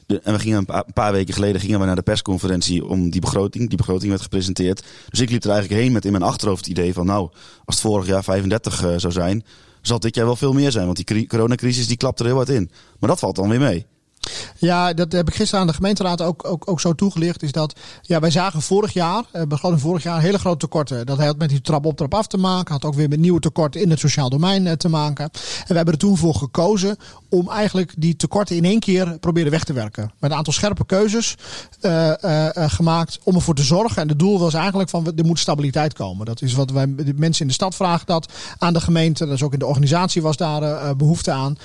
De, 0.07 0.19
en 0.19 0.33
we 0.33 0.39
gingen 0.39 0.57
een 0.57 0.75
een 0.75 0.93
paar, 0.93 1.11
weken 1.11 1.33
geleden 1.33 1.61
gingen 1.61 1.79
we 1.79 1.85
naar 1.85 1.95
de 1.95 2.01
persconferentie 2.01 2.85
om 2.85 3.09
die 3.09 3.21
begroting. 3.21 3.67
Die 3.67 3.77
begroting 3.77 4.09
werd 4.09 4.21
gepresenteerd. 4.21 4.83
Dus 5.09 5.19
ik 5.19 5.29
liep 5.29 5.43
er 5.43 5.49
eigenlijk 5.49 5.81
heen 5.81 5.91
met 5.91 6.05
in 6.05 6.11
mijn 6.11 6.23
achterhoofd 6.23 6.65
het 6.65 6.77
idee 6.77 6.93
van 6.93 7.05
nou, 7.05 7.29
als 7.65 7.75
het 7.75 7.79
vorig 7.79 8.07
jaar 8.07 8.23
35 8.23 8.73
zou 8.97 9.13
zijn, 9.13 9.43
zal 9.87 9.99
dit 9.99 10.15
jaar 10.15 10.25
wel 10.25 10.35
veel 10.35 10.53
meer 10.53 10.71
zijn. 10.71 10.85
Want 10.85 11.07
die 11.07 11.27
coronacrisis 11.27 11.87
die 11.87 11.97
klapt 11.97 12.19
er 12.19 12.25
heel 12.25 12.35
hard 12.35 12.49
in. 12.49 12.71
Maar 12.99 13.09
dat 13.09 13.19
valt 13.19 13.35
dan 13.35 13.49
weer 13.49 13.59
mee. 13.59 13.85
Ja, 14.57 14.93
dat 14.93 15.11
heb 15.11 15.27
ik 15.27 15.35
gisteren 15.35 15.61
aan 15.61 15.67
de 15.67 15.73
gemeenteraad 15.73 16.21
ook, 16.21 16.45
ook, 16.47 16.69
ook 16.69 16.79
zo 16.79 16.93
toegelicht. 16.93 17.43
Is 17.43 17.51
dat 17.51 17.79
ja, 18.01 18.19
wij 18.19 18.31
zagen 18.31 18.61
vorig 18.61 18.93
jaar, 18.93 19.23
eh, 19.31 19.41
begroting 19.47 19.81
vorig 19.81 20.03
jaar, 20.03 20.21
hele 20.21 20.39
grote 20.39 20.57
tekorten. 20.57 21.05
Dat 21.05 21.17
had 21.17 21.37
met 21.37 21.49
die 21.49 21.61
trap 21.61 21.85
op, 21.85 21.97
trap 21.97 22.13
af 22.13 22.27
te 22.27 22.37
maken. 22.37 22.73
Had 22.73 22.85
ook 22.85 22.93
weer 22.93 23.09
met 23.09 23.19
nieuwe 23.19 23.39
tekorten 23.39 23.81
in 23.81 23.89
het 23.89 23.99
sociaal 23.99 24.29
domein 24.29 24.67
eh, 24.67 24.73
te 24.73 24.89
maken. 24.89 25.23
En 25.23 25.67
we 25.67 25.75
hebben 25.75 25.93
er 25.93 25.99
toen 25.99 26.17
voor 26.17 26.35
gekozen 26.35 26.97
om 27.29 27.49
eigenlijk 27.49 27.93
die 27.97 28.15
tekorten 28.15 28.55
in 28.55 28.65
één 28.65 28.79
keer 28.79 29.19
proberen 29.19 29.51
weg 29.51 29.63
te 29.63 29.73
werken. 29.73 30.11
Met 30.19 30.31
een 30.31 30.37
aantal 30.37 30.53
scherpe 30.53 30.85
keuzes 30.85 31.35
uh, 31.81 32.11
gemaakt 32.53 33.19
om 33.23 33.35
ervoor 33.35 33.55
te 33.55 33.63
zorgen. 33.63 34.01
En 34.01 34.07
het 34.07 34.19
doel 34.19 34.39
was 34.39 34.53
eigenlijk 34.53 34.89
van 34.89 35.11
er 35.15 35.25
moet 35.25 35.39
stabiliteit 35.39 35.93
komen. 35.93 36.25
Dat 36.25 36.41
is 36.41 36.53
wat 36.53 36.71
wij 36.71 36.95
de 36.95 37.13
mensen 37.15 37.41
in 37.41 37.47
de 37.47 37.53
stad 37.53 37.75
vragen 37.75 38.05
dat 38.05 38.33
aan 38.57 38.73
de 38.73 38.79
gemeente. 38.79 39.25
Dat 39.25 39.33
is 39.33 39.43
ook 39.43 39.53
in 39.53 39.59
de 39.59 39.65
organisatie 39.65 40.21
was 40.21 40.37
daar 40.37 40.95
behoefte 40.95 41.31
aan. 41.31 41.57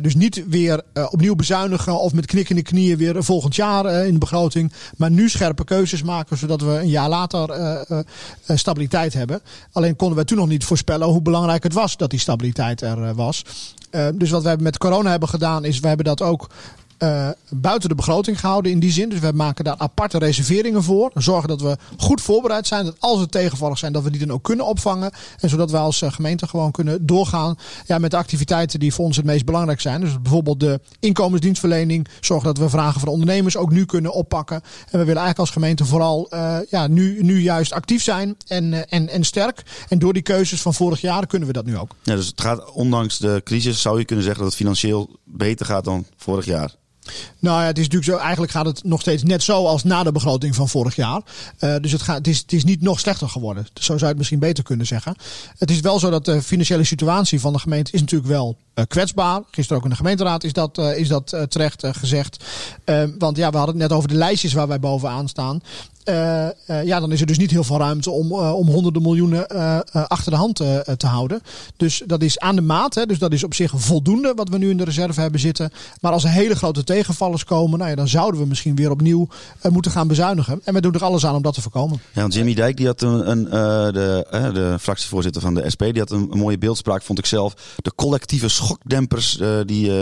dus 0.00 0.14
niet 0.14 0.44
weer 0.48 0.82
opnieuw 1.10 1.34
bezuinigen 1.34 2.00
of 2.06 2.12
met 2.12 2.26
knikkende 2.26 2.62
knieën 2.62 2.96
weer 2.96 3.24
volgend 3.24 3.56
jaar 3.56 4.06
in 4.06 4.12
de 4.12 4.18
begroting. 4.18 4.72
Maar 4.96 5.10
nu 5.10 5.28
scherpe 5.28 5.64
keuzes 5.64 6.02
maken 6.02 6.36
zodat 6.36 6.60
we 6.60 6.70
een 6.70 6.88
jaar 6.88 7.08
later 7.08 7.84
stabiliteit 8.46 9.12
hebben. 9.12 9.40
Alleen 9.72 9.96
konden 9.96 10.18
we 10.18 10.24
toen 10.24 10.38
nog 10.38 10.48
niet 10.48 10.64
voorspellen 10.64 11.06
hoe 11.06 11.22
belangrijk 11.22 11.62
het 11.62 11.72
was 11.72 11.96
dat 11.96 12.10
die 12.10 12.20
stabiliteit 12.20 12.80
er 12.80 13.14
was. 13.14 13.42
Dus 14.14 14.30
wat 14.30 14.42
wij 14.42 14.56
met 14.56 14.78
corona 14.78 15.10
hebben 15.10 15.28
gedaan 15.28 15.64
is, 15.64 15.80
we 15.80 15.88
hebben 15.88 16.06
dat 16.06 16.22
ook 16.22 16.48
uh, 16.98 17.28
buiten 17.48 17.88
de 17.88 17.94
begroting 17.94 18.40
gehouden 18.40 18.72
in 18.72 18.80
die 18.80 18.92
zin. 18.92 19.08
Dus 19.08 19.18
we 19.18 19.32
maken 19.32 19.64
daar 19.64 19.74
aparte 19.78 20.18
reserveringen 20.18 20.82
voor. 20.82 21.10
Zorgen 21.14 21.48
dat 21.48 21.60
we 21.60 21.76
goed 21.96 22.20
voorbereid 22.20 22.66
zijn. 22.66 22.84
Dat 22.84 22.96
als 22.98 23.20
het 23.20 23.30
tegenvallig 23.30 23.78
zijn, 23.78 23.92
dat 23.92 24.02
we 24.02 24.10
die 24.10 24.20
dan 24.20 24.30
ook 24.30 24.42
kunnen 24.42 24.66
opvangen. 24.66 25.10
En 25.40 25.48
zodat 25.48 25.70
wij 25.70 25.80
als 25.80 26.02
eh, 26.02 26.12
gemeente 26.12 26.48
gewoon 26.48 26.70
kunnen 26.70 27.06
doorgaan 27.06 27.56
ja, 27.86 27.98
met 27.98 28.10
de 28.10 28.16
activiteiten 28.16 28.80
die 28.80 28.94
voor 28.94 29.04
ons 29.04 29.16
het 29.16 29.26
meest 29.26 29.44
belangrijk 29.44 29.80
zijn. 29.80 30.00
Dus 30.00 30.22
bijvoorbeeld 30.22 30.60
de 30.60 30.80
inkomensdienstverlening. 31.00 32.08
Zorgen 32.20 32.46
dat 32.46 32.58
we 32.58 32.68
vragen 32.68 33.00
van 33.00 33.08
ondernemers 33.08 33.56
ook 33.56 33.70
nu 33.70 33.84
kunnen 33.84 34.12
oppakken. 34.12 34.56
En 34.56 34.62
we 34.98 34.98
willen 34.98 35.06
eigenlijk 35.06 35.38
als 35.38 35.50
gemeente 35.50 35.84
vooral 35.84 36.28
uh, 36.34 36.58
ja, 36.70 36.86
nu, 36.86 37.22
nu 37.22 37.40
juist 37.40 37.72
actief 37.72 38.02
zijn 38.02 38.36
en, 38.46 38.88
en, 38.88 39.08
en 39.08 39.24
sterk. 39.24 39.62
En 39.88 39.98
door 39.98 40.12
die 40.12 40.22
keuzes 40.22 40.62
van 40.62 40.74
vorig 40.74 41.00
jaar 41.00 41.26
kunnen 41.26 41.48
we 41.48 41.54
dat 41.54 41.64
nu 41.64 41.78
ook. 41.78 41.90
Ja, 42.02 42.14
dus 42.14 42.26
het 42.26 42.40
gaat 42.40 42.70
ondanks 42.70 43.18
de 43.18 43.40
crisis, 43.44 43.80
zou 43.80 43.98
je 43.98 44.04
kunnen 44.04 44.24
zeggen 44.24 44.42
dat 44.42 44.52
het 44.52 44.62
financieel 44.62 45.18
beter 45.24 45.66
gaat 45.66 45.84
dan 45.84 46.06
vorig 46.16 46.44
jaar. 46.44 46.74
Nou 47.38 47.60
ja, 47.60 47.66
het 47.66 47.78
is 47.78 47.84
natuurlijk 47.84 48.12
zo. 48.12 48.24
Eigenlijk 48.24 48.52
gaat 48.52 48.66
het 48.66 48.84
nog 48.84 49.00
steeds 49.00 49.22
net 49.22 49.42
zo 49.42 49.66
als 49.66 49.84
na 49.84 50.02
de 50.02 50.12
begroting 50.12 50.54
van 50.54 50.68
vorig 50.68 50.96
jaar. 50.96 51.22
Uh, 51.60 51.74
dus 51.80 51.92
het, 51.92 52.02
gaat, 52.02 52.16
het, 52.16 52.26
is, 52.26 52.38
het 52.38 52.52
is 52.52 52.64
niet 52.64 52.82
nog 52.82 53.00
slechter 53.00 53.28
geworden. 53.28 53.66
Zo 53.74 53.82
zou 53.82 53.98
je 53.98 54.06
het 54.06 54.16
misschien 54.16 54.38
beter 54.38 54.64
kunnen 54.64 54.86
zeggen. 54.86 55.16
Het 55.58 55.70
is 55.70 55.80
wel 55.80 55.98
zo 55.98 56.10
dat 56.10 56.24
de 56.24 56.42
financiële 56.42 56.84
situatie 56.84 57.40
van 57.40 57.52
de 57.52 57.58
gemeente 57.58 57.92
is 57.92 58.00
natuurlijk 58.00 58.30
wel 58.30 58.56
uh, 58.74 58.84
kwetsbaar. 58.88 59.42
Gisteren 59.50 59.78
ook 59.78 59.84
in 59.84 59.90
de 59.90 59.96
gemeenteraad 59.96 60.44
is 60.44 60.52
dat, 60.52 60.78
uh, 60.78 60.98
is 60.98 61.08
dat 61.08 61.36
terecht 61.48 61.86
gezegd. 61.86 62.44
want 63.18 63.36
ja, 63.36 63.50
we 63.50 63.56
hadden 63.56 63.80
het 63.80 63.88
net 63.88 63.92
over 63.92 64.08
de 64.08 64.14
lijstjes 64.14 64.52
waar 64.52 64.68
wij 64.68 64.80
bovenaan 64.80 65.28
staan. 65.28 65.62
Uh, 66.08 66.46
uh, 66.70 66.84
ja, 66.84 67.00
dan 67.00 67.12
is 67.12 67.20
er 67.20 67.26
dus 67.26 67.38
niet 67.38 67.50
heel 67.50 67.64
veel 67.64 67.78
ruimte 67.78 68.10
om, 68.10 68.32
uh, 68.32 68.54
om 68.54 68.68
honderden 68.68 69.02
miljoenen 69.02 69.48
achter 69.90 70.30
de 70.30 70.36
hand 70.36 70.56
te 70.96 71.06
houden. 71.06 71.40
Dus 71.76 72.02
dat 72.06 72.22
is 72.22 72.38
aan 72.38 72.54
de 72.54 72.62
maat. 72.62 72.94
Hè, 72.94 73.06
dus 73.06 73.18
dat 73.18 73.32
is 73.32 73.44
op 73.44 73.54
zich 73.54 73.72
voldoende 73.74 74.32
wat 74.36 74.48
we 74.48 74.58
nu 74.58 74.70
in 74.70 74.76
de 74.76 74.84
reserve 74.84 75.20
hebben 75.20 75.40
zitten. 75.40 75.70
Maar 76.00 76.12
als 76.12 76.24
er 76.24 76.30
hele 76.30 76.56
grote 76.56 76.84
tegenvallers 76.84 77.44
komen, 77.44 77.78
nou 77.78 77.90
ja, 77.90 77.96
dan 77.96 78.08
zouden 78.08 78.40
we 78.40 78.46
misschien 78.46 78.76
weer 78.76 78.90
opnieuw 78.90 79.28
moeten 79.70 79.90
gaan 79.90 80.08
bezuinigen. 80.08 80.60
En 80.64 80.74
we 80.74 80.80
doen 80.80 80.92
er 80.92 81.04
alles 81.04 81.26
aan 81.26 81.34
om 81.34 81.42
dat 81.42 81.54
te 81.54 81.62
voorkomen. 81.62 82.00
Ja, 82.12 82.20
want 82.20 82.34
Jimmy 82.34 82.54
Dijk, 82.54 82.76
die 82.76 82.86
had 82.86 83.02
een, 83.02 83.30
een 83.30 83.44
de, 83.92 84.26
de 84.30 84.76
fractievoorzitter 84.80 85.42
van 85.42 85.54
de 85.54 85.70
SP, 85.74 85.82
die 85.82 85.98
had 85.98 86.10
een, 86.10 86.28
mooie 86.32 86.58
beeldspraak, 86.58 87.02
vond 87.02 87.18
ik 87.18 87.26
zelf. 87.26 87.54
De 87.76 87.92
collectieve 87.94 88.48
schokdempers 88.48 89.40
die 89.66 89.92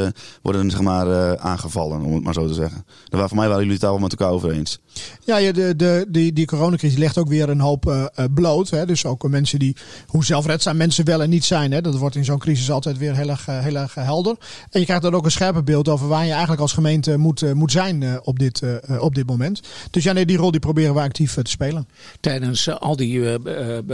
worden 0.43 0.71
zeg 0.71 0.81
maar 0.81 1.39
aangevallen, 1.39 2.01
om 2.01 2.15
het 2.15 2.25
maar 2.25 2.35
zo 2.35 2.47
te 2.47 2.55
zeggen. 2.55 2.85
Daar, 3.09 3.29
voor 3.29 3.37
mij 3.37 3.47
waren 3.47 3.59
jullie 3.59 3.73
het 3.73 3.83
daar 3.83 3.91
wel 3.91 4.01
met 4.01 4.11
elkaar 4.11 4.31
over 4.31 4.51
eens. 4.51 4.79
Ja, 5.25 5.53
de, 5.53 5.77
de, 5.77 6.07
die, 6.09 6.33
die 6.33 6.47
coronacrisis 6.47 6.99
legt 6.99 7.19
ook 7.19 7.29
weer 7.29 7.49
een 7.49 7.61
hoop 7.61 7.87
uh, 7.87 8.05
bloot. 8.35 8.71
Hè. 8.71 8.87
Dus 8.87 9.05
ook 9.05 9.29
mensen 9.29 9.59
die, 9.59 9.77
hoe 10.07 10.25
zelfredzaam 10.25 10.77
mensen 10.77 11.05
wel 11.05 11.23
en 11.23 11.31
niet 11.31 11.45
zijn. 11.45 11.73
Hè. 11.73 11.81
Dat 11.81 11.97
wordt 11.97 12.17
in 12.17 12.25
zo'n 12.25 12.39
crisis 12.39 12.71
altijd 12.71 12.99
weer 12.99 13.17
heel 13.17 13.29
erg, 13.29 13.47
heel 13.47 13.77
erg 13.77 13.95
helder. 13.95 14.37
En 14.71 14.81
je 14.81 14.85
krijgt 14.85 15.03
dan 15.03 15.15
ook 15.15 15.25
een 15.25 15.31
scherper 15.31 15.65
beeld 15.65 15.89
over 15.89 16.09
waar 16.09 16.25
je 16.25 16.31
eigenlijk 16.31 16.61
als 16.61 16.73
gemeente 16.73 17.17
moet, 17.17 17.55
moet 17.55 17.73
zijn 17.73 18.21
op, 18.23 18.39
dit, 18.39 18.63
op 18.99 19.15
dit 19.15 19.27
moment. 19.27 19.61
Dus 19.91 20.05
ja, 20.05 20.13
nee, 20.13 20.27
die 20.27 20.37
rol 20.37 20.51
die 20.51 20.61
proberen 20.61 20.95
we 20.95 21.01
actief 21.01 21.35
te 21.35 21.51
spelen. 21.51 21.89
Tijdens 22.21 22.71
al 22.71 22.97
die 22.97 23.39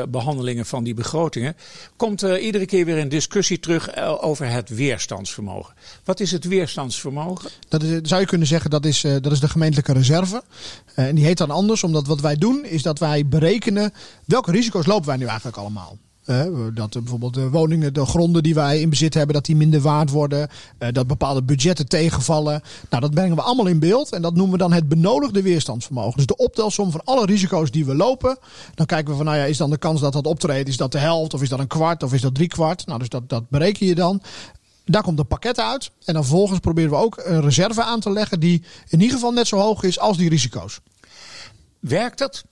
behandelingen 0.08 0.66
van 0.66 0.84
die 0.84 0.94
begrotingen 0.94 1.56
komt 1.96 2.22
iedere 2.22 2.66
keer 2.66 2.84
weer 2.84 2.98
een 2.98 3.08
discussie 3.08 3.60
terug 3.60 3.96
over 4.20 4.50
het 4.50 4.68
weerstandsvermogen. 4.68 5.74
Wat 6.04 6.20
is 6.20 6.32
het 6.32 6.44
weerstandsvermogen? 6.44 7.50
Dat 7.68 7.82
is, 7.82 8.00
zou 8.02 8.20
je 8.20 8.26
kunnen 8.26 8.46
zeggen, 8.46 8.70
dat 8.70 8.84
is, 8.84 9.00
dat 9.00 9.32
is 9.32 9.40
de 9.40 9.48
gemeentelijke 9.48 9.92
reserve. 9.92 10.42
Uh, 10.96 11.06
en 11.06 11.14
die 11.14 11.24
heet 11.24 11.38
dan 11.38 11.50
anders, 11.50 11.84
omdat 11.84 12.06
wat 12.06 12.20
wij 12.20 12.36
doen 12.36 12.64
is 12.64 12.82
dat 12.82 12.98
wij 12.98 13.26
berekenen 13.26 13.92
welke 14.24 14.50
risico's 14.50 14.86
lopen 14.86 15.06
wij 15.06 15.16
nu 15.16 15.26
eigenlijk 15.26 15.56
allemaal. 15.56 15.98
Uh, 16.26 16.44
dat 16.74 16.90
bijvoorbeeld 16.90 17.34
de 17.34 17.50
woningen, 17.50 17.94
de 17.94 18.06
gronden 18.06 18.42
die 18.42 18.54
wij 18.54 18.80
in 18.80 18.90
bezit 18.90 19.14
hebben, 19.14 19.34
dat 19.34 19.44
die 19.44 19.56
minder 19.56 19.80
waard 19.80 20.10
worden. 20.10 20.48
Uh, 20.78 20.88
dat 20.92 21.06
bepaalde 21.06 21.42
budgetten 21.42 21.88
tegenvallen. 21.88 22.62
Nou, 22.90 23.02
dat 23.02 23.10
brengen 23.10 23.36
we 23.36 23.42
allemaal 23.42 23.66
in 23.66 23.78
beeld. 23.78 24.12
En 24.12 24.22
dat 24.22 24.34
noemen 24.34 24.52
we 24.52 24.58
dan 24.58 24.72
het 24.72 24.88
benodigde 24.88 25.42
weerstandsvermogen. 25.42 26.16
Dus 26.16 26.26
de 26.26 26.36
optelsom 26.36 26.90
van 26.90 27.04
alle 27.04 27.26
risico's 27.26 27.70
die 27.70 27.84
we 27.84 27.94
lopen. 27.94 28.38
Dan 28.74 28.86
kijken 28.86 29.10
we 29.10 29.16
van, 29.16 29.24
nou 29.24 29.38
ja, 29.38 29.44
is 29.44 29.56
dan 29.56 29.70
de 29.70 29.78
kans 29.78 30.00
dat 30.00 30.12
dat 30.12 30.26
optreedt, 30.26 30.68
is 30.68 30.76
dat 30.76 30.92
de 30.92 30.98
helft? 30.98 31.34
Of 31.34 31.42
is 31.42 31.48
dat 31.48 31.58
een 31.58 31.66
kwart? 31.66 32.02
Of 32.02 32.12
is 32.12 32.20
dat 32.20 32.34
drie 32.34 32.48
kwart? 32.48 32.86
Nou, 32.86 32.98
dus 32.98 33.08
dat, 33.08 33.28
dat 33.28 33.48
bereken 33.48 33.86
je 33.86 33.94
dan. 33.94 34.22
Daar 34.90 35.02
komt 35.02 35.18
een 35.18 35.26
pakket 35.26 35.60
uit. 35.60 35.90
En 36.04 36.14
dan 36.14 36.24
vervolgens 36.24 36.58
proberen 36.58 36.90
we 36.90 36.96
ook 36.96 37.22
een 37.24 37.40
reserve 37.40 37.82
aan 37.82 38.00
te 38.00 38.10
leggen 38.10 38.40
die 38.40 38.62
in 38.88 39.00
ieder 39.00 39.14
geval 39.14 39.32
net 39.32 39.46
zo 39.46 39.56
hoog 39.56 39.82
is 39.82 39.98
als 39.98 40.16
die 40.16 40.28
risico's. 40.28 40.80
Werkt 41.80 42.18
dat? 42.18 42.44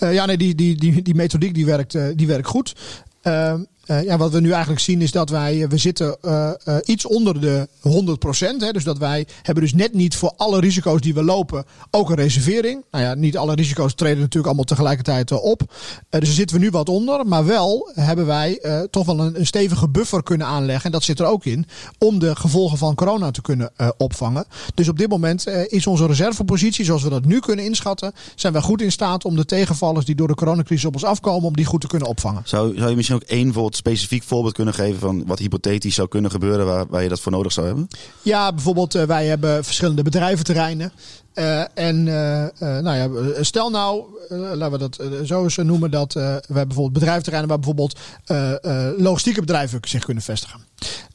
Uh, 0.00 0.14
ja, 0.14 0.26
nee, 0.26 0.36
die, 0.36 0.54
die, 0.54 0.76
die, 0.76 1.02
die 1.02 1.14
methodiek 1.14 1.54
die 1.54 1.66
werkt, 1.66 1.94
uh, 1.94 2.06
die 2.14 2.26
werkt 2.26 2.46
goed. 2.46 2.74
Uh, 3.22 3.54
Uh, 3.86 4.02
ja, 4.02 4.16
wat 4.16 4.32
we 4.32 4.40
nu 4.40 4.50
eigenlijk 4.50 4.80
zien 4.80 5.02
is 5.02 5.10
dat 5.10 5.30
wij, 5.30 5.68
we 5.68 5.76
zitten 5.76 6.16
uh, 6.22 6.50
iets 6.84 7.06
onder 7.06 7.40
de 7.40 7.68
100%. 7.88 8.56
Hè, 8.58 8.70
dus 8.70 8.84
dat 8.84 8.98
wij 8.98 9.26
hebben 9.42 9.62
dus 9.62 9.74
net 9.74 9.94
niet 9.94 10.16
voor 10.16 10.32
alle 10.36 10.60
risico's 10.60 11.00
die 11.00 11.14
we 11.14 11.24
lopen 11.24 11.64
ook 11.90 12.10
een 12.10 12.16
reservering. 12.16 12.84
Nou 12.90 13.04
ja, 13.04 13.14
niet 13.14 13.36
alle 13.36 13.54
risico's 13.54 13.94
treden 13.94 14.18
natuurlijk 14.18 14.46
allemaal 14.46 14.64
tegelijkertijd 14.64 15.32
op. 15.32 15.58
dus 15.58 15.66
daar 16.08 16.26
zitten 16.26 16.56
we 16.56 16.62
nu 16.62 16.70
wat 16.70 16.88
onder. 16.88 17.26
Maar 17.26 17.46
wel 17.46 17.90
hebben 17.94 18.26
wij 18.26 18.60
toch 18.90 19.06
wel 19.06 19.20
een, 19.20 19.46
stevige 19.46 19.88
buffer 19.88 20.22
kunnen 20.22 20.46
aanleggen. 20.46 20.84
En 20.84 20.92
dat 20.92 21.02
zit 21.02 21.20
er 21.20 21.26
ook 21.26 21.44
in. 21.44 21.66
Om 21.98 22.18
de 22.18 22.36
gevolgen 22.36 22.78
van 22.78 22.94
corona 22.94 23.30
te 23.30 23.42
kunnen 23.42 23.72
opvangen. 23.96 24.44
Dus 24.74 24.88
op 24.88 24.98
dit 24.98 25.08
moment 25.08 25.46
is 25.66 25.86
onze 25.86 26.06
reservepositie, 26.06 26.84
zoals 26.84 27.02
we 27.02 27.10
dat 27.10 27.24
nu 27.24 27.40
kunnen 27.40 27.64
inschatten, 27.64 28.12
zijn 28.34 28.52
wij 28.52 28.62
goed 28.62 28.82
in 28.82 28.92
staat 28.92 29.24
om 29.24 29.36
de 29.36 29.44
tegenvallers 29.44 30.04
die 30.04 30.14
door 30.14 30.28
de 30.28 30.34
coronacrisis 30.34 30.84
op 30.84 30.94
ons 30.94 31.04
afkomen, 31.04 31.48
om 31.48 31.56
die 31.56 31.64
goed 31.64 31.80
te 31.80 31.86
kunnen 31.86 32.08
opvangen. 32.08 32.42
Zou, 32.44 32.76
zou 32.76 32.90
je 32.90 32.96
misschien 32.96 33.16
ook 33.16 33.22
één 33.22 33.52
voorbeeld, 33.52 33.73
specifiek 33.76 34.22
voorbeeld 34.22 34.54
kunnen 34.54 34.74
geven 34.74 35.00
van 35.00 35.26
wat 35.26 35.38
hypothetisch 35.38 35.94
zou 35.94 36.08
kunnen 36.08 36.30
gebeuren 36.30 36.66
waar, 36.66 36.86
waar 36.88 37.02
je 37.02 37.08
dat 37.08 37.20
voor 37.20 37.32
nodig 37.32 37.52
zou 37.52 37.66
hebben? 37.66 37.88
Ja, 38.22 38.52
bijvoorbeeld 38.52 38.94
uh, 38.94 39.02
wij 39.02 39.26
hebben 39.26 39.64
verschillende 39.64 40.02
bedrijventerreinen. 40.02 40.92
Uh, 41.34 41.78
en 41.78 42.06
uh, 42.06 42.46
nou 42.58 42.96
ja, 42.96 43.42
stel 43.42 43.70
nou, 43.70 44.04
laten 44.28 44.70
we 44.70 44.78
dat 44.78 45.00
zo 45.24 45.42
eens 45.42 45.56
noemen, 45.56 45.90
dat 45.90 46.12
we 46.12 46.20
hebben 46.20 46.44
bijvoorbeeld 46.46 46.92
bedrijventerreinen 46.92 47.48
waar 47.48 47.58
bijvoorbeeld 47.58 47.98
logistieke 49.02 49.40
bedrijven 49.40 49.80
zich 49.82 50.04
kunnen 50.04 50.22
vestigen. 50.22 50.60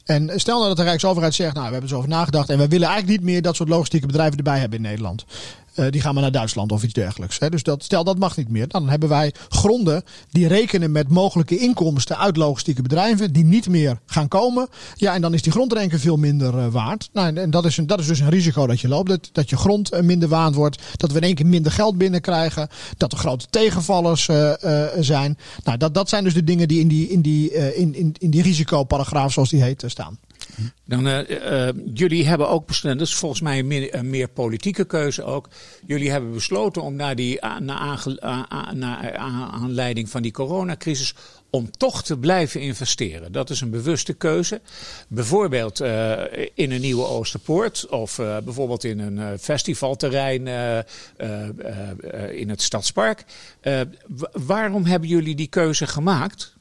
En 0.04 0.30
stel 0.34 0.56
nou 0.56 0.68
dat 0.68 0.76
de 0.76 0.82
Rijksoverheid 0.82 1.34
zegt, 1.34 1.54
nou 1.54 1.66
we 1.66 1.72
hebben 1.72 1.90
zo 1.90 1.96
over 1.96 2.08
nagedacht 2.08 2.48
en 2.48 2.58
we 2.58 2.68
willen 2.68 2.88
eigenlijk 2.88 3.20
niet 3.20 3.30
meer 3.30 3.42
dat 3.42 3.56
soort 3.56 3.68
logistieke 3.68 4.06
bedrijven 4.06 4.36
erbij 4.36 4.58
hebben 4.58 4.78
in 4.78 4.84
Nederland. 4.84 5.24
Uh, 5.74 5.86
die 5.90 6.00
gaan 6.00 6.14
maar 6.14 6.22
naar 6.22 6.32
Duitsland 6.32 6.72
of 6.72 6.82
iets 6.82 6.92
dergelijks. 6.92 7.38
Hè. 7.38 7.50
Dus 7.50 7.62
dat, 7.62 7.84
stel 7.84 8.04
dat 8.04 8.18
mag 8.18 8.36
niet 8.36 8.48
meer. 8.48 8.68
Dan 8.68 8.88
hebben 8.88 9.08
wij 9.08 9.34
gronden 9.48 10.02
die 10.30 10.48
rekenen 10.48 10.92
met 10.92 11.08
mogelijke 11.08 11.58
inkomsten 11.58 12.18
uit 12.18 12.36
logistieke 12.36 12.82
bedrijven 12.82 13.32
die 13.32 13.44
niet 13.44 13.68
meer 13.68 13.98
gaan 14.06 14.28
komen. 14.28 14.68
Ja, 14.94 15.14
en 15.14 15.20
dan 15.20 15.34
is 15.34 15.42
die 15.42 15.52
grondrenken 15.52 16.00
veel 16.00 16.16
minder 16.16 16.54
uh, 16.54 16.66
waard. 16.66 17.08
Nou, 17.12 17.36
en 17.36 17.50
dat 17.50 17.64
is, 17.64 17.76
een, 17.76 17.86
dat 17.86 18.00
is 18.00 18.06
dus 18.06 18.20
een 18.20 18.28
risico 18.28 18.66
dat 18.66 18.80
je 18.80 18.88
loopt. 18.88 19.08
Dat, 19.08 19.28
dat 19.32 19.50
je 19.50 19.56
grond 19.56 19.94
uh, 19.94 20.00
minder 20.00 20.28
waard 20.28 20.54
wordt. 20.54 20.82
Dat 20.96 21.10
we 21.10 21.16
in 21.16 21.24
één 21.24 21.34
keer 21.34 21.46
minder 21.46 21.72
geld 21.72 21.98
binnenkrijgen. 21.98 22.68
Dat 22.96 23.12
er 23.12 23.18
grote 23.18 23.46
tegenvallers 23.50 24.28
zijn. 25.00 25.38
Nou, 25.64 25.78
dat, 25.78 25.94
dat 25.94 26.08
zijn 26.08 26.24
dus 26.24 26.34
de 26.34 26.44
dingen 26.44 26.68
die 26.68 26.80
in 26.80 26.88
die, 26.88 27.08
in 27.08 27.20
die, 27.20 27.74
in, 27.74 27.94
in, 27.94 28.14
in 28.18 28.30
die 28.30 28.42
risicoparagraaf, 28.42 29.32
zoals 29.32 29.50
die 29.50 29.62
heet, 29.62 29.84
staan. 29.86 30.18
Dan, 30.84 31.06
uh, 31.06 31.28
uh, 31.28 31.68
jullie 31.94 32.26
hebben 32.26 32.48
ook 32.48 32.66
besloten, 32.66 32.98
dat 32.98 33.06
is 33.06 33.14
volgens 33.14 33.40
mij 33.40 33.58
een 33.58 33.66
meer, 33.66 33.94
een 33.94 34.10
meer, 34.10 34.28
politieke 34.28 34.84
keuze 34.84 35.22
ook. 35.22 35.48
Jullie 35.86 36.10
hebben 36.10 36.32
besloten 36.32 36.82
om 36.82 36.94
naar 36.94 37.16
die 37.16 37.40
naar 37.60 39.16
aanleiding 39.52 40.10
van 40.10 40.22
die 40.22 40.32
coronacrisis 40.32 41.14
om 41.50 41.70
toch 41.70 42.02
te 42.02 42.18
blijven 42.18 42.60
investeren. 42.60 43.32
Dat 43.32 43.50
is 43.50 43.60
een 43.60 43.70
bewuste 43.70 44.12
keuze. 44.12 44.60
Bijvoorbeeld 45.08 45.80
in 46.54 46.72
een 46.72 46.80
nieuwe 46.80 47.06
Oosterpoort 47.06 47.86
of 47.88 48.16
bijvoorbeeld 48.16 48.84
in 48.84 48.98
een 48.98 49.38
festivalterrein 49.38 50.46
in 52.32 52.48
het 52.48 52.62
Stadspark. 52.62 53.24
waarom 54.32 54.84
hebben 54.84 55.08
jullie 55.08 55.34
die 55.34 55.48
keuze 55.48 55.86
gemaakt? 55.86 56.58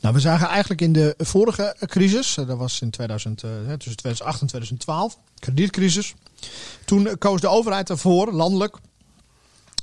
Nou, 0.00 0.14
we 0.14 0.20
zagen 0.20 0.48
eigenlijk 0.48 0.80
in 0.80 0.92
de 0.92 1.14
vorige 1.18 1.76
crisis, 1.80 2.34
dat 2.34 2.58
was 2.58 2.80
in 2.80 2.90
2000, 2.90 3.42
uh, 3.42 3.50
tussen 3.50 3.96
2008 3.96 4.40
en 4.40 4.46
2012, 4.46 5.18
kredietcrisis. 5.38 6.14
Toen 6.84 7.18
koos 7.18 7.40
de 7.40 7.48
overheid 7.48 7.90
ervoor, 7.90 8.32
landelijk, 8.32 8.76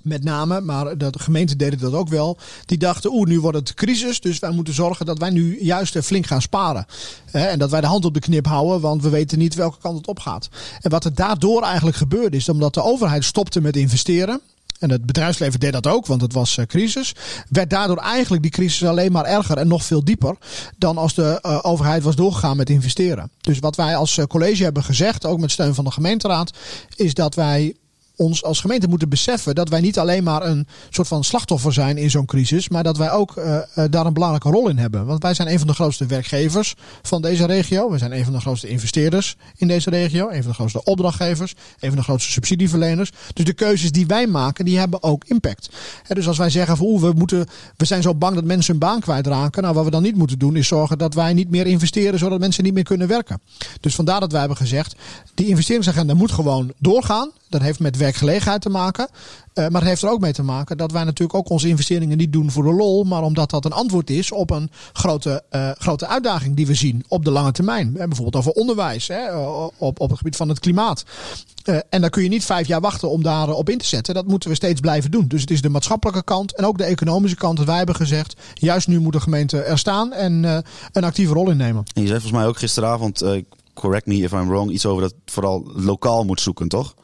met 0.07 0.23
name, 0.23 0.61
maar 0.61 0.97
de 0.97 1.11
gemeente 1.11 1.55
deden 1.55 1.79
dat 1.79 1.93
ook 1.93 2.09
wel. 2.09 2.37
Die 2.65 2.77
dachten, 2.77 3.13
oeh, 3.13 3.27
nu 3.27 3.39
wordt 3.39 3.57
het 3.57 3.73
crisis, 3.73 4.19
dus 4.19 4.39
wij 4.39 4.51
moeten 4.51 4.73
zorgen 4.73 5.05
dat 5.05 5.19
wij 5.19 5.29
nu 5.29 5.61
juist 5.61 5.97
flink 5.97 6.25
gaan 6.25 6.41
sparen. 6.41 6.85
en 7.31 7.59
dat 7.59 7.69
wij 7.69 7.81
de 7.81 7.87
hand 7.87 8.05
op 8.05 8.13
de 8.13 8.19
knip 8.19 8.45
houden, 8.45 8.81
want 8.81 9.01
we 9.01 9.09
weten 9.09 9.37
niet 9.37 9.55
welke 9.55 9.77
kant 9.81 9.97
het 9.97 10.07
op 10.07 10.19
gaat. 10.19 10.49
En 10.81 10.89
wat 10.89 11.05
er 11.05 11.13
daardoor 11.13 11.63
eigenlijk 11.63 11.97
gebeurde 11.97 12.37
is, 12.37 12.49
omdat 12.49 12.73
de 12.73 12.83
overheid 12.83 13.23
stopte 13.23 13.61
met 13.61 13.75
investeren. 13.75 14.41
En 14.79 14.91
het 14.91 15.05
bedrijfsleven 15.05 15.59
deed 15.59 15.73
dat 15.73 15.87
ook, 15.87 16.05
want 16.05 16.21
het 16.21 16.33
was 16.33 16.57
uh, 16.57 16.65
crisis. 16.65 17.15
Werd 17.49 17.69
daardoor 17.69 17.97
eigenlijk 17.97 18.41
die 18.41 18.51
crisis 18.51 18.87
alleen 18.87 19.11
maar 19.11 19.25
erger 19.25 19.57
en 19.57 19.67
nog 19.67 19.83
veel 19.83 20.03
dieper 20.03 20.35
dan 20.77 20.97
als 20.97 21.13
de 21.13 21.39
uh, 21.41 21.59
overheid 21.61 22.03
was 22.03 22.15
doorgegaan 22.15 22.57
met 22.57 22.69
investeren. 22.69 23.31
Dus 23.41 23.59
wat 23.59 23.75
wij 23.75 23.95
als 23.95 24.17
uh, 24.17 24.25
college 24.25 24.63
hebben 24.63 24.83
gezegd, 24.83 25.25
ook 25.25 25.39
met 25.39 25.51
steun 25.51 25.75
van 25.75 25.83
de 25.83 25.91
gemeenteraad, 25.91 26.51
is 26.95 27.13
dat 27.13 27.35
wij 27.35 27.75
ons 28.17 28.43
als 28.43 28.59
gemeente 28.59 28.87
moeten 28.87 29.09
beseffen 29.09 29.55
dat 29.55 29.69
wij 29.69 29.81
niet 29.81 29.99
alleen 29.99 30.23
maar 30.23 30.45
een 30.45 30.67
soort 30.89 31.07
van 31.07 31.23
slachtoffer 31.23 31.73
zijn 31.73 31.97
in 31.97 32.09
zo'n 32.09 32.25
crisis, 32.25 32.69
maar 32.69 32.83
dat 32.83 32.97
wij 32.97 33.11
ook 33.11 33.35
uh, 33.37 33.45
uh, 33.75 33.85
daar 33.89 34.05
een 34.05 34.13
belangrijke 34.13 34.49
rol 34.49 34.69
in 34.69 34.77
hebben. 34.77 35.05
Want 35.05 35.23
wij 35.23 35.33
zijn 35.33 35.51
een 35.51 35.57
van 35.57 35.67
de 35.67 35.73
grootste 35.73 36.05
werkgevers 36.05 36.75
van 37.01 37.21
deze 37.21 37.45
regio. 37.45 37.91
We 37.91 37.97
zijn 37.97 38.17
een 38.17 38.23
van 38.23 38.33
de 38.33 38.39
grootste 38.39 38.67
investeerders 38.67 39.35
in 39.55 39.67
deze 39.67 39.89
regio. 39.89 40.29
Een 40.29 40.41
van 40.41 40.51
de 40.51 40.57
grootste 40.57 40.83
opdrachtgevers. 40.83 41.55
Een 41.79 41.89
van 41.89 41.97
de 41.97 42.03
grootste 42.03 42.31
subsidieverleners. 42.31 43.11
Dus 43.33 43.45
de 43.45 43.53
keuzes 43.53 43.91
die 43.91 44.07
wij 44.07 44.27
maken, 44.27 44.65
die 44.65 44.77
hebben 44.77 45.03
ook 45.03 45.23
impact. 45.25 45.69
He, 46.03 46.15
dus 46.15 46.27
als 46.27 46.37
wij 46.37 46.49
zeggen 46.49 46.77
van 46.77 46.99
we, 46.99 47.13
moeten, 47.15 47.47
we 47.77 47.85
zijn 47.85 48.01
zo 48.01 48.15
bang 48.15 48.35
dat 48.35 48.43
mensen 48.43 48.71
hun 48.71 48.79
baan 48.79 48.99
kwijtraken. 48.99 49.61
Nou, 49.61 49.75
wat 49.75 49.85
we 49.85 49.91
dan 49.91 50.03
niet 50.03 50.15
moeten 50.15 50.39
doen 50.39 50.55
is 50.55 50.67
zorgen 50.67 50.97
dat 50.97 51.13
wij 51.13 51.33
niet 51.33 51.49
meer 51.49 51.67
investeren 51.67 52.19
zodat 52.19 52.39
mensen 52.39 52.63
niet 52.63 52.73
meer 52.73 52.83
kunnen 52.83 53.07
werken. 53.07 53.41
Dus 53.79 53.95
vandaar 53.95 54.19
dat 54.19 54.31
wij 54.31 54.39
hebben 54.39 54.57
gezegd, 54.57 54.95
die 55.33 55.47
investeringsagenda 55.47 56.13
moet 56.13 56.31
gewoon 56.31 56.73
doorgaan. 56.77 57.31
Dat 57.49 57.61
heeft 57.61 57.79
met 57.79 57.97
werkgelegenheid 58.07 58.61
te 58.61 58.69
maken. 58.69 59.09
Uh, 59.53 59.67
maar 59.67 59.81
het 59.81 59.89
heeft 59.89 60.01
er 60.01 60.09
ook 60.09 60.19
mee 60.19 60.33
te 60.33 60.43
maken 60.43 60.77
dat 60.77 60.91
wij 60.91 61.03
natuurlijk 61.03 61.37
ook 61.37 61.49
onze 61.49 61.67
investeringen 61.67 62.17
niet 62.17 62.33
doen 62.33 62.51
voor 62.51 62.63
de 62.63 62.73
lol. 62.73 63.03
Maar 63.03 63.23
omdat 63.23 63.49
dat 63.49 63.65
een 63.65 63.71
antwoord 63.71 64.09
is 64.09 64.31
op 64.31 64.49
een 64.49 64.71
grote, 64.93 65.43
uh, 65.51 65.71
grote 65.77 66.07
uitdaging 66.07 66.55
die 66.55 66.67
we 66.67 66.73
zien 66.73 67.03
op 67.07 67.25
de 67.25 67.31
lange 67.31 67.51
termijn. 67.51 67.87
Uh, 67.87 67.93
bijvoorbeeld 67.93 68.35
over 68.35 68.51
onderwijs, 68.51 69.07
hè, 69.07 69.35
op, 69.77 69.99
op 69.99 70.09
het 70.09 70.17
gebied 70.17 70.35
van 70.35 70.49
het 70.49 70.59
klimaat. 70.59 71.03
en 71.89 72.01
dan 72.01 72.09
kun 72.09 72.23
je 72.23 72.29
niet 72.29 72.45
vijf 72.45 72.67
jaar 72.67 72.81
wachten 72.81 73.09
om 73.09 73.23
daarop 73.23 73.69
in 73.69 73.77
te 73.77 73.85
zetten. 73.85 74.13
Dat 74.13 74.27
moeten 74.27 74.49
we 74.49 74.55
steeds 74.55 74.79
blijven 74.79 75.11
doen. 75.11 75.27
Dus 75.27 75.41
het 75.41 75.51
is 75.51 75.61
de 75.61 75.69
maatschappelijke 75.69 76.23
kant 76.23 76.55
en 76.55 76.65
ook 76.65 76.77
de 76.77 76.83
economische 76.83 77.37
kant 77.37 77.57
dat 77.57 77.65
wij 77.65 77.77
hebben 77.77 77.95
gezegd. 77.95 78.35
Juist 78.53 78.87
nu 78.87 78.99
moet 78.99 79.13
de 79.13 79.19
gemeente 79.19 79.61
er 79.61 79.77
staan 79.77 80.13
en 80.13 80.43
een 80.91 81.03
actieve 81.03 81.33
rol 81.33 81.49
innemen. 81.49 81.83
En 81.93 82.01
je 82.01 82.07
zei 82.07 82.19
volgens 82.19 82.39
mij 82.39 82.47
ook 82.47 82.57
gisteravond, 82.57 83.23
correct 83.73 84.05
me 84.05 84.15
if 84.15 84.31
I'm 84.31 84.47
wrong, 84.47 84.71
iets 84.71 84.85
over 84.85 85.01
dat 85.01 85.13
vooral 85.25 85.71
lokaal 85.75 86.25
moet 86.25 86.41
zoeken, 86.41 86.67
toch? 86.67 86.95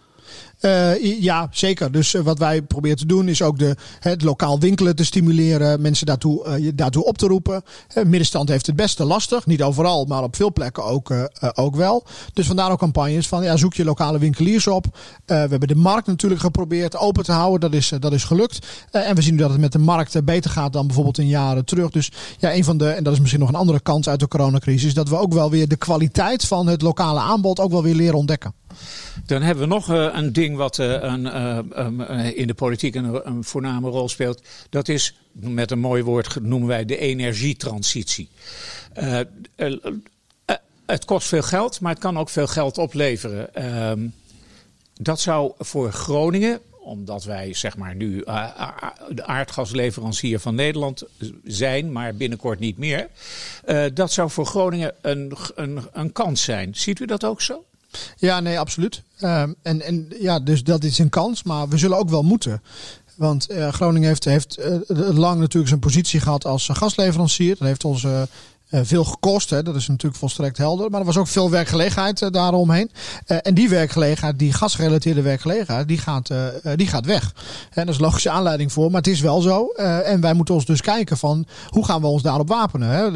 Uh, 0.65 1.21
ja, 1.21 1.47
zeker. 1.51 1.91
Dus 1.91 2.13
uh, 2.13 2.21
wat 2.21 2.37
wij 2.37 2.61
proberen 2.61 2.97
te 2.97 3.05
doen 3.05 3.27
is 3.27 3.41
ook 3.41 3.59
de, 3.59 3.75
het 3.99 4.21
lokaal 4.21 4.59
winkelen 4.59 4.95
te 4.95 5.05
stimuleren, 5.05 5.81
mensen 5.81 6.05
daartoe, 6.05 6.59
uh, 6.59 6.71
daartoe 6.75 7.03
op 7.05 7.17
te 7.17 7.27
roepen. 7.27 7.63
middenstand 7.93 8.49
heeft 8.49 8.65
het 8.65 8.75
beste 8.75 9.03
lastig, 9.03 9.45
niet 9.45 9.63
overal, 9.63 10.05
maar 10.05 10.23
op 10.23 10.35
veel 10.35 10.53
plekken 10.53 10.83
ook, 10.83 11.13
ook 11.53 11.75
wel. 11.75 12.03
Dus 12.33 12.47
vandaar 12.47 12.71
ook 12.71 12.79
campagnes 12.79 13.27
van 13.27 13.43
ja, 13.43 13.57
zoek 13.57 13.73
je 13.73 13.83
lokale 13.83 14.19
winkeliers 14.19 14.67
op. 14.67 14.85
we 15.25 15.33
hebben 15.33 15.67
de 15.67 15.75
markt 15.75 16.07
natuurlijk 16.07 16.41
geprobeerd 16.41 16.97
open 16.97 17.23
te 17.23 17.31
houden, 17.31 17.71
dat 17.71 17.79
is, 17.79 17.91
dat 17.99 18.13
is 18.13 18.23
gelukt. 18.23 18.67
en 18.91 19.15
we 19.15 19.21
zien 19.21 19.33
nu 19.33 19.39
dat 19.39 19.51
het 19.51 19.59
met 19.59 19.71
de 19.71 19.79
markt 19.79 20.25
beter 20.25 20.51
gaat 20.51 20.73
dan 20.73 20.85
bijvoorbeeld 20.85 21.17
in 21.17 21.27
jaren 21.27 21.65
terug. 21.65 21.89
Dus 21.89 22.11
ja, 22.39 22.53
een 22.53 22.63
van 22.63 22.77
de, 22.77 22.89
en 22.89 23.03
dat 23.03 23.13
is 23.13 23.19
misschien 23.19 23.39
nog 23.39 23.49
een 23.49 23.55
andere 23.55 23.79
kans 23.79 24.09
uit 24.09 24.19
de 24.19 24.27
coronacrisis, 24.27 24.93
dat 24.93 25.09
we 25.09 25.17
ook 25.17 25.33
wel 25.33 25.49
weer 25.49 25.67
de 25.67 25.75
kwaliteit 25.75 26.45
van 26.45 26.67
het 26.67 26.81
lokale 26.81 27.19
aanbod 27.19 27.59
ook 27.59 27.71
wel 27.71 27.83
weer 27.83 27.95
leren 27.95 28.17
ontdekken. 28.17 28.53
Dan 29.25 29.41
hebben 29.41 29.63
we 29.63 29.73
nog 29.73 29.91
uh, 29.91 30.09
een 30.13 30.33
ding 30.33 30.57
wat 30.57 30.77
uh, 30.77 31.01
een, 31.01 31.25
uh, 31.25 32.37
in 32.37 32.47
de 32.47 32.53
politiek 32.53 32.95
een, 32.95 33.27
een, 33.27 33.43
voorname 33.43 33.89
rol 33.89 34.09
speelt. 34.09 34.41
Dat 34.69 34.87
is, 34.87 35.15
met 35.31 35.71
een 35.71 35.79
mooi 35.79 36.03
woord 36.03 36.41
noemen 36.41 36.67
wij 36.67 36.85
de 36.85 36.97
energietransitie. 36.97 38.29
het 40.85 41.05
kost 41.05 41.27
veel 41.27 41.41
geld, 41.41 41.79
maar 41.79 41.91
het 41.91 42.01
kan 42.01 42.17
ook 42.17 42.29
veel 42.29 42.47
geld 42.47 42.77
opleveren. 42.77 43.55
Ehm, 43.55 44.07
dat 44.93 45.19
zou 45.19 45.51
voor 45.57 45.91
Groningen, 45.91 46.59
omdat 46.79 47.23
wij 47.23 47.53
zeg 47.53 47.77
maar 47.77 47.95
nu 47.95 48.17
de 49.09 49.25
aardgasleverancier 49.25 50.39
van 50.39 50.55
Nederland 50.55 51.03
zijn, 51.43 51.91
maar 51.91 52.15
binnenkort 52.15 52.59
niet 52.59 52.77
meer. 52.77 53.07
dat 53.93 54.11
zou 54.11 54.29
voor 54.29 54.45
Groningen 54.45 54.93
een, 55.01 55.31
een, 55.55 55.79
een 55.93 56.11
kans 56.11 56.43
zijn. 56.43 56.75
Ziet 56.75 56.99
u 56.99 57.05
dat 57.05 57.23
ook 57.23 57.41
zo? 57.41 57.63
Ja, 58.17 58.39
nee, 58.39 58.59
absoluut. 58.59 59.01
Uh, 59.19 59.41
en, 59.41 59.81
en 59.81 60.07
ja, 60.19 60.39
dus 60.39 60.63
dat 60.63 60.83
is 60.83 60.97
een 60.97 61.09
kans, 61.09 61.43
maar 61.43 61.67
we 61.67 61.77
zullen 61.77 61.97
ook 61.97 62.09
wel 62.09 62.23
moeten. 62.23 62.61
Want 63.15 63.51
uh, 63.51 63.67
Groningen 63.67 64.07
heeft, 64.07 64.25
heeft 64.25 64.59
uh, 64.59 65.09
lang 65.09 65.39
natuurlijk 65.39 65.67
zijn 65.67 65.79
positie 65.79 66.19
gehad 66.19 66.45
als 66.45 66.69
gasleverancier. 66.71 67.55
Dat 67.57 67.67
heeft 67.67 67.85
onze 67.85 68.27
veel 68.81 69.03
gekost. 69.03 69.49
Hè. 69.49 69.63
Dat 69.63 69.75
is 69.75 69.87
natuurlijk 69.87 70.19
volstrekt 70.19 70.57
helder. 70.57 70.89
Maar 70.89 70.99
er 70.99 71.05
was 71.05 71.17
ook 71.17 71.27
veel 71.27 71.49
werkgelegenheid 71.49 72.21
uh, 72.21 72.29
daaromheen. 72.29 72.91
Uh, 73.27 73.37
en 73.41 73.53
die 73.53 73.69
werkgelegenheid, 73.69 74.39
die 74.39 74.53
gasgerelateerde 74.53 75.21
werkgelegenheid, 75.21 75.87
die 75.87 75.97
gaat, 75.97 76.29
die 76.75 76.87
gaat 76.87 77.05
weg. 77.05 77.33
En 77.71 77.85
dat 77.85 77.95
is 77.95 78.01
logische 78.01 78.29
aanleiding 78.29 78.71
voor. 78.71 78.91
Maar 78.91 79.01
het 79.01 79.11
is 79.11 79.21
wel 79.21 79.41
zo. 79.41 79.67
en 79.67 80.21
wij 80.21 80.33
moeten 80.33 80.55
ons 80.55 80.65
dus 80.65 80.81
kijken 80.81 81.17
van 81.17 81.45
hoe 81.67 81.85
gaan 81.85 82.01
we 82.01 82.07
ons 82.07 82.21
daarop 82.21 82.47
wapenen. 82.47 82.89
Hè? 82.89 83.11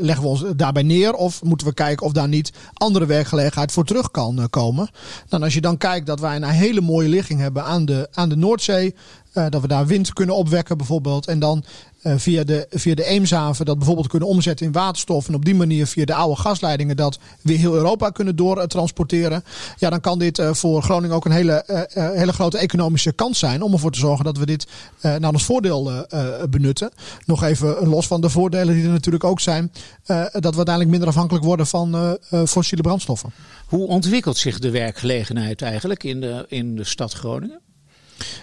leggen 0.00 0.22
we 0.22 0.28
ons 0.28 0.44
daarbij 0.56 0.82
neer 0.82 1.14
of 1.14 1.42
moeten 1.42 1.66
we 1.66 1.74
kijken 1.74 2.06
of 2.06 2.12
daar 2.12 2.28
niet 2.28 2.52
andere 2.72 3.06
werkgelegenheid 3.06 3.72
voor 3.72 3.84
terug 3.84 4.10
kan 4.10 4.46
komen. 4.50 4.90
Dan 5.28 5.42
als 5.42 5.54
je 5.54 5.60
dan 5.60 5.76
kijkt 5.76 6.06
dat 6.06 6.20
wij 6.20 6.36
een 6.36 6.44
hele 6.44 6.80
mooie 6.80 7.08
ligging 7.08 7.40
hebben 7.40 7.64
aan 7.64 7.84
de, 7.84 8.08
aan 8.12 8.28
de 8.28 8.36
Noordzee. 8.36 8.94
Dat 9.32 9.60
we 9.60 9.68
daar 9.68 9.86
wind 9.86 10.12
kunnen 10.12 10.36
opwekken 10.36 10.76
bijvoorbeeld. 10.76 11.26
En 11.26 11.38
dan 11.38 11.64
uh, 12.02 12.14
via, 12.16 12.44
de, 12.44 12.66
via 12.70 12.94
de 12.94 13.04
Eemshaven 13.04 13.64
dat 13.64 13.76
bijvoorbeeld 13.76 14.08
kunnen 14.08 14.28
omzetten 14.28 14.66
in 14.66 14.72
waterstof. 14.72 15.28
En 15.28 15.34
op 15.34 15.44
die 15.44 15.54
manier 15.54 15.86
via 15.86 16.04
de 16.04 16.14
oude 16.14 16.40
gasleidingen 16.40 16.96
dat 16.96 17.18
weer 17.40 17.58
heel 17.58 17.74
Europa 17.74 18.10
kunnen 18.10 18.36
doortransporteren. 18.36 19.44
ja, 19.78 19.90
dan 19.90 20.00
kan 20.00 20.18
dit 20.18 20.38
uh, 20.38 20.52
voor 20.52 20.82
Groningen 20.82 21.16
ook 21.16 21.24
een 21.24 21.30
hele, 21.30 21.88
hele 21.94 22.32
grote 22.32 22.58
economische 22.58 23.12
kans 23.12 23.38
zijn. 23.38 23.62
Om 23.62 23.72
ervoor 23.72 23.92
te 23.92 23.98
zorgen 23.98 24.24
dat 24.24 24.38
we 24.38 24.46
dit 24.46 24.66
naar 25.02 25.32
ons 25.32 25.44
voordeel 25.44 26.06
benutten. 26.50 26.90
Nog 27.26 27.42
even 27.42 27.88
los 27.88 28.06
van 28.06 28.20
de 28.20 28.30
voordelen 28.30 28.74
die 28.74 28.84
er 28.84 28.90
natuurlijk 28.90 29.24
ook 29.24 29.40
zijn. 29.40 29.72
dat 30.06 30.32
we 30.32 30.40
uiteindelijk 30.42 30.88
minder 30.88 31.08
afhankelijk 31.08 31.44
worden 31.44 31.66
van 31.66 32.18
fossiele 32.46 32.82
brandstoffen. 32.82 33.32
Hoe 33.66 33.86
ontwikkelt 33.86 34.36
zich 34.36 34.58
de 34.58 34.70
werkgelegenheid 34.70 35.62
eigenlijk 35.62 36.04
in 36.04 36.20
de, 36.20 36.44
in 36.48 36.76
de 36.76 36.84
stad 36.84 37.12
Groningen? 37.12 37.60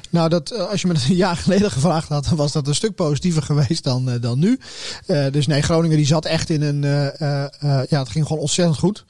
Nou, 0.10 0.30
dat, 0.30 0.52
eh, 0.52 0.70
als 0.70 0.82
je 0.82 0.88
me 0.88 0.94
dat 0.94 1.04
een 1.10 1.16
jaar 1.16 1.38
geleden 1.38 1.72
gevraagd 1.72 2.10
had, 2.10 2.28
was 2.28 2.52
dat 2.52 2.68
een 2.68 2.76
stuk 2.76 2.96
positiever 2.96 3.42
geweest 3.42 3.84
dan, 3.84 4.10
uh, 4.10 4.16
dan 4.22 4.40
nu. 4.40 4.60
Uh, 5.08 5.26
dus 5.32 5.48
nee, 5.48 5.62
Groningen 5.62 5.98
die 5.98 6.06
zat 6.06 6.26
echt 6.26 6.50
in 6.50 6.62
een. 6.62 6.82
ja, 7.90 8.00
het 8.00 8.10
ging 8.10 8.26
gewoon 8.26 8.42
ontzettend 8.42 8.78
goed. 8.78 9.06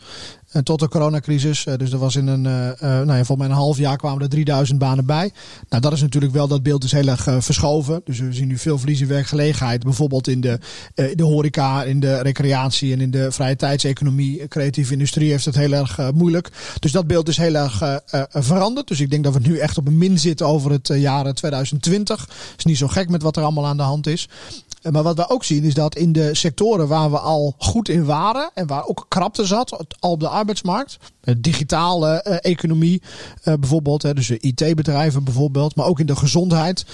En 0.52 0.64
tot 0.64 0.80
de 0.80 0.88
coronacrisis. 0.88 1.66
Eh, 1.66 1.78
dus 1.78 1.92
er 1.92 1.98
was 1.98 2.16
in 2.16 2.28
een, 2.28 2.46
uh, 2.46 2.82
nou 2.82 3.06
ja, 3.08 3.14
volgens 3.14 3.38
mij 3.38 3.48
een 3.48 3.54
half 3.54 3.78
jaar 3.78 3.98
kwamen 3.98 4.22
er 4.22 4.30
3000 4.30 4.80
banen 4.80 5.06
bij. 5.06 5.32
Nou, 5.70 5.82
dat 5.82 5.94
is 5.94 6.02
natuurlijk 6.02 6.34
wel, 6.34 6.48
dat 6.48 6.64
beeld 6.64 6.84
is 6.84 6.92
heel 6.92 7.08
erg 7.08 7.28
verschoven. 7.40 8.02
Dus 8.04 8.20
we 8.20 8.34
zien 8.34 8.48
nu 8.48 8.58
veel 8.58 8.78
verlies 8.78 9.02
in 9.02 9.08
werkgelegenheid. 9.08 9.84
Bijvoorbeeld 9.84 10.28
in 10.28 10.42
de, 10.42 10.60
de 10.94 11.24
horeca, 11.24 11.84
in 11.84 12.00
de 12.00 12.22
recreatie 12.22 12.94
en 12.94 13.02
in 13.02 13.12
de 13.12 13.32
vrije 13.32 13.56
tijdseconomie. 13.56 14.48
Creatieve 14.48 14.94
industrie 14.94 15.32
heeft 15.32 15.46
het 15.46 15.56
heel 15.56 15.72
erg 15.72 16.12
moeilijk. 16.14 16.50
Dus 16.80 16.92
dat 16.92 17.08
beeld 17.08 17.28
is 17.28 17.38
heel 17.38 17.56
erg 17.56 18.02
veranderd. 18.30 18.88
Dus 18.88 19.00
ik 19.00 19.10
denk 19.10 19.24
dat 19.24 19.34
we 19.34 19.40
nu 19.40 19.58
echt 19.58 19.78
op 19.78 19.88
een 19.88 19.98
min 19.98 20.20
zitten 20.20 20.48
over 20.48 20.72
het 20.72 20.88
jaar 20.94 21.34
2020. 21.34 22.30
Is 22.58 22.66
niet 22.66 22.78
zo 22.78 22.88
gek 22.88 23.10
met 23.10 23.22
wat 23.22 23.38
er 23.38 23.44
allemaal 23.44 23.66
aan 23.66 23.78
de 23.78 23.84
hand 23.84 24.08
is. 24.08 24.30
Maar 24.92 25.04
wat 25.04 25.16
we 25.16 25.30
ook 25.30 25.44
zien 25.44 25.64
is 25.64 25.74
dat 25.74 25.96
in 25.96 26.12
de 26.12 26.36
sectoren 26.36 26.88
waar 26.88 27.12
we 27.12 27.20
al 27.20 27.56
goed 27.58 27.90
in 27.90 28.06
waren 28.06 28.52
en 28.54 28.68
waar 28.68 28.88
ook 28.88 29.06
krapte 29.08 29.46
zat, 29.46 29.86
al 30.00 30.12
op 30.12 30.20
de 30.20 30.28
arbeidsmarkt, 30.28 30.98
digitale 31.38 32.26
uh, 32.28 32.38
economie 32.42 33.02
uh, 33.44 33.54
bijvoorbeeld, 33.54 34.16
dus 34.16 34.30
IT-bedrijven 34.30 35.24
bijvoorbeeld, 35.24 35.76
maar 35.76 35.86
ook 35.86 36.00
in 36.00 36.06
de 36.06 36.16
gezondheid, 36.16 36.86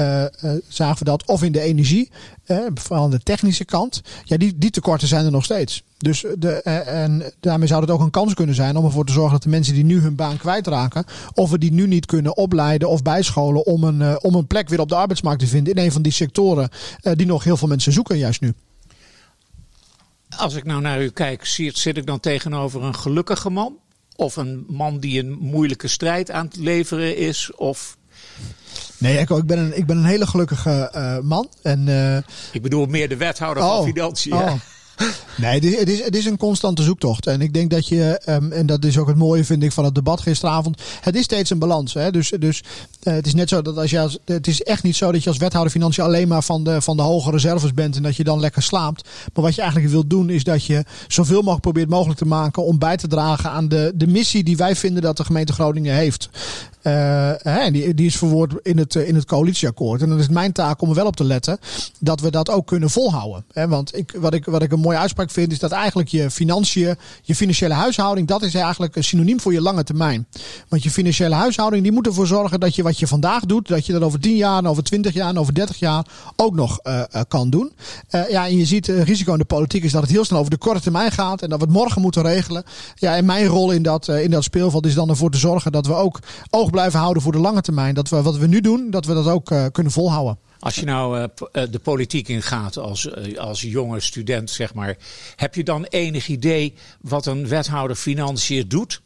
uh, 0.00 0.24
zagen 0.68 0.98
we 0.98 1.04
dat. 1.04 1.26
Of 1.26 1.42
in 1.42 1.52
de 1.52 1.60
energie, 1.60 2.10
uh, 2.46 2.66
vooral 2.74 3.08
de 3.08 3.22
technische 3.22 3.64
kant. 3.64 4.02
Ja, 4.24 4.36
die, 4.36 4.58
die 4.58 4.70
tekorten 4.70 5.08
zijn 5.08 5.24
er 5.24 5.30
nog 5.30 5.44
steeds. 5.44 5.82
Dus 5.96 6.24
de, 6.38 6.52
en 6.52 7.32
daarmee 7.40 7.68
zou 7.68 7.80
het 7.80 7.90
ook 7.90 8.00
een 8.00 8.10
kans 8.10 8.34
kunnen 8.34 8.54
zijn 8.54 8.76
om 8.76 8.84
ervoor 8.84 9.04
te 9.04 9.12
zorgen 9.12 9.32
dat 9.32 9.42
de 9.42 9.48
mensen 9.48 9.74
die 9.74 9.84
nu 9.84 10.00
hun 10.00 10.14
baan 10.14 10.36
kwijtraken, 10.36 11.04
of 11.34 11.50
we 11.50 11.58
die 11.58 11.72
nu 11.72 11.86
niet 11.86 12.06
kunnen 12.06 12.36
opleiden 12.36 12.88
of 12.88 13.02
bijscholen 13.02 13.66
om 13.66 13.84
een, 13.84 14.22
om 14.22 14.34
een 14.34 14.46
plek 14.46 14.68
weer 14.68 14.80
op 14.80 14.88
de 14.88 14.94
arbeidsmarkt 14.94 15.40
te 15.40 15.46
vinden 15.46 15.74
in 15.74 15.84
een 15.84 15.92
van 15.92 16.02
die 16.02 16.12
sectoren 16.12 16.68
die 17.14 17.26
nog 17.26 17.44
heel 17.44 17.56
veel 17.56 17.68
mensen 17.68 17.92
zoeken 17.92 18.18
juist 18.18 18.40
nu. 18.40 18.54
Als 20.36 20.54
ik 20.54 20.64
nou 20.64 20.80
naar 20.80 21.02
u 21.02 21.10
kijk, 21.10 21.44
zit 21.44 21.96
ik 21.96 22.06
dan 22.06 22.20
tegenover 22.20 22.82
een 22.82 22.94
gelukkige 22.94 23.50
man? 23.50 23.76
Of 24.16 24.36
een 24.36 24.64
man 24.68 24.98
die 24.98 25.20
een 25.20 25.30
moeilijke 25.30 25.88
strijd 25.88 26.30
aan 26.30 26.46
het 26.46 26.56
leveren 26.56 27.16
is? 27.16 27.54
Of 27.54 27.96
Nee, 28.98 29.18
Echo, 29.18 29.36
ik 29.36 29.46
ben 29.46 29.58
een, 29.58 29.76
ik 29.76 29.86
ben 29.86 29.96
een 29.96 30.04
hele 30.04 30.26
gelukkige 30.26 30.92
uh, 30.94 31.18
man. 31.18 31.48
En, 31.62 31.86
uh, 31.86 32.16
ik 32.52 32.62
bedoel 32.62 32.86
meer 32.86 33.08
de 33.08 33.16
wethouder 33.16 33.62
oh, 33.62 33.76
van 33.76 33.84
Financiën. 33.84 34.32
Oh. 34.32 34.52
Nee, 35.36 35.60
het 35.60 35.88
is, 35.88 36.04
het 36.04 36.16
is 36.16 36.24
een 36.24 36.36
constante 36.36 36.82
zoektocht. 36.82 37.26
En 37.26 37.40
ik 37.40 37.54
denk 37.54 37.70
dat 37.70 37.88
je, 37.88 38.20
um, 38.28 38.52
en 38.52 38.66
dat 38.66 38.84
is 38.84 38.98
ook 38.98 39.06
het 39.06 39.16
mooie 39.16 39.44
vind 39.44 39.62
ik 39.62 39.72
van 39.72 39.84
het 39.84 39.94
debat 39.94 40.20
gisteravond. 40.20 40.82
Het 41.00 41.16
is 41.16 41.24
steeds 41.24 41.50
een 41.50 41.58
balans. 41.58 41.94
Hè? 41.94 42.10
Dus, 42.10 42.32
dus 42.38 42.62
uh, 43.02 43.14
het 43.14 43.26
is 43.26 43.34
net 43.34 43.48
zo 43.48 43.62
dat 43.62 43.76
als 43.76 43.90
je 43.90 44.00
als, 44.00 44.18
het 44.24 44.46
is 44.46 44.62
echt 44.62 44.82
niet 44.82 44.96
zo 44.96 45.12
dat 45.12 45.22
je 45.22 45.28
als 45.28 45.38
wethouder 45.38 45.72
financiën 45.72 46.04
alleen 46.04 46.28
maar 46.28 46.42
van 46.42 46.64
de, 46.64 46.82
van 46.82 46.96
de 46.96 47.02
hoge 47.02 47.30
reserves 47.30 47.74
bent 47.74 47.96
en 47.96 48.02
dat 48.02 48.16
je 48.16 48.24
dan 48.24 48.40
lekker 48.40 48.62
slaapt. 48.62 49.08
Maar 49.34 49.44
wat 49.44 49.54
je 49.54 49.60
eigenlijk 49.60 49.92
wilt 49.92 50.10
doen 50.10 50.30
is 50.30 50.44
dat 50.44 50.64
je 50.64 50.84
zoveel 51.08 51.38
mogelijk 51.38 51.62
probeert 51.62 51.88
mogelijk 51.88 52.18
te 52.18 52.26
maken 52.26 52.64
om 52.64 52.78
bij 52.78 52.96
te 52.96 53.06
dragen 53.06 53.50
aan 53.50 53.68
de, 53.68 53.92
de 53.94 54.06
missie 54.06 54.44
die 54.44 54.56
wij 54.56 54.76
vinden 54.76 55.02
dat 55.02 55.16
de 55.16 55.24
gemeente 55.24 55.52
Groningen 55.52 55.94
heeft. 55.94 56.28
Uh, 56.88 57.54
hè, 57.54 57.70
die, 57.70 58.06
is 58.06 58.16
verwoord 58.16 58.54
in 58.62 58.78
het, 58.78 58.94
in 58.94 59.14
het 59.14 59.24
coalitieakkoord. 59.24 60.02
En 60.02 60.08
dan 60.08 60.18
is 60.18 60.24
het 60.24 60.32
mijn 60.32 60.52
taak 60.52 60.80
om 60.80 60.88
er 60.88 60.94
wel 60.94 61.06
op 61.06 61.16
te 61.16 61.24
letten 61.24 61.58
dat 62.00 62.20
we 62.20 62.30
dat 62.30 62.50
ook 62.50 62.66
kunnen 62.66 62.90
volhouden. 62.90 63.44
Hè? 63.52 63.68
Want 63.68 63.96
ik, 63.96 64.14
wat, 64.18 64.34
ik, 64.34 64.44
wat 64.44 64.62
ik 64.62 64.72
een 64.72 64.80
mooie 64.80 64.98
uitspraak 64.98 65.30
vind, 65.30 65.52
is 65.52 65.58
dat 65.58 65.72
eigenlijk 65.72 66.08
je 66.08 66.30
financiën, 66.30 66.96
je 67.22 67.34
financiële 67.34 67.74
huishouding, 67.74 68.26
dat 68.26 68.42
is 68.42 68.54
eigenlijk 68.54 68.96
een 68.96 69.04
synoniem 69.04 69.40
voor 69.40 69.52
je 69.52 69.60
lange 69.60 69.84
termijn. 69.84 70.26
Want 70.68 70.82
je 70.82 70.90
financiële 70.90 71.34
huishouding, 71.34 71.82
die 71.82 71.92
moet 71.92 72.06
ervoor 72.06 72.26
zorgen 72.26 72.60
dat 72.60 72.74
je 72.74 72.82
wat 72.82 72.98
je 72.98 73.06
vandaag 73.06 73.44
doet, 73.44 73.68
dat 73.68 73.86
je 73.86 73.92
dat 73.92 74.02
over 74.02 74.20
10 74.20 74.36
jaar, 74.36 74.66
over 74.66 74.82
20 74.82 75.14
jaar 75.14 75.36
over 75.36 75.54
30 75.54 75.78
jaar 75.78 76.06
ook 76.36 76.54
nog 76.54 76.80
uh, 76.82 77.02
kan 77.28 77.50
doen. 77.50 77.72
Ja, 78.10 78.46
en 78.46 78.56
je 78.56 78.64
ziet 78.64 78.86
risico 78.86 79.32
in 79.32 79.38
de 79.38 79.44
politiek 79.44 79.84
is 79.84 79.92
dat 79.92 80.02
het 80.02 80.10
heel 80.10 80.24
snel 80.24 80.38
over 80.38 80.50
de 80.50 80.58
korte 80.58 80.80
termijn 80.80 81.12
gaat 81.12 81.42
en 81.42 81.48
dat 81.48 81.58
we 81.58 81.64
het 81.64 81.74
morgen 81.74 82.02
moeten 82.02 82.22
regelen. 82.22 82.64
Ja, 82.94 83.16
en 83.16 83.24
mijn 83.24 83.46
rol 83.46 83.70
in 83.70 83.82
dat, 83.82 84.08
in 84.08 84.30
dat 84.30 84.44
speelveld 84.44 84.86
is 84.86 84.94
dan 84.94 85.08
ervoor 85.08 85.30
te 85.30 85.38
zorgen 85.38 85.72
dat 85.72 85.86
we 85.86 85.94
ook 85.94 86.20
oog 86.50 86.70
blijven 86.78 87.00
houden 87.00 87.22
voor 87.22 87.32
de 87.32 87.38
lange 87.38 87.60
termijn. 87.60 87.94
Dat 87.94 88.08
we 88.08 88.22
wat 88.22 88.36
we 88.36 88.46
nu 88.46 88.60
doen, 88.60 88.90
dat 88.90 89.04
we 89.04 89.14
dat 89.14 89.26
ook 89.26 89.72
kunnen 89.72 89.92
volhouden. 89.92 90.38
Als 90.58 90.74
je 90.74 90.84
nou 90.84 91.18
uh, 91.18 91.26
de 91.70 91.78
politiek 91.78 92.28
ingaat 92.28 92.76
als, 92.76 93.04
uh, 93.04 93.38
als 93.38 93.60
jonge 93.60 94.00
student, 94.00 94.50
zeg 94.50 94.74
maar, 94.74 94.96
heb 95.36 95.54
je 95.54 95.64
dan 95.64 95.84
enig 95.84 96.28
idee 96.28 96.74
wat 97.00 97.26
een 97.26 97.48
wethouder 97.48 97.96
financiën 97.96 98.68
doet? 98.68 99.00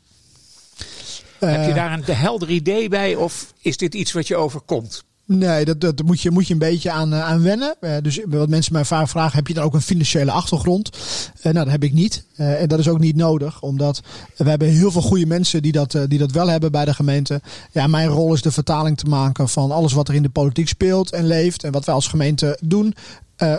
Heb 1.39 1.67
je 1.67 1.75
daar 1.75 1.93
een 1.93 2.15
helder 2.15 2.51
idee 2.51 2.89
bij 2.89 3.15
of 3.15 3.53
is 3.59 3.77
dit 3.77 3.95
iets 3.95 4.13
wat 4.13 4.27
je 4.27 4.37
overkomt? 4.37 5.05
Nee, 5.27 5.65
dat, 5.65 5.81
dat 5.81 6.03
moet, 6.03 6.21
je, 6.21 6.31
moet 6.31 6.47
je 6.47 6.53
een 6.53 6.59
beetje 6.59 6.91
aan, 6.91 7.13
uh, 7.13 7.25
aan 7.25 7.43
wennen. 7.43 7.75
Uh, 7.81 7.91
dus 8.03 8.21
wat 8.29 8.49
mensen 8.49 8.73
mij 8.73 8.85
vaak 8.85 9.09
vragen, 9.09 9.37
heb 9.37 9.47
je 9.47 9.55
dan 9.55 9.65
ook 9.65 9.75
een 9.75 9.83
financiële 9.83 10.31
achtergrond? 10.31 10.91
Uh, 11.37 11.43
nou, 11.43 11.55
dat 11.55 11.71
heb 11.71 11.85
ik 11.85 11.93
niet. 11.93 12.25
en 12.37 12.69
dat 12.69 12.79
is 12.79 12.89
ook 12.89 12.99
niet 12.99 13.17
nodig, 13.17 13.63
omdat 13.63 14.03
we 14.37 14.49
hebben 14.49 14.69
heel 14.69 14.91
veel 14.91 15.03
goede 15.03 15.27
mensen 15.27 15.63
die 15.63 15.73
dat, 15.73 15.97
die 16.09 16.19
dat 16.19 16.31
wel 16.31 16.49
hebben 16.49 16.73
bij 16.73 16.85
de 16.85 16.95
gemeente. 16.95 17.41
Ja, 17.73 17.87
mijn 17.87 18.09
rol 18.09 18.35
is 18.35 18.43
de 18.43 18.51
vertaling 18.51 18.99
te 18.99 19.07
maken 19.07 19.49
van 19.49 19.71
alles 19.71 19.93
wat 19.93 20.09
er 20.09 20.15
in 20.15 20.23
de 20.23 20.29
politiek 20.29 20.69
speelt 20.69 21.13
en 21.13 21.27
leeft. 21.27 21.65
En 21.65 21.73
wat 21.73 21.85
wij 21.85 21.95
als 21.95 22.07
gemeente 22.07 22.59
doen. 22.63 22.95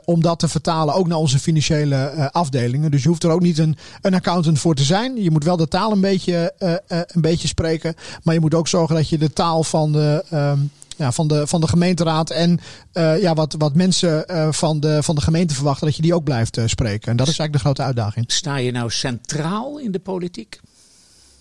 Om 0.05 0.22
dat 0.22 0.39
te 0.39 0.47
vertalen 0.47 0.93
ook 0.93 1.07
naar 1.07 1.18
onze 1.18 1.39
financiële 1.39 2.32
afdelingen. 2.32 2.91
Dus 2.91 3.03
je 3.03 3.07
hoeft 3.07 3.24
er 3.24 3.30
ook 3.30 3.41
niet 3.41 3.57
een, 3.57 3.78
een 4.01 4.14
accountant 4.14 4.59
voor 4.59 4.76
te 4.76 4.84
zijn. 4.84 5.22
Je 5.22 5.32
moet 5.32 5.43
wel 5.43 5.57
de 5.57 5.68
taal 5.68 5.91
een 5.91 6.01
beetje, 6.01 6.53
een 6.88 7.22
beetje 7.22 7.47
spreken. 7.47 7.95
Maar 8.24 8.34
je 8.34 8.39
moet 8.39 8.53
ook 8.53 8.68
zorgen 8.68 8.95
dat 8.95 9.09
je 9.09 9.18
de 9.18 9.34
taal 9.34 9.64
van 9.64 9.91
de, 9.91 10.24
ehm, 10.30 10.59
ja, 10.97 11.11
van, 11.11 11.27
de, 11.27 11.47
van 11.47 11.61
de 11.61 11.67
gemeenteraad 11.67 12.29
en 12.29 12.59
uh, 12.93 13.21
ja, 13.21 13.33
wat, 13.33 13.55
wat 13.57 13.75
mensen 13.75 14.25
uh, 14.31 14.51
van, 14.51 14.79
de, 14.79 15.03
van 15.03 15.15
de 15.15 15.21
gemeente 15.21 15.53
verwachten, 15.53 15.85
dat 15.87 15.95
je 15.95 16.01
die 16.01 16.15
ook 16.15 16.23
blijft 16.23 16.57
uh, 16.57 16.63
spreken. 16.67 17.11
En 17.11 17.17
dat 17.17 17.27
is 17.27 17.39
eigenlijk 17.39 17.53
de 17.53 17.59
grote 17.59 17.83
uitdaging. 17.83 18.31
Sta 18.31 18.55
je 18.55 18.71
nou 18.71 18.89
centraal 18.89 19.79
in 19.79 19.91
de 19.91 19.99
politiek? 19.99 20.59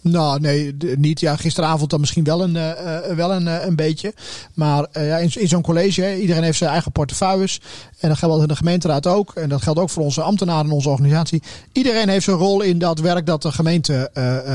Nou, 0.03 0.40
nee, 0.40 0.76
niet. 0.96 1.20
Ja, 1.20 1.36
gisteravond 1.36 1.90
dan 1.90 2.00
misschien 2.00 2.24
wel 2.24 2.42
een, 2.42 2.55
uh, 2.55 2.70
wel 3.16 3.32
een, 3.32 3.46
uh, 3.46 3.64
een 3.64 3.76
beetje. 3.76 4.14
Maar 4.55 4.86
ja, 4.92 5.16
in, 5.16 5.48
zo'n 5.48 5.62
college, 5.62 6.20
iedereen 6.20 6.42
heeft 6.42 6.59
zijn 6.59 6.70
eigen 6.70 6.92
portefeuilles. 6.92 7.61
En 7.98 8.09
dat 8.09 8.18
geldt 8.18 8.42
in 8.42 8.48
de 8.48 8.57
gemeenteraad 8.57 9.07
ook. 9.07 9.34
En 9.34 9.48
dat 9.48 9.62
geldt 9.62 9.78
ook 9.78 9.90
voor 9.90 10.03
onze 10.03 10.22
ambtenaren 10.22 10.66
in 10.66 10.72
onze 10.72 10.88
organisatie. 10.88 11.42
Iedereen 11.72 12.09
heeft 12.09 12.24
zijn 12.24 12.36
rol 12.36 12.61
in 12.61 12.78
dat 12.78 12.98
werk 12.98 13.26
dat 13.26 13.42
de 13.42 13.53
gemeente 13.53 14.11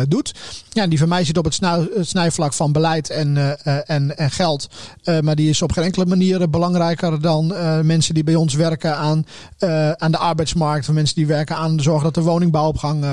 doet. 0.08 0.34
Ja, 0.70 0.88
die 0.88 0.98
van 0.98 1.08
mij 1.08 1.24
zit 1.24 1.38
op 1.38 1.46
het 1.46 1.60
snijvlak 2.02 2.54
van 2.54 2.72
beleid 2.72 3.10
en, 3.10 3.58
en, 3.88 4.18
en 4.18 4.32
geld. 4.32 4.70
maar 5.22 5.36
die 5.36 5.50
is 5.50 5.62
op 5.62 5.72
geen 5.72 5.84
enkele 5.84 6.06
manier 6.06 6.50
belangrijker 6.50 7.22
dan 7.22 7.54
mensen 7.86 8.14
die 8.14 8.24
bij 8.24 8.36
ons 8.36 8.54
werken 8.54 8.98
aan, 8.98 9.26
aan 9.96 10.12
de 10.12 10.18
arbeidsmarkt. 10.18 10.86
Van 10.86 10.94
mensen 10.94 11.16
die 11.16 11.28
werken 11.28 11.56
aan 11.56 11.78
de 11.78 11.84
zorg 11.84 12.04
dat 12.04 12.14
de 12.14 12.22
woningbouw 12.22 12.68
op 12.68 12.78
gang 12.78 13.06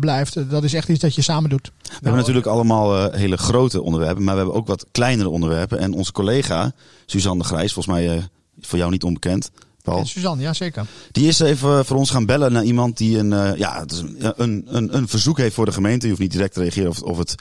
blijft. 0.00 0.50
Dat 0.50 0.64
is 0.64 0.74
echt 0.74 0.88
iets 0.88 1.00
dat 1.00 1.14
je 1.14 1.22
samen 1.22 1.50
we 1.60 1.82
hebben 1.82 2.12
nou, 2.12 2.16
natuurlijk 2.16 2.46
allemaal 2.46 2.96
uh, 2.96 3.14
hele 3.14 3.36
grote 3.36 3.82
onderwerpen, 3.82 4.24
maar 4.24 4.34
we 4.34 4.40
hebben 4.40 4.58
ook 4.58 4.66
wat 4.66 4.86
kleinere 4.92 5.28
onderwerpen. 5.28 5.78
En 5.78 5.92
onze 5.92 6.12
collega 6.12 6.72
Suzanne 7.06 7.42
de 7.42 7.48
Grijs, 7.48 7.72
volgens 7.72 7.94
mij 7.94 8.16
uh, 8.16 8.22
voor 8.60 8.78
jou 8.78 8.90
niet 8.90 9.04
onbekend. 9.04 9.50
Paul. 9.82 10.06
Suzanne, 10.06 10.42
ja 10.42 10.52
zeker. 10.52 10.86
Die 11.12 11.28
is 11.28 11.40
even 11.40 11.84
voor 11.84 11.96
ons 11.96 12.10
gaan 12.10 12.26
bellen 12.26 12.52
naar 12.52 12.64
iemand 12.64 12.96
die 12.96 13.18
een, 13.18 13.30
uh, 13.30 13.56
ja, 13.56 13.84
een, 14.18 14.66
een, 14.66 14.96
een 14.96 15.08
verzoek 15.08 15.38
heeft 15.38 15.54
voor 15.54 15.64
de 15.64 15.72
gemeente. 15.72 16.02
Je 16.02 16.08
hoeft 16.08 16.22
niet 16.22 16.32
direct 16.32 16.54
te 16.54 16.60
reageren 16.60 16.90
of, 16.90 17.02
of 17.02 17.18
het, 17.18 17.34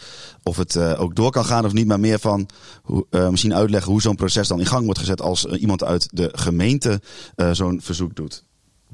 of 0.44 0.58
het 0.58 0.78
ook 0.78 1.16
door 1.16 1.32
kan 1.32 1.46
gaan 1.46 1.66
of 1.66 1.74
niet. 1.74 1.88
Maar 1.88 2.00
meer 2.00 2.20
van 2.20 2.50
hoe, 2.82 3.06
misschien 3.30 3.56
uitleggen 3.56 3.92
hoe 3.92 4.02
zo'n 4.02 4.16
proces 4.16 4.48
dan 4.48 4.60
in 4.60 4.66
gang 4.66 4.84
wordt 4.84 5.00
gezet 5.00 5.22
als 5.22 5.46
iemand 5.46 5.84
uit 5.84 6.08
de 6.12 6.30
gemeente 6.34 7.02
zo'n 7.52 7.82
verzoek 7.84 8.16
doet. 8.16 8.44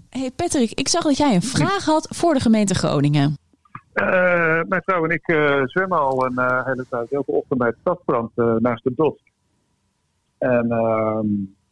Hey 0.09 0.31
Patrick, 0.31 0.71
ik 0.71 0.87
zag 0.87 1.03
dat 1.03 1.17
jij 1.17 1.35
een 1.35 1.41
vraag 1.41 1.85
had 1.85 2.07
voor 2.09 2.33
de 2.33 2.39
gemeente 2.39 2.73
Groningen. 2.73 3.37
Uh, 4.01 4.61
mijn 4.67 4.81
vrouw 4.85 5.03
en 5.03 5.09
ik 5.09 5.27
uh, 5.27 5.61
zwemmen 5.65 5.99
al 5.99 6.25
een 6.25 6.35
uh, 6.35 6.65
hele 6.65 6.85
tijd, 6.89 7.07
veel 7.07 7.23
ochtend 7.25 7.59
bij 7.59 7.67
het 7.67 7.77
stadsbrand 7.79 8.35
naast 8.35 8.83
de 8.83 8.93
Dot. 8.95 9.19
En 10.37 10.71
ehm, 10.71 11.25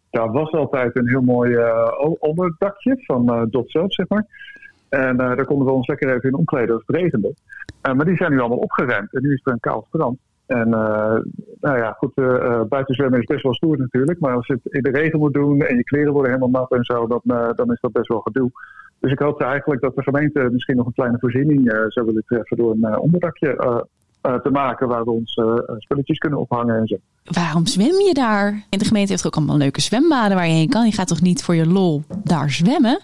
daar 0.10 0.32
was 0.32 0.52
altijd 0.52 0.96
een 0.96 1.08
heel 1.08 1.22
mooi 1.22 1.58
onderdakje 2.20 3.04
van 3.06 3.48
Dot 3.50 3.72
zelf, 3.72 3.94
zeg 3.94 4.08
maar. 4.08 4.26
En 4.90 5.18
daar 5.18 5.46
konden 5.46 5.68
we 5.68 5.74
ons 5.74 5.88
lekker 5.88 6.16
even 6.16 6.30
in 6.30 6.36
omkleden 6.36 6.76
als 6.76 6.84
het 6.86 6.96
regende. 6.96 7.34
maar 7.82 8.06
die 8.06 8.16
zijn 8.16 8.32
nu 8.32 8.40
allemaal 8.40 8.58
opgeruimd 8.58 9.14
en 9.14 9.22
nu 9.22 9.34
is 9.34 9.42
er 9.44 9.52
een 9.52 9.60
kaal 9.60 9.86
strand. 9.88 10.18
En 10.46 10.70
nou 11.60 11.78
ja, 11.78 11.92
goed, 11.92 12.14
buiten 12.70 12.96
zwemmen 12.96 13.20
is 13.20 13.26
best 13.26 13.44
wel 13.44 13.54
stoer 13.54 13.78
natuurlijk. 13.78 14.20
Maar 14.20 14.36
als 14.36 14.48
je 14.48 14.54
het 14.54 14.74
in 14.74 14.84
de 14.84 14.92
regen 14.92 15.20
moet 15.20 15.34
doen 15.34 15.62
en 15.62 15.76
je 15.76 15.84
kleren 15.84 16.14
worden 16.14 16.32
helemaal 16.32 16.62
nat 16.62 16.72
en 16.72 16.84
zo, 16.84 17.08
dan, 17.08 17.22
dan 17.56 17.72
is 17.72 17.80
dat 17.82 17.92
best 17.92 18.08
wel 18.08 18.20
gedoe. 18.20 18.52
Dus 19.06 19.14
ik 19.14 19.20
hoopte 19.20 19.44
eigenlijk 19.44 19.82
dat 19.82 19.96
de 19.96 20.04
gemeente 20.04 20.50
misschien 20.52 20.76
nog 20.76 20.86
een 20.86 20.94
kleine 20.94 21.20
voorziening 21.20 21.72
zou 21.88 22.06
willen 22.06 22.24
treffen 22.26 22.58
door 22.58 22.72
een 22.72 23.00
onderdakje 23.00 23.86
te 24.22 24.50
maken 24.52 24.88
waar 24.88 25.04
we 25.04 25.12
onze 25.12 25.76
spulletjes 25.78 26.18
kunnen 26.18 26.40
ophangen 26.40 26.76
en 26.80 26.88
zo. 26.88 26.96
Waarom 27.24 27.66
zwem 27.66 28.00
je 28.08 28.14
daar? 28.14 28.66
En 28.70 28.80
de 28.80 28.86
gemeente 28.86 29.12
heeft 29.12 29.26
ook 29.26 29.36
allemaal 29.36 29.58
leuke 29.58 29.82
zwembaden 29.82 30.38
waar 30.38 30.48
je 30.48 30.54
heen 30.54 30.70
kan. 30.70 30.86
Je 30.86 30.92
gaat 30.92 31.08
toch 31.08 31.22
niet 31.22 31.44
voor 31.44 31.56
je 31.56 31.68
lol 31.68 32.04
daar 32.24 32.50
zwemmen? 32.50 33.00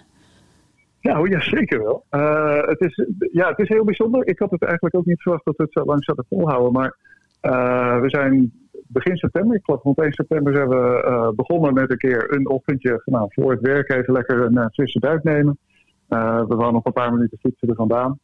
Nou, 1.00 1.30
ja, 1.30 1.40
zeker 1.40 1.82
wel. 1.82 2.04
Uh, 2.10 2.66
het, 2.66 2.80
is, 2.80 3.06
ja, 3.32 3.48
het 3.48 3.58
is 3.58 3.68
heel 3.68 3.84
bijzonder. 3.84 4.26
Ik 4.26 4.38
had 4.38 4.50
het 4.50 4.62
eigenlijk 4.62 4.96
ook 4.96 5.06
niet 5.06 5.22
verwacht 5.22 5.44
dat 5.44 5.56
we 5.56 5.62
het 5.62 5.72
zo 5.72 5.84
lang 5.84 6.04
zouden 6.04 6.26
volhouden. 6.28 6.72
Maar 6.72 6.96
uh, 7.42 8.00
we 8.00 8.08
zijn 8.08 8.52
begin 8.86 9.16
september, 9.16 9.56
ik 9.56 9.64
geloof 9.64 9.82
rond 9.82 9.98
1 9.98 10.12
september, 10.12 10.54
zijn 10.54 10.68
we 10.68 11.04
uh, 11.06 11.28
begonnen 11.28 11.74
met 11.74 11.90
een 11.90 11.96
keer 11.96 12.34
een 12.34 12.48
ochtendje 12.48 13.02
nou, 13.04 13.26
voor 13.30 13.50
het 13.50 13.60
werk 13.60 13.90
even 13.90 14.12
lekker 14.12 14.40
een 14.40 14.70
frisse 14.72 15.00
duik 15.00 15.22
nemen. 15.22 15.58
We 16.18 16.54
waren 16.56 16.72
nog 16.72 16.84
een 16.84 16.92
paar 16.92 17.12
minuten 17.12 17.38
fietsen 17.38 17.68
er 17.68 17.74
vandaan. 17.74 18.18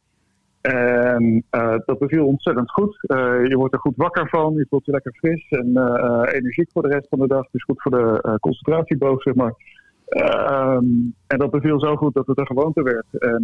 En 0.61 1.43
dat 1.85 1.99
beviel 1.99 2.25
ontzettend 2.25 2.71
goed. 2.71 2.97
je 3.47 3.53
wordt 3.55 3.73
er 3.73 3.79
goed 3.79 3.95
wakker 3.95 4.29
van, 4.29 4.53
je 4.53 4.65
voelt 4.69 4.85
je 4.85 4.91
lekker 4.91 5.13
fris 5.13 5.49
en 5.49 5.67
energiek 6.33 6.69
voor 6.71 6.81
de 6.81 6.87
rest 6.87 7.07
van 7.09 7.19
de 7.19 7.27
dag. 7.27 7.47
Is 7.51 7.63
goed 7.63 7.81
voor 7.81 7.91
de 7.91 8.37
concentratieboog, 8.39 9.21
zeg 9.21 9.35
maar. 9.35 9.53
Ehm, 10.05 10.85
en 11.27 11.37
dat 11.37 11.51
beviel 11.51 11.79
zo 11.79 11.95
goed 11.95 12.13
dat 12.13 12.27
het 12.27 12.39
een 12.39 12.47
gewoonte 12.47 12.83
werd. 12.83 13.05
En 13.11 13.43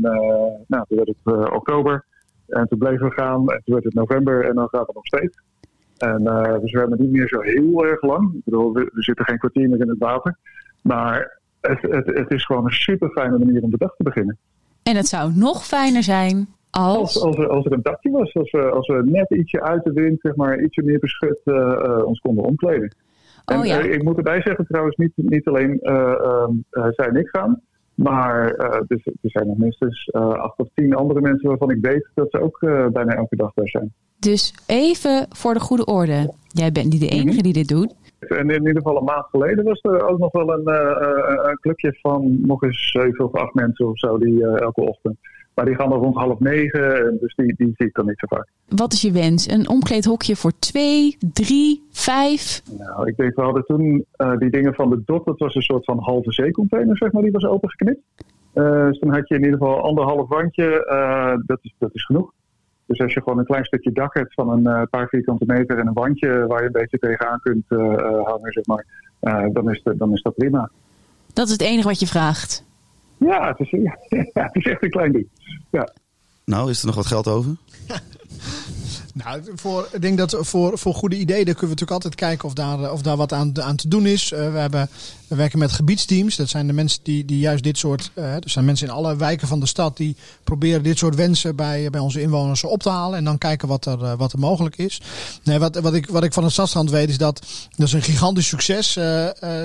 nou, 0.67 0.85
toen 0.87 0.97
werd 0.97 1.13
het 1.23 1.51
oktober. 1.51 2.05
En 2.47 2.67
toen 2.67 2.79
bleven 2.79 3.07
we 3.07 3.13
gaan. 3.13 3.49
En 3.49 3.61
toen 3.63 3.73
werd 3.73 3.83
het 3.83 3.93
november. 3.93 4.45
En 4.45 4.55
dan 4.55 4.69
gaat 4.69 4.85
het 4.85 4.95
nog 4.95 5.05
steeds. 5.05 5.41
En 5.97 6.23
we 6.61 6.67
zwemmen 6.67 7.01
niet 7.01 7.11
meer 7.11 7.27
zo 7.27 7.39
heel 7.39 7.85
erg 7.85 8.01
lang. 8.01 8.33
Ik 8.33 8.43
bedoel, 8.43 8.73
we, 8.73 8.89
we, 8.93 9.03
zitten 9.03 9.25
geen 9.25 9.37
kwartier 9.37 9.69
meer 9.69 9.81
in 9.81 9.89
het 9.89 9.99
water. 9.99 10.37
Maar 10.81 11.39
het, 11.67 11.81
het, 11.81 12.17
het, 12.17 12.31
is 12.31 12.45
gewoon 12.45 12.65
een 12.65 12.71
super 12.71 13.09
fijne 13.09 13.37
manier 13.37 13.61
om 13.61 13.69
de 13.69 13.77
dag 13.77 13.95
te 13.95 14.03
beginnen. 14.03 14.37
En 14.83 14.95
het 14.95 15.07
zou 15.07 15.31
nog 15.35 15.65
fijner 15.65 16.03
zijn 16.03 16.47
als... 16.69 16.97
Als, 16.97 17.21
als, 17.21 17.37
er, 17.37 17.49
als 17.49 17.65
er 17.65 17.71
een 17.71 17.81
dakje 17.81 18.11
was. 18.11 18.33
Als 18.33 18.51
we, 18.51 18.69
als 18.69 18.87
we 18.87 19.01
net 19.05 19.29
ietsje 19.29 19.61
uit 19.61 19.83
de 19.83 19.93
wind, 19.93 20.19
zeg 20.21 20.35
maar, 20.35 20.61
ietsje 20.61 20.83
meer 20.83 20.99
beschut 20.99 21.41
ons 22.05 22.19
konden 22.19 22.43
omkleden. 22.43 22.95
En, 23.45 23.59
oh, 23.59 23.65
ja. 23.65 23.83
uh, 23.83 23.93
ik 23.93 24.03
moet 24.03 24.17
erbij 24.17 24.41
zeggen 24.41 24.65
trouwens, 24.65 24.95
niet, 24.95 25.11
niet 25.15 25.47
alleen 25.47 25.79
uh, 25.81 26.47
zij 26.69 27.07
en 27.07 27.15
ik 27.15 27.27
gaan. 27.27 27.61
Maar 27.95 28.55
dus, 28.87 29.05
er 29.05 29.13
zijn 29.21 29.47
nog 29.47 29.57
minstens 29.57 30.11
acht 30.13 30.59
of 30.59 30.67
tien 30.73 30.95
andere 30.95 31.21
mensen 31.21 31.49
waarvan 31.49 31.71
ik 31.71 31.77
weet 31.81 32.09
dat 32.13 32.27
ze 32.29 32.41
ook 32.41 32.59
bijna 32.93 33.15
elke 33.15 33.35
dag 33.35 33.53
daar 33.53 33.67
zijn. 33.67 33.93
Dus 34.19 34.53
even 34.67 35.25
voor 35.29 35.53
de 35.53 35.59
goede 35.59 35.85
orde. 35.85 36.33
Jij 36.47 36.71
bent 36.71 36.91
niet 36.91 37.01
de 37.01 37.07
enige 37.07 37.35
mhm. 37.35 37.43
die 37.43 37.53
dit 37.53 37.67
doet. 37.67 37.93
En 38.29 38.49
in 38.49 38.67
ieder 38.67 38.75
geval 38.75 38.97
een 38.97 39.03
maand 39.03 39.25
geleden 39.25 39.63
was 39.63 39.79
er 39.81 40.07
ook 40.07 40.19
nog 40.19 40.31
wel 40.31 40.53
een, 40.53 40.67
een 41.49 41.59
clubje 41.59 41.97
van 42.01 42.37
nog 42.41 42.63
eens 42.63 42.91
zeven 42.91 43.25
of 43.25 43.33
acht 43.33 43.53
mensen 43.53 43.87
of 43.87 43.99
zo 43.99 44.17
die 44.17 44.45
elke 44.45 44.81
ochtend 44.81 45.17
maar 45.55 45.65
die 45.65 45.75
gaan 45.75 45.89
dan 45.89 45.99
rond 45.99 46.15
half 46.15 46.39
negen, 46.39 47.17
dus 47.19 47.35
die, 47.35 47.53
die 47.57 47.73
zie 47.75 47.87
ik 47.87 47.93
dan 47.93 48.05
niet 48.05 48.19
zo 48.19 48.35
vaak. 48.35 48.47
Wat 48.67 48.93
is 48.93 49.01
je 49.01 49.11
wens? 49.11 49.47
Een 49.47 49.69
omkleedhokje 49.69 50.35
voor 50.35 50.51
twee, 50.59 51.17
drie, 51.33 51.83
vijf? 51.91 52.61
Nou, 52.77 53.07
ik 53.07 53.17
denk, 53.17 53.35
we 53.35 53.41
hadden 53.41 53.65
toen 53.65 54.05
uh, 54.17 54.37
die 54.37 54.49
dingen 54.49 54.73
van 54.73 54.89
de 54.89 55.01
DOT, 55.05 55.25
dat 55.25 55.39
was 55.39 55.55
een 55.55 55.61
soort 55.61 55.85
van 55.85 55.99
halve 55.99 56.31
zeecontainer, 56.31 56.97
zeg 56.97 57.11
maar, 57.11 57.21
die 57.21 57.31
was 57.31 57.45
opengeknipt. 57.45 57.99
Uh, 58.53 58.85
dus 58.85 58.99
dan 58.99 59.13
had 59.13 59.27
je 59.27 59.35
in 59.35 59.43
ieder 59.43 59.57
geval 59.57 59.81
anderhalf 59.81 60.27
wandje, 60.27 60.87
uh, 60.89 61.33
dat, 61.45 61.59
is, 61.61 61.73
dat 61.77 61.89
is 61.93 62.05
genoeg. 62.05 62.31
Dus 62.85 62.99
als 62.99 63.13
je 63.13 63.21
gewoon 63.21 63.39
een 63.39 63.45
klein 63.45 63.65
stukje 63.65 63.91
dak 63.91 64.13
hebt 64.13 64.33
van 64.33 64.49
een 64.49 64.89
paar 64.89 65.07
vierkante 65.07 65.43
meter 65.47 65.79
en 65.79 65.87
een 65.87 65.93
wandje 65.93 66.47
waar 66.47 66.59
je 66.59 66.65
een 66.65 66.71
beetje 66.71 66.99
tegenaan 66.99 67.39
kunt 67.39 67.65
hangen, 68.25 68.51
zeg 68.51 68.65
maar, 68.65 68.85
dan, 69.51 69.71
is 69.71 69.83
de, 69.83 69.97
dan 69.97 70.13
is 70.13 70.21
dat 70.21 70.35
prima. 70.35 70.69
Dat 71.33 71.45
is 71.45 71.51
het 71.51 71.61
enige 71.61 71.87
wat 71.87 71.99
je 71.99 72.07
vraagt? 72.07 72.63
Ja, 73.17 73.47
het 73.47 73.59
is, 73.59 73.69
ja, 74.33 74.43
het 74.43 74.55
is 74.55 74.65
echt 74.65 74.83
een 74.83 74.89
klein 74.89 75.11
ding. 75.11 75.27
Ja. 75.69 75.89
Nou, 76.45 76.69
is 76.69 76.79
er 76.79 76.85
nog 76.85 76.95
wat 76.95 77.05
geld 77.05 77.27
over? 77.27 77.55
Nou, 79.23 79.41
voor, 79.55 79.87
ik 79.91 80.01
denk 80.01 80.17
dat 80.17 80.37
voor, 80.39 80.77
voor 80.77 80.93
goede 80.93 81.15
ideeën 81.15 81.43
kunnen 81.43 81.61
we 81.61 81.67
natuurlijk 81.67 81.91
altijd 81.91 82.15
kijken 82.15 82.47
of 82.47 82.53
daar, 82.53 82.91
of 82.91 83.01
daar 83.01 83.17
wat 83.17 83.33
aan, 83.33 83.61
aan 83.61 83.75
te 83.75 83.87
doen 83.87 84.05
is. 84.05 84.31
Uh, 84.31 84.51
we, 84.51 84.57
hebben, 84.57 84.89
we 85.27 85.35
werken 85.35 85.59
met 85.59 85.71
gebiedsteams. 85.71 86.35
Dat 86.35 86.49
zijn 86.49 86.67
de 86.67 86.73
mensen 86.73 86.99
die, 87.03 87.25
die 87.25 87.39
juist 87.39 87.63
dit 87.63 87.77
soort. 87.77 88.11
Uh, 88.13 88.33
er 88.33 88.49
zijn 88.49 88.65
mensen 88.65 88.87
in 88.87 88.93
alle 88.93 89.15
wijken 89.15 89.47
van 89.47 89.59
de 89.59 89.65
stad 89.65 89.97
die 89.97 90.15
proberen 90.43 90.83
dit 90.83 90.97
soort 90.97 91.15
wensen 91.15 91.55
bij, 91.55 91.89
bij 91.89 91.99
onze 91.99 92.21
inwoners 92.21 92.63
op 92.63 92.81
te 92.81 92.89
halen. 92.89 93.17
En 93.17 93.23
dan 93.23 93.37
kijken 93.37 93.67
wat 93.67 93.85
er, 93.85 94.01
uh, 94.01 94.13
wat 94.13 94.33
er 94.33 94.39
mogelijk 94.39 94.77
is. 94.77 95.01
Nee, 95.43 95.59
wat, 95.59 95.75
wat, 95.75 95.93
ik, 95.93 96.07
wat 96.07 96.23
ik 96.23 96.33
van 96.33 96.43
het 96.43 96.51
Stadstrand 96.51 96.89
weet 96.89 97.09
is 97.09 97.17
dat. 97.17 97.41
Dat 97.75 97.87
is 97.87 97.93
een 97.93 98.01
gigantisch 98.01 98.47
succes 98.47 98.91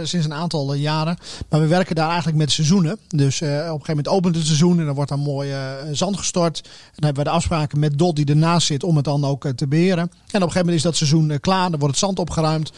sinds 0.03 0.27
een 0.27 0.35
aantal 0.35 0.75
jaren. 0.75 1.19
Maar 1.49 1.61
we 1.61 1.67
werken 1.67 1.95
daar 1.95 2.09
eigenlijk 2.09 2.39
met 2.39 2.51
seizoenen. 2.53 2.99
Dus 3.09 3.43
op 3.43 3.49
een 3.49 3.57
gegeven 3.57 3.83
moment 3.87 4.09
opent 4.09 4.37
het 4.37 4.47
seizoen 4.47 4.79
en 4.79 4.85
dan 4.87 4.95
wordt 4.95 5.11
dan 5.11 5.21
mooi 5.21 5.55
zand 5.93 6.17
gestort. 6.17 6.61
En 6.65 6.71
dan 6.95 7.05
hebben 7.05 7.23
we 7.25 7.31
de 7.31 7.37
afspraken 7.37 7.79
met 7.79 7.99
Dot 7.99 8.17
die 8.17 8.25
ernaast 8.25 8.67
zit 8.67 8.85
om 8.85 8.97
het 8.97 9.05
dan 9.05 9.25
ook 9.25 9.47
te 9.57 9.67
beheren. 9.67 9.99
En 9.99 10.09
op 10.11 10.33
een 10.33 10.41
gegeven 10.41 10.59
moment 10.59 10.77
is 10.77 10.83
dat 10.83 10.97
seizoen 10.97 11.41
klaar. 11.41 11.71
Dan 11.71 11.79
wordt 11.79 11.95
het 11.95 12.05
zand 12.05 12.19
opgeruimd. 12.19 12.73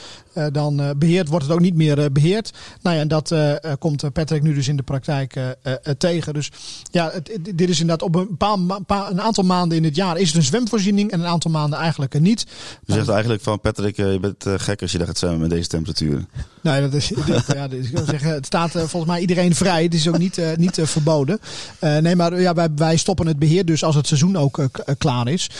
dan 0.52 0.94
beheerd 0.96 1.28
wordt 1.28 1.44
het 1.44 1.54
ook 1.54 1.60
niet 1.60 1.74
meer 1.74 2.12
beheerd. 2.12 2.52
Nou 2.82 2.96
ja, 2.96 3.02
en 3.02 3.08
dat 3.08 3.30
uh, 3.30 3.54
komt 3.78 4.12
Patrick 4.12 4.42
nu 4.42 4.54
dus 4.54 4.68
in 4.68 4.76
de 4.76 4.82
praktijk 4.82 5.36
tegen. 5.98 6.34
Dus 6.34 6.50
ja, 6.90 7.10
het, 7.12 7.38
dit 7.54 7.68
is 7.68 7.80
inderdaad 7.80 8.08
op 8.08 8.14
een, 8.14 8.36
paar, 8.86 9.10
een 9.10 9.20
aantal 9.20 9.44
maanden 9.44 9.78
in 9.78 9.84
het 9.84 9.96
jaar 9.96 10.18
is 10.18 10.26
het 10.26 10.36
een 10.36 10.42
zwemvoorziening 10.42 11.10
en 11.10 11.20
een 11.20 11.26
aantal 11.26 11.50
maanden 11.50 11.78
eigenlijk 11.78 12.20
niet. 12.20 12.46
Je 12.84 12.92
zegt 12.92 13.08
eigenlijk 13.08 13.42
van 13.42 13.60
Patrick, 13.60 13.96
je 13.96 14.18
bent 14.20 14.44
gek 14.56 14.82
als 14.82 14.92
je 14.92 14.98
daar 14.98 15.06
gaat 15.06 15.18
zwemmen 15.18 15.40
met 15.40 15.50
deze 15.50 15.68
temperaturen. 15.68 16.28
Nee, 16.60 16.80
dat 16.80 16.94
is, 16.94 17.08
ja, 17.46 17.68
ik 17.70 17.88
wil 17.88 18.04
zeggen, 18.04 18.32
het 18.32 18.46
staat 18.46 18.70
volgens 18.70 19.06
mij 19.06 19.20
iedereen 19.20 19.54
vrij. 19.54 19.82
Het 19.82 19.94
is 19.94 20.08
ook 20.08 20.18
niet, 20.18 20.40
niet 20.56 20.78
verboden. 20.82 21.40
nee, 21.80 22.16
maar 22.16 22.40
ja, 22.40 22.54
wij, 22.54 22.68
wij 22.76 22.96
stoppen 22.96 23.26
het 23.26 23.38
beheer 23.38 23.64
dus 23.64 23.84
als 23.84 23.94
het 23.94 24.06
seizoen 24.06 24.36
ook 24.36 24.68
klaar 24.98 25.28
is. 25.28 25.50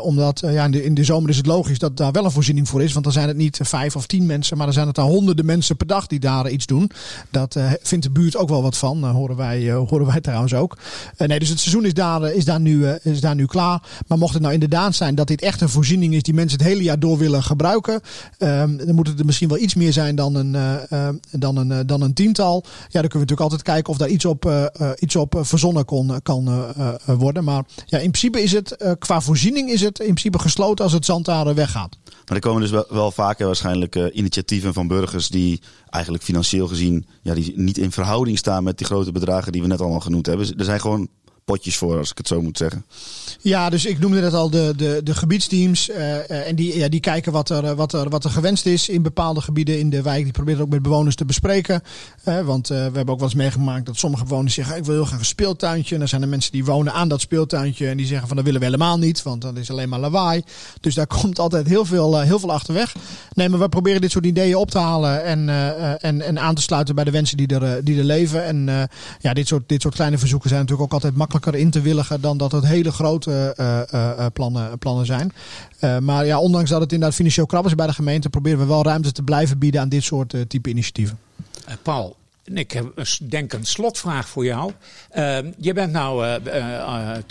omdat 0.00 0.40
ja, 0.40 0.64
in 0.64 0.70
de, 0.70 0.84
in, 0.84 0.94
de, 0.94 1.04
zomer 1.04 1.30
is 1.30 1.36
het 1.36 1.46
logisch 1.46 1.78
dat 1.78 1.96
daar 1.96 2.12
wel 2.12 2.24
een 2.24 2.30
voorziening 2.30 2.68
voor 2.68 2.82
is. 2.82 2.92
Want 2.92 3.04
dan 3.04 3.12
zijn 3.12 3.28
het 3.28 3.36
niet 3.36 3.60
vijf 3.62 3.96
of 3.96 4.06
tien 4.06 4.26
mensen, 4.26 4.56
maar 4.56 4.66
dan 4.66 4.74
zijn 4.74 4.86
het 4.86 4.96
dan 4.96 5.08
honderden 5.08 5.46
mensen 5.46 5.76
per 5.76 5.86
dag 5.86 6.06
die 6.06 6.18
daar 6.18 6.50
iets 6.50 6.66
doen. 6.68 6.90
Dat 7.30 7.56
uh, 7.56 7.72
vindt 7.82 8.04
de 8.04 8.10
buurt 8.10 8.36
ook 8.36 8.48
wel 8.48 8.62
wat 8.62 8.76
van. 8.76 9.04
Uh, 9.04 9.10
horen, 9.10 9.36
wij, 9.36 9.60
uh, 9.60 9.78
horen 9.88 10.06
wij 10.06 10.20
trouwens 10.20 10.54
ook. 10.54 10.78
nee, 11.16 11.38
dus 11.38 11.48
het 11.48 11.60
seizoen 11.60 11.84
is 11.84 11.94
daar, 11.94 12.32
is, 12.32 12.44
daar 12.44 12.60
nu, 12.60 12.86
is 12.86 13.20
daar 13.20 13.34
nu 13.34 13.46
klaar. 13.46 13.82
Maar 14.06 14.18
mocht 14.18 14.32
het 14.32 14.42
nou 14.42 14.54
inderdaad 14.54 14.94
zijn 14.94 15.14
dat 15.14 15.26
dit 15.26 15.42
echt 15.42 15.60
een 15.60 15.68
voorziening 15.68 16.14
is 16.14 16.22
die 16.22 16.34
mensen 16.34 16.58
het 16.58 16.66
hele 16.66 16.82
jaar 16.82 16.98
door 16.98 17.18
willen 17.18 17.42
gebruiken. 17.42 18.00
Ehm, 18.38 18.76
dan 18.76 18.94
moet 18.94 19.06
het 19.06 19.18
er 19.18 19.24
misschien 19.24 19.48
wel 19.48 19.58
iets 19.58 19.74
meer 19.74 19.92
zijn 19.92 20.14
dan 20.14 20.34
een, 20.34 20.56
dan 21.30 21.56
een, 21.56 21.86
dan 21.86 22.00
een 22.00 22.14
tiental. 22.14 22.64
Ja, 22.64 22.70
dan 22.70 22.90
kunnen 22.90 23.10
we 23.10 23.18
natuurlijk 23.18 23.40
altijd 23.40 23.62
kijken 23.62 23.92
of 23.92 23.98
daar 23.98 24.08
iets 24.08 24.24
op, 24.24 24.70
iets 24.98 25.16
op 25.16 25.38
verzonnen 25.40 25.84
kon, 25.84 26.22
kan 26.22 26.74
worden. 27.04 27.44
Maar 27.44 27.64
ja, 27.86 27.98
in 27.98 28.10
principe 28.10 28.42
is 28.42 28.52
het 28.52 28.96
qua 28.98 29.20
voorziening 29.20 29.70
is 29.70 29.80
het 29.80 29.98
in 29.98 30.04
principe 30.04 30.38
gesloten 30.38 30.84
als 30.84 30.94
het 30.94 31.04
zand 31.04 31.26
weggaat. 31.26 31.96
Maar 32.04 32.36
er 32.36 32.40
komen 32.40 32.60
dus 32.60 32.70
wel, 32.70 32.86
wel 32.88 33.10
vaker 33.10 33.46
waarschijnlijk 33.46 33.94
initiatieven 33.94 34.72
van 34.72 34.86
burgers 34.86 35.28
die 35.28 35.60
eigenlijk 35.90 36.24
financieel 36.24 36.57
gezien 36.66 37.06
ja, 37.22 37.34
die 37.34 37.52
niet 37.56 37.78
in 37.78 37.92
verhouding 37.92 38.38
staan 38.38 38.64
met 38.64 38.78
die 38.78 38.86
grote 38.86 39.12
bedragen 39.12 39.52
die 39.52 39.62
we 39.62 39.68
net 39.68 39.80
allemaal 39.80 40.00
genoemd 40.00 40.26
hebben. 40.26 40.56
Er 40.56 40.64
zijn 40.64 40.80
gewoon 40.80 41.08
potjes 41.48 41.76
voor, 41.76 41.98
als 41.98 42.10
ik 42.10 42.18
het 42.18 42.26
zo 42.26 42.42
moet 42.42 42.56
zeggen. 42.56 42.84
Ja, 43.40 43.70
dus 43.70 43.86
ik 43.86 43.98
noemde 43.98 44.20
net 44.20 44.34
al 44.34 44.50
de, 44.50 44.72
de, 44.76 45.00
de 45.04 45.14
gebiedsteams. 45.14 45.88
Uh, 45.88 46.48
en 46.48 46.56
die, 46.56 46.78
ja, 46.78 46.88
die 46.88 47.00
kijken 47.00 47.32
wat 47.32 47.50
er, 47.50 47.74
wat, 47.74 47.92
er, 47.92 48.08
wat 48.08 48.24
er 48.24 48.30
gewenst 48.30 48.66
is 48.66 48.88
in 48.88 49.02
bepaalde 49.02 49.40
gebieden 49.40 49.78
in 49.78 49.90
de 49.90 50.02
wijk. 50.02 50.22
Die 50.22 50.32
proberen 50.32 50.60
ook 50.60 50.68
met 50.68 50.82
bewoners 50.82 51.14
te 51.14 51.24
bespreken. 51.24 51.82
Want 52.44 52.70
uh, 52.70 52.76
we 52.76 52.82
hebben 52.82 53.08
ook 53.08 53.18
wel 53.18 53.28
eens 53.28 53.34
meegemaakt 53.34 53.86
dat 53.86 53.96
sommige 53.96 54.24
bewoners 54.24 54.54
zeggen: 54.54 54.76
Ik 54.76 54.84
wil 54.84 54.94
heel 54.94 55.04
graag 55.04 55.18
een 55.18 55.24
speeltuintje. 55.24 55.94
En 55.94 56.00
dan 56.00 56.08
zijn 56.08 56.22
er 56.22 56.28
mensen 56.28 56.52
die 56.52 56.64
wonen 56.64 56.92
aan 56.92 57.08
dat 57.08 57.20
speeltuintje. 57.20 57.88
En 57.88 57.96
die 57.96 58.06
zeggen: 58.06 58.26
van 58.26 58.36
Dat 58.36 58.44
willen 58.44 58.60
we 58.60 58.66
helemaal 58.66 58.98
niet, 58.98 59.22
want 59.22 59.42
dat 59.42 59.56
is 59.56 59.70
alleen 59.70 59.88
maar 59.88 60.00
lawaai. 60.00 60.42
Dus 60.80 60.94
daar 60.94 61.06
komt 61.20 61.38
altijd 61.38 61.66
heel 61.66 61.84
veel, 61.84 62.20
heel 62.20 62.38
veel 62.38 62.52
achterweg. 62.52 62.94
Nee, 63.34 63.48
maar 63.48 63.58
we 63.58 63.68
proberen 63.68 64.00
dit 64.00 64.10
soort 64.10 64.26
ideeën 64.26 64.56
op 64.56 64.70
te 64.70 64.78
halen. 64.78 65.24
En, 65.24 65.48
en, 66.00 66.20
en 66.20 66.38
aan 66.38 66.54
te 66.54 66.62
sluiten 66.62 66.94
bij 66.94 67.04
de 67.04 67.10
wensen 67.10 67.36
die 67.36 67.58
er, 67.58 67.84
die 67.84 67.98
er 67.98 68.04
leven. 68.04 68.44
En 68.44 68.88
ja, 69.20 69.34
dit 69.34 69.46
soort, 69.46 69.68
dit 69.68 69.82
soort 69.82 69.94
kleine 69.94 70.18
verzoeken 70.18 70.48
zijn 70.48 70.60
natuurlijk 70.60 70.88
ook 70.88 70.94
altijd 70.94 71.16
makkelijk 71.16 71.37
in 71.46 71.70
te 71.70 71.80
willigen 71.80 72.20
dan 72.20 72.36
dat 72.38 72.52
het 72.52 72.66
hele 72.66 72.92
grote 72.92 73.54
uh, 73.60 73.80
uh, 73.94 74.26
plannen, 74.32 74.78
plannen 74.78 75.06
zijn. 75.06 75.32
maar 76.02 76.26
ja, 76.26 76.40
ondanks 76.40 76.70
dat 76.70 76.80
het 76.80 76.92
inderdaad 76.92 77.16
financieel 77.16 77.46
krap 77.46 77.66
is 77.66 77.74
bij 77.74 77.86
de 77.86 77.92
gemeente, 77.92 78.30
proberen 78.30 78.58
we 78.58 78.66
wel 78.66 78.82
ruimte 78.82 79.12
te 79.12 79.22
blijven 79.22 79.58
bieden 79.58 79.80
aan 79.80 79.88
dit 79.88 80.02
soort 80.02 80.34
type 80.48 80.70
initiatieven. 80.70 81.18
Paul, 81.82 82.16
ik 82.44 82.72
heb 82.72 83.04
denk 83.22 83.52
een 83.52 83.66
slotvraag 83.66 84.28
voor 84.28 84.44
jou. 84.44 84.72
Ehm, 85.10 85.50
je 85.58 85.72
bent 85.72 85.92
nou 85.92 86.40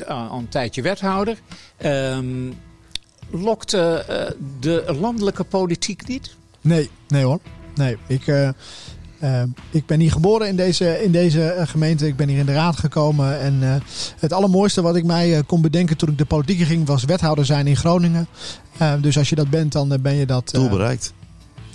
al 0.07 0.37
een 0.39 0.49
tijdje 0.49 0.81
wethouder. 0.81 1.37
Ehm, 1.77 2.51
lokt 3.31 3.71
de 4.59 4.95
landelijke 4.99 5.43
politiek 5.43 6.07
niet? 6.07 6.35
Nee, 6.61 6.89
nee 7.07 7.23
hoor. 7.23 7.39
Nee, 7.75 7.97
ik, 8.07 8.25
Eh, 9.19 9.41
ik 9.71 9.85
ben 9.85 9.99
hier 9.99 10.11
geboren 10.11 10.47
in 10.47 10.55
deze, 10.55 11.03
in 11.03 11.11
deze 11.11 11.43
eh, 11.43 11.67
gemeente. 11.67 12.07
Ik 12.07 12.15
ben 12.15 12.27
hier 12.29 12.37
in 12.39 12.45
de 12.45 12.53
raad 12.53 12.77
gekomen. 12.77 13.39
En 13.39 13.63
eh, 13.63 13.75
het 14.19 14.33
allermooiste 14.33 14.81
wat 14.81 14.95
ik 14.95 15.03
mij 15.05 15.35
eh, 15.37 15.39
kon 15.47 15.61
bedenken 15.61 15.97
toen 15.97 16.09
ik 16.09 16.17
de 16.17 16.25
politiek 16.25 16.61
ging, 16.67 16.87
was 16.87 17.03
wethouder 17.03 17.45
zijn 17.45 17.67
in 17.67 17.75
Groningen. 17.77 18.27
Dus 19.01 19.17
als 19.17 19.29
je 19.29 19.35
dat 19.35 19.49
bent, 19.49 19.71
dan 19.71 19.97
ben 20.01 20.15
je 20.15 20.25
dat. 20.25 20.51
eh, 20.53 20.59
Doel 20.59 20.69
bereikt. 20.69 21.13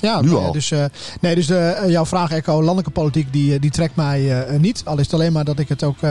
ja, 0.01 0.21
Nu 0.21 0.33
al. 0.35 0.53
Dus, 0.53 0.71
eh, 0.71 0.85
nee, 1.21 1.35
dus 1.35 1.49
eh, 1.51 1.89
jouw 1.89 2.07
vraag, 2.07 2.31
Echo, 2.31 2.59
landelijke 2.63 2.91
politiek, 2.91 3.33
die, 3.33 3.59
die 3.59 3.71
trekt 3.71 3.97
mij 3.97 4.43
eh, 4.47 4.59
niet. 4.59 4.83
Al 4.85 4.99
is 4.99 5.05
het 5.05 5.15
alleen 5.15 5.33
maar 5.33 5.45
dat 5.45 5.59
ik 5.59 5.69
het 5.69 5.83
ook. 5.83 5.97
eh, 6.01 6.11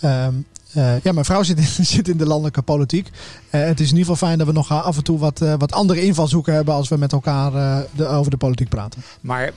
ehm, 0.00 0.34
eh, 0.72 1.00
ja, 1.02 1.12
mijn 1.12 1.24
vrouw 1.24 1.42
zit 1.42 1.58
in, 1.58 1.84
zit 1.94 2.08
in 2.08 2.16
de 2.16 2.26
landelijke 2.26 2.62
politiek. 2.62 3.10
Eh, 3.50 3.60
het 3.60 3.80
is 3.80 3.90
in 3.90 3.96
ieder 3.96 4.10
geval 4.12 4.26
fijn 4.28 4.38
dat 4.38 4.46
we 4.46 4.52
nog 4.52 4.72
af 4.72 4.96
en 4.96 5.04
toe 5.04 5.18
wat, 5.18 5.38
wat 5.58 5.72
andere 5.72 6.02
invalshoeken 6.02 6.54
hebben 6.54 6.74
als 6.74 6.88
we 6.88 6.96
met 6.96 7.12
elkaar 7.12 7.54
eh, 7.54 7.78
de, 7.96 8.06
over 8.06 8.30
de 8.30 8.36
politiek 8.36 8.68
praten. 8.68 9.02
Maar 9.20 9.50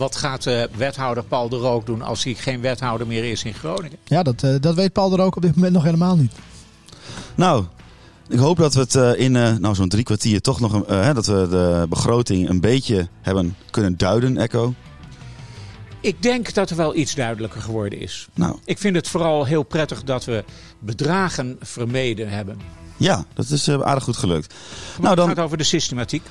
wat 0.00 0.16
gaat 0.16 0.46
eh, 0.46 0.62
wethouder 0.76 1.24
Paul 1.24 1.48
de 1.48 1.56
Rook 1.56 1.86
doen 1.86 2.02
als 2.02 2.24
hij 2.24 2.34
geen 2.34 2.60
wethouder 2.60 3.06
meer 3.06 3.24
is 3.24 3.44
in 3.44 3.54
Groningen? 3.54 3.98
Ja, 4.04 4.22
dat, 4.22 4.42
eh, 4.42 4.54
dat 4.60 4.74
weet 4.74 4.92
Paul 4.92 5.12
er 5.12 5.20
ook 5.20 5.36
op 5.36 5.42
dit 5.42 5.54
moment 5.54 5.72
nog 5.72 5.82
helemaal 5.84 6.16
niet. 6.16 6.32
Nou, 7.34 7.64
ik 8.28 8.38
hoop 8.38 8.56
dat 8.56 8.74
we 8.74 8.80
het 8.80 8.94
eh, 8.94 9.12
in 9.18 9.36
eh, 9.36 9.56
nou, 9.56 9.74
zo'n 9.74 9.88
drie 9.88 10.04
kwartier 10.04 10.40
toch 10.40 10.60
nog 10.60 10.72
een, 10.72 10.84
hè, 10.86 11.14
dat 11.14 11.26
we 11.26 11.46
de 11.50 11.86
begroting 11.88 12.48
een 12.48 12.60
beetje 12.60 13.08
hebben 13.20 13.56
kunnen 13.70 13.96
duiden, 13.96 14.36
Echo. 14.36 14.74
Ik 16.00 16.22
denk 16.22 16.54
dat 16.54 16.70
er 16.70 16.76
wel 16.76 16.96
iets 16.96 17.14
duidelijker 17.14 17.60
geworden 17.60 18.00
is. 18.00 18.28
Nou, 18.34 18.58
Ik 18.64 18.78
vind 18.78 18.96
het 18.96 19.08
vooral 19.08 19.44
heel 19.44 19.62
prettig 19.62 20.02
dat 20.02 20.24
we 20.24 20.44
bedragen 20.78 21.56
vermeden 21.60 22.30
hebben. 22.30 22.58
ja, 22.96 23.24
dat 23.34 23.50
is 23.50 23.68
eh, 23.68 23.80
aardig 23.80 24.04
goed 24.04 24.16
gelukt. 24.16 24.48
Maar 24.48 24.96
Nou, 24.96 25.08
het 25.08 25.16
dan, 25.16 25.28
gaat 25.28 25.44
over 25.44 25.58
de 25.58 25.64
systematiek. 25.64 26.22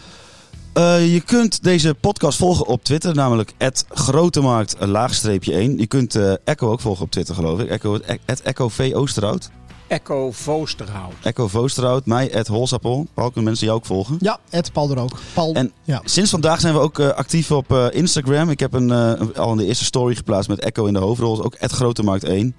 Eh, 0.80 1.13
je 1.13 1.21
kunt 1.21 1.63
deze 1.63 1.93
podcast 1.93 2.38
volgen 2.38 2.65
op 2.65 2.84
Twitter, 2.84 3.15
namelijk 3.15 3.53
grotemarkt 3.89 4.75
laagstreepje 4.89 5.53
1. 5.53 5.77
Je 5.77 5.88
kunt 5.88 6.15
eh, 6.15 6.34
Echo 6.43 6.71
ook 6.71 6.80
volgen 6.80 7.03
op 7.05 7.11
Twitter, 7.11 7.36
geloof 7.36 7.59
ik. 7.59 7.69
Echo, 7.69 7.99
at 8.25 8.39
Echo 8.39 8.67
V 8.69 8.91
Oosterhout. 8.93 9.49
Echo 9.88 10.32
Voosterhout. 10.32 11.13
Echo 11.23 11.47
Voosterhout, 11.47 12.05
mij, 12.05 12.36
at 12.38 12.47
Holsappel. 12.47 13.07
Paul, 13.13 13.27
kunnen 13.27 13.43
mensen 13.43 13.65
jou 13.67 13.80
ook 13.80 13.86
volgen? 13.86 14.17
Ja, 14.19 14.39
Ed 14.49 14.71
Paul 14.71 14.91
er 14.91 14.97
ook. 14.99 15.19
Paul, 15.34 15.53
En 15.53 15.71
ja. 15.84 16.01
Sinds 16.05 16.30
vandaag 16.30 16.59
zijn 16.59 16.73
we 16.73 16.80
ook 16.80 16.99
eh, 16.99 17.07
actief 17.09 17.51
op 17.51 17.71
eh, 17.71 17.86
Instagram. 17.91 18.49
Ik 18.49 18.59
heb 18.59 18.73
een, 18.73 18.91
eh, 18.91 19.11
een- 19.17 19.36
al 19.36 19.51
in 19.51 19.57
de 19.57 19.65
eerste 19.65 19.86
story 19.86 20.15
geplaatst 20.15 20.49
met 20.49 20.59
Echo 20.59 20.86
in 20.86 20.93
de 20.93 20.99
hoofdrol. 20.99 21.43
Ook 21.43 21.55
Grotemarkt 21.59 22.23
1. 22.23 22.55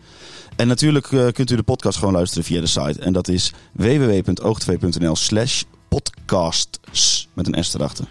En 0.57 0.67
natuurlijk 0.67 1.13
eh, 1.13 1.27
kunt 1.33 1.51
u 1.51 1.57
de 1.57 1.63
podcast 1.63 1.99
gewoon 1.99 2.15
luisteren 2.15 2.45
via 2.45 2.61
de 2.61 2.67
site. 2.67 3.01
En 3.01 3.13
dat 3.13 3.29
is 3.29 3.53
www.oogtv.nl 3.73 5.17
slash 5.17 5.63
podcasts. 5.91 7.29
Met 7.33 7.47
een 7.47 7.65
S 7.65 7.75
erachter. 7.75 8.05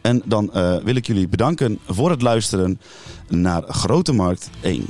En 0.00 0.22
dan 0.24 0.52
eh, 0.52 0.76
wil 0.76 0.94
ik 0.94 1.06
jullie 1.06 1.28
bedanken 1.28 1.78
voor 1.86 2.10
het 2.10 2.22
luisteren 2.22 2.80
naar 3.28 3.62
Grote 3.62 4.12
Markt 4.12 4.50
1. 4.60 4.86